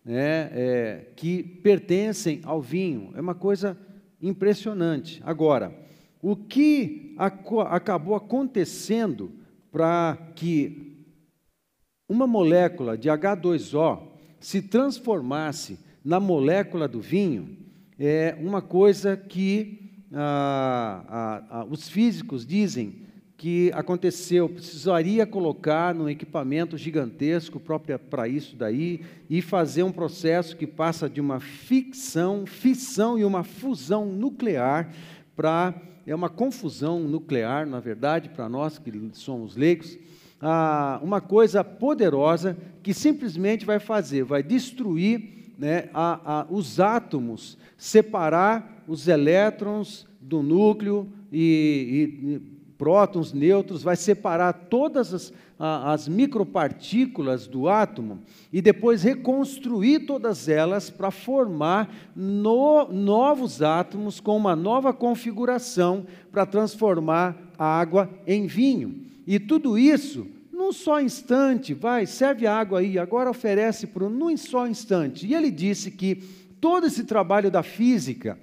né, 0.04 0.50
é, 0.52 1.06
que 1.16 1.42
pertencem 1.42 2.40
ao 2.44 2.62
vinho. 2.62 3.10
É 3.14 3.20
uma 3.20 3.34
coisa 3.34 3.76
impressionante. 4.20 5.20
Agora, 5.24 5.74
o 6.22 6.36
que 6.36 7.14
acabou 7.70 8.14
acontecendo 8.14 9.32
para 9.70 10.16
que 10.34 10.87
uma 12.08 12.26
molécula 12.26 12.96
de 12.96 13.08
H2O 13.08 14.00
se 14.40 14.62
transformasse 14.62 15.78
na 16.04 16.18
molécula 16.18 16.88
do 16.88 17.00
vinho 17.00 17.56
é 17.98 18.36
uma 18.40 18.62
coisa 18.62 19.16
que 19.16 19.90
ah, 20.14 21.04
ah, 21.08 21.44
ah, 21.50 21.66
os 21.68 21.88
físicos 21.88 22.46
dizem 22.46 23.06
que 23.36 23.70
aconteceu, 23.72 24.48
precisaria 24.48 25.24
colocar 25.24 25.94
num 25.94 26.08
equipamento 26.08 26.76
gigantesco 26.76 27.60
próprio 27.60 27.96
para 27.98 28.26
isso 28.26 28.56
daí 28.56 29.02
e 29.30 29.40
fazer 29.40 29.84
um 29.84 29.92
processo 29.92 30.56
que 30.56 30.66
passa 30.66 31.08
de 31.08 31.20
uma 31.20 31.38
ficção, 31.38 32.46
fissão 32.46 33.16
e 33.18 33.24
uma 33.24 33.44
fusão 33.44 34.06
nuclear 34.06 34.92
para 35.36 35.74
é 36.04 36.14
uma 36.14 36.30
confusão 36.30 37.00
nuclear, 37.00 37.66
na 37.66 37.80
verdade, 37.80 38.30
para 38.30 38.48
nós 38.48 38.78
que 38.78 38.90
somos 39.12 39.56
leigos, 39.56 39.98
ah, 40.40 41.00
uma 41.02 41.20
coisa 41.20 41.64
poderosa 41.64 42.56
que 42.82 42.94
simplesmente 42.94 43.66
vai 43.66 43.78
fazer, 43.78 44.24
vai 44.24 44.42
destruir 44.42 45.52
né, 45.58 45.88
a, 45.92 46.40
a, 46.40 46.46
os 46.48 46.78
átomos, 46.78 47.58
separar 47.76 48.84
os 48.86 49.08
elétrons 49.08 50.06
do 50.20 50.42
núcleo 50.42 51.08
e, 51.32 52.14
e 52.22 52.58
prótons, 52.78 53.32
nêutrons, 53.32 53.82
vai 53.82 53.96
separar 53.96 54.52
todas 54.52 55.12
as, 55.12 55.32
as 55.58 56.06
micropartículas 56.06 57.48
do 57.48 57.68
átomo 57.68 58.20
e 58.52 58.62
depois 58.62 59.02
reconstruir 59.02 60.06
todas 60.06 60.48
elas 60.48 60.88
para 60.88 61.10
formar 61.10 61.92
no, 62.14 62.86
novos 62.92 63.60
átomos 63.60 64.20
com 64.20 64.36
uma 64.36 64.54
nova 64.54 64.92
configuração 64.92 66.06
para 66.30 66.46
transformar 66.46 67.36
a 67.58 67.66
água 67.66 68.08
em 68.24 68.46
vinho. 68.46 69.08
E 69.30 69.38
tudo 69.38 69.76
isso 69.78 70.26
num 70.50 70.72
só 70.72 71.02
instante, 71.02 71.74
vai, 71.74 72.06
serve 72.06 72.46
água 72.46 72.80
aí, 72.80 72.98
agora 72.98 73.28
oferece 73.28 73.86
por 73.86 74.02
um 74.02 74.08
num 74.08 74.34
só 74.38 74.66
instante. 74.66 75.26
E 75.26 75.34
ele 75.34 75.50
disse 75.50 75.90
que 75.90 76.14
todo 76.58 76.86
esse 76.86 77.04
trabalho 77.04 77.50
da 77.50 77.62
física 77.62 78.38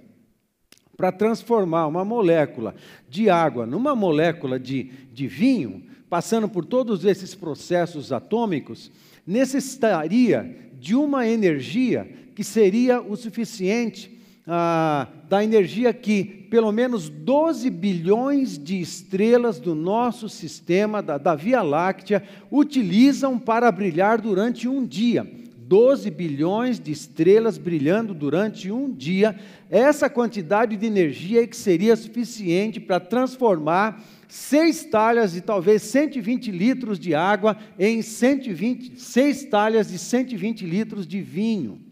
para 0.95 1.11
transformar 1.11 1.87
uma 1.87 2.05
molécula 2.05 2.75
de 3.09 3.31
água 3.31 3.65
numa 3.65 3.95
molécula 3.95 4.59
de, 4.59 4.91
de 5.11 5.27
vinho, 5.27 5.83
passando 6.07 6.47
por 6.47 6.63
todos 6.63 7.03
esses 7.03 7.33
processos 7.33 8.11
atômicos, 8.11 8.91
necessitaria 9.25 10.69
de 10.79 10.93
uma 10.93 11.27
energia 11.27 12.07
que 12.35 12.43
seria 12.43 13.01
o 13.01 13.15
suficiente 13.15 14.14
ah, 14.47 15.07
da 15.27 15.43
energia 15.43 15.93
que 15.93 16.23
pelo 16.23 16.71
menos 16.71 17.09
12 17.09 17.69
bilhões 17.69 18.57
de 18.57 18.79
estrelas 18.79 19.59
do 19.59 19.73
nosso 19.73 20.29
sistema, 20.29 21.01
da, 21.01 21.17
da 21.17 21.35
Via 21.35 21.61
Láctea, 21.61 22.23
utilizam 22.51 23.39
para 23.39 23.71
brilhar 23.71 24.21
durante 24.21 24.67
um 24.67 24.85
dia. 24.85 25.29
12 25.57 26.11
bilhões 26.11 26.79
de 26.79 26.91
estrelas 26.91 27.57
brilhando 27.57 28.13
durante 28.13 28.71
um 28.71 28.91
dia, 28.91 29.35
essa 29.67 30.07
quantidade 30.07 30.77
de 30.77 30.85
energia 30.85 31.41
é 31.41 31.47
que 31.47 31.57
seria 31.57 31.95
suficiente 31.95 32.79
para 32.79 32.99
transformar 32.99 34.03
seis 34.27 34.85
talhas 34.85 35.31
de 35.31 35.41
talvez 35.41 35.81
120 35.81 36.51
litros 36.51 36.99
de 36.99 37.15
água 37.15 37.57
em 37.79 38.03
120, 38.03 39.01
seis 39.01 39.43
talhas 39.45 39.89
de 39.89 39.97
120 39.97 40.65
litros 40.67 41.07
de 41.07 41.19
vinho 41.19 41.84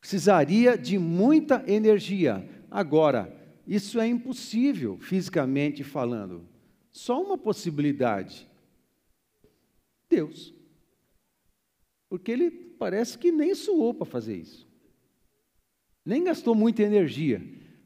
precisaria 0.00 0.76
de 0.78 0.98
muita 0.98 1.62
energia. 1.70 2.48
Agora, 2.70 3.36
isso 3.66 4.00
é 4.00 4.06
impossível 4.06 4.98
fisicamente 4.98 5.84
falando. 5.84 6.48
Só 6.90 7.22
uma 7.22 7.36
possibilidade: 7.36 8.48
Deus. 10.08 10.54
Porque 12.08 12.32
ele 12.32 12.50
parece 12.50 13.16
que 13.16 13.30
nem 13.30 13.54
suou 13.54 13.94
para 13.94 14.06
fazer 14.06 14.36
isso. 14.36 14.66
Nem 16.04 16.24
gastou 16.24 16.54
muita 16.54 16.82
energia 16.82 17.40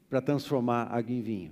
para 0.09 0.21
transformar 0.21 0.85
água 0.85 1.11
em 1.11 1.21
vinho. 1.21 1.51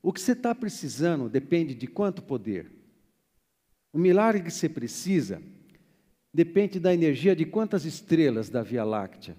O 0.00 0.12
que 0.12 0.20
você 0.20 0.32
está 0.32 0.54
precisando 0.54 1.28
depende 1.28 1.74
de 1.74 1.86
quanto 1.86 2.22
poder. 2.22 2.70
O 3.92 3.98
milagre 3.98 4.42
que 4.42 4.50
você 4.50 4.68
precisa 4.68 5.42
depende 6.36 6.78
da 6.78 6.92
energia 6.92 7.34
de 7.34 7.46
quantas 7.46 7.86
estrelas 7.86 8.50
da 8.50 8.62
Via 8.62 8.84
Láctea. 8.84 9.34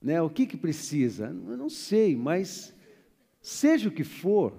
Né? 0.00 0.22
O 0.22 0.30
que, 0.30 0.46
que 0.46 0.56
precisa? 0.56 1.26
Eu 1.26 1.56
não 1.56 1.68
sei, 1.68 2.14
mas 2.14 2.72
seja 3.42 3.88
o 3.88 3.92
que 3.92 4.04
for, 4.04 4.56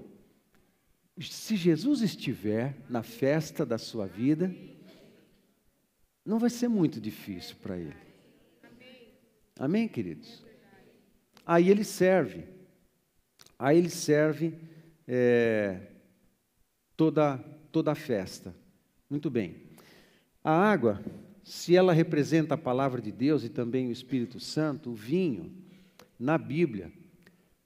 se 1.17 1.55
Jesus 1.55 2.01
estiver 2.01 2.75
na 2.89 3.01
festa 3.01 3.65
da 3.65 3.77
sua 3.77 4.05
vida, 4.05 4.53
não 6.25 6.37
vai 6.37 6.49
ser 6.49 6.67
muito 6.67 6.99
difícil 6.99 7.55
para 7.61 7.77
ele. 7.77 7.95
Amém, 9.57 9.87
queridos? 9.87 10.43
Aí 11.45 11.69
ele 11.69 11.85
serve. 11.85 12.43
Aí 13.57 13.77
ele 13.77 13.89
serve 13.89 14.59
é, 15.07 15.79
toda, 16.97 17.37
toda 17.71 17.93
a 17.93 17.95
festa. 17.95 18.53
Muito 19.15 19.29
bem. 19.29 19.55
A 20.43 20.51
água, 20.51 21.01
se 21.41 21.73
ela 21.73 21.93
representa 21.93 22.55
a 22.55 22.57
palavra 22.57 23.01
de 23.01 23.13
Deus 23.13 23.45
e 23.45 23.49
também 23.49 23.87
o 23.87 23.91
Espírito 23.93 24.41
Santo, 24.41 24.91
o 24.91 24.93
vinho, 24.93 25.55
na 26.19 26.37
Bíblia, 26.37 26.91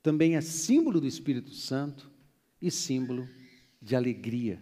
também 0.04 0.36
é 0.36 0.42
símbolo 0.42 1.02
do 1.02 1.08
Espírito 1.08 1.50
Santo 1.50 2.08
e 2.62 2.70
símbolo 2.70 3.28
de 3.82 3.96
alegria. 3.96 4.62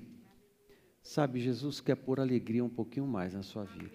Sabe, 1.03 1.41
Jesus 1.41 1.81
quer 1.81 1.95
pôr 1.95 2.21
alegria 2.21 2.63
um 2.63 2.69
pouquinho 2.69 3.05
mais 3.05 3.33
na 3.33 3.43
sua 3.43 3.65
vida. 3.65 3.91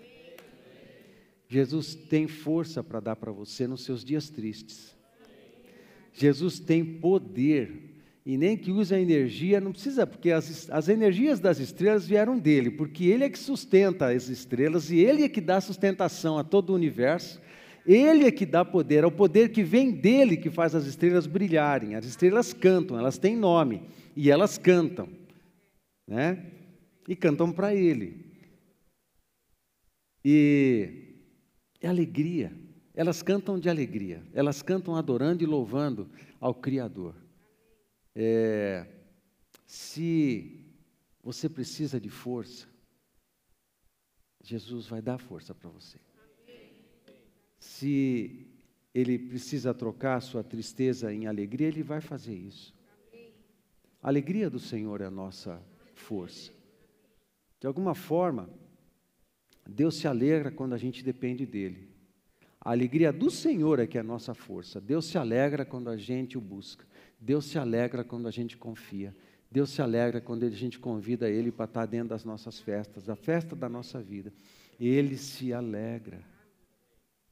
Jesus 1.48 1.94
tem 1.94 2.28
força 2.28 2.84
para 2.84 3.00
dar 3.00 3.16
para 3.16 3.32
você 3.32 3.66
nos 3.66 3.84
seus 3.84 4.04
dias 4.04 4.28
tristes. 4.28 4.94
Jesus 6.12 6.60
tem 6.60 6.84
poder 7.00 7.91
e 8.24 8.36
nem 8.38 8.56
que 8.56 8.70
use 8.70 8.94
a 8.94 9.00
energia, 9.00 9.60
não 9.60 9.72
precisa, 9.72 10.06
porque 10.06 10.30
as, 10.30 10.70
as 10.70 10.88
energias 10.88 11.40
das 11.40 11.58
estrelas 11.58 12.06
vieram 12.06 12.38
dele, 12.38 12.70
porque 12.70 13.06
ele 13.06 13.24
é 13.24 13.28
que 13.28 13.38
sustenta 13.38 14.12
as 14.12 14.28
estrelas 14.28 14.90
e 14.90 14.98
ele 14.98 15.24
é 15.24 15.28
que 15.28 15.40
dá 15.40 15.60
sustentação 15.60 16.38
a 16.38 16.44
todo 16.44 16.70
o 16.70 16.74
universo. 16.74 17.40
Ele 17.84 18.24
é 18.24 18.30
que 18.30 18.46
dá 18.46 18.64
poder, 18.64 19.02
é 19.02 19.06
o 19.06 19.10
poder 19.10 19.50
que 19.50 19.64
vem 19.64 19.90
dele 19.90 20.36
que 20.36 20.50
faz 20.50 20.72
as 20.72 20.86
estrelas 20.86 21.26
brilharem. 21.26 21.96
As 21.96 22.04
estrelas 22.04 22.52
cantam, 22.52 22.96
elas 22.96 23.18
têm 23.18 23.36
nome 23.36 23.82
e 24.14 24.30
elas 24.30 24.56
cantam, 24.56 25.08
né? 26.06 26.46
E 27.08 27.16
cantam 27.16 27.50
para 27.50 27.74
ele. 27.74 28.24
E 30.24 31.16
é 31.80 31.88
alegria. 31.88 32.52
Elas 32.94 33.20
cantam 33.20 33.58
de 33.58 33.68
alegria. 33.68 34.22
Elas 34.32 34.62
cantam 34.62 34.94
adorando 34.94 35.42
e 35.42 35.46
louvando 35.46 36.08
ao 36.40 36.54
Criador. 36.54 37.21
É, 38.14 38.86
se 39.66 40.64
você 41.22 41.48
precisa 41.48 42.00
de 42.00 42.10
força, 42.10 42.66
Jesus 44.42 44.86
vai 44.86 45.00
dar 45.00 45.18
força 45.18 45.54
para 45.54 45.70
você. 45.70 45.98
Se 47.58 48.46
ele 48.94 49.18
precisa 49.18 49.72
trocar 49.72 50.20
sua 50.20 50.42
tristeza 50.42 51.12
em 51.12 51.26
alegria, 51.26 51.68
ele 51.68 51.82
vai 51.82 52.00
fazer 52.00 52.34
isso. 52.34 52.74
A 54.02 54.08
alegria 54.08 54.50
do 54.50 54.58
Senhor 54.58 55.00
é 55.00 55.06
a 55.06 55.10
nossa 55.10 55.62
força. 55.94 56.52
De 57.60 57.66
alguma 57.66 57.94
forma, 57.94 58.50
Deus 59.66 59.96
se 59.96 60.08
alegra 60.08 60.50
quando 60.50 60.74
a 60.74 60.78
gente 60.78 61.04
depende 61.04 61.46
dele. 61.46 61.88
A 62.60 62.72
alegria 62.72 63.12
do 63.12 63.30
Senhor 63.30 63.78
é 63.78 63.86
que 63.86 63.96
é 63.96 64.00
a 64.00 64.04
nossa 64.04 64.34
força. 64.34 64.80
Deus 64.80 65.06
se 65.06 65.16
alegra 65.16 65.64
quando 65.64 65.88
a 65.88 65.96
gente 65.96 66.36
o 66.36 66.40
busca. 66.40 66.84
Deus 67.22 67.44
se 67.44 67.56
alegra 67.56 68.02
quando 68.02 68.26
a 68.26 68.32
gente 68.32 68.56
confia. 68.56 69.16
Deus 69.48 69.70
se 69.70 69.80
alegra 69.80 70.20
quando 70.20 70.42
a 70.42 70.50
gente 70.50 70.76
convida 70.76 71.30
Ele 71.30 71.52
para 71.52 71.66
estar 71.66 71.86
dentro 71.86 72.08
das 72.08 72.24
nossas 72.24 72.58
festas, 72.58 73.08
a 73.08 73.14
festa 73.14 73.54
da 73.54 73.68
nossa 73.68 74.02
vida. 74.02 74.32
Ele 74.80 75.16
se 75.16 75.52
alegra. 75.52 76.20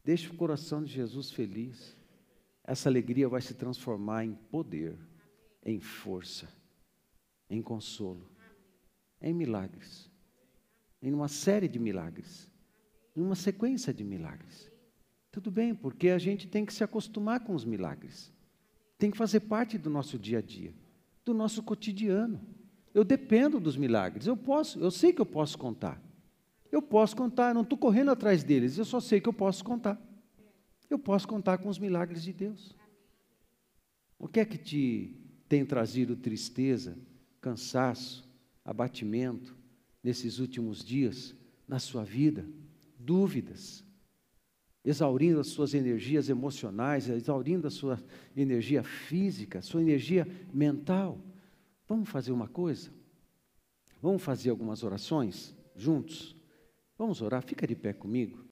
Deixe 0.04 0.30
o 0.30 0.36
coração 0.36 0.84
de 0.84 0.92
Jesus 0.92 1.32
feliz. 1.32 1.96
Essa 2.62 2.88
alegria 2.88 3.28
vai 3.28 3.40
se 3.40 3.52
transformar 3.52 4.24
em 4.24 4.32
poder, 4.32 4.96
em 5.64 5.80
força, 5.80 6.48
em 7.48 7.60
consolo, 7.60 8.30
em 9.20 9.34
milagres, 9.34 10.08
em 11.02 11.12
uma 11.12 11.26
série 11.26 11.66
de 11.66 11.80
milagres, 11.80 12.48
em 13.16 13.22
uma 13.22 13.34
sequência 13.34 13.92
de 13.92 14.04
milagres. 14.04 14.70
Tudo 15.32 15.50
bem, 15.50 15.74
porque 15.74 16.10
a 16.10 16.18
gente 16.18 16.46
tem 16.46 16.64
que 16.64 16.72
se 16.72 16.84
acostumar 16.84 17.40
com 17.40 17.56
os 17.56 17.64
milagres. 17.64 18.32
Tem 19.00 19.10
que 19.10 19.16
fazer 19.16 19.40
parte 19.40 19.78
do 19.78 19.88
nosso 19.88 20.18
dia 20.18 20.40
a 20.40 20.42
dia, 20.42 20.74
do 21.24 21.32
nosso 21.32 21.62
cotidiano. 21.62 22.38
Eu 22.92 23.02
dependo 23.02 23.58
dos 23.58 23.74
milagres. 23.74 24.26
Eu 24.26 24.36
posso, 24.36 24.78
eu 24.78 24.90
sei 24.90 25.10
que 25.10 25.22
eu 25.22 25.26
posso 25.26 25.56
contar. 25.56 25.98
Eu 26.70 26.82
posso 26.82 27.16
contar, 27.16 27.48
eu 27.48 27.54
não 27.54 27.62
estou 27.62 27.78
correndo 27.78 28.10
atrás 28.10 28.44
deles, 28.44 28.76
eu 28.76 28.84
só 28.84 29.00
sei 29.00 29.18
que 29.18 29.28
eu 29.28 29.32
posso 29.32 29.64
contar. 29.64 29.98
Eu 30.90 30.98
posso 30.98 31.26
contar 31.26 31.56
com 31.56 31.70
os 31.70 31.78
milagres 31.78 32.22
de 32.22 32.34
Deus. 32.34 32.76
O 34.18 34.28
que 34.28 34.38
é 34.38 34.44
que 34.44 34.58
te 34.58 35.16
tem 35.48 35.64
trazido 35.64 36.14
tristeza, 36.14 36.98
cansaço, 37.40 38.28
abatimento 38.62 39.56
nesses 40.04 40.38
últimos 40.38 40.84
dias 40.84 41.34
na 41.66 41.78
sua 41.78 42.04
vida? 42.04 42.46
Dúvidas, 42.98 43.82
exaurindo 44.84 45.40
as 45.40 45.48
suas 45.48 45.74
energias 45.74 46.28
emocionais, 46.28 47.08
exaurindo 47.08 47.66
a 47.66 47.70
sua 47.70 48.02
energia 48.36 48.82
física, 48.82 49.60
sua 49.60 49.82
energia 49.82 50.26
mental. 50.52 51.18
Vamos 51.86 52.08
fazer 52.08 52.32
uma 52.32 52.48
coisa? 52.48 52.90
Vamos 54.00 54.22
fazer 54.22 54.50
algumas 54.50 54.82
orações 54.82 55.54
juntos? 55.76 56.36
Vamos 56.96 57.20
orar? 57.20 57.42
Fica 57.42 57.66
de 57.66 57.74
pé 57.74 57.92
comigo. 57.92 58.44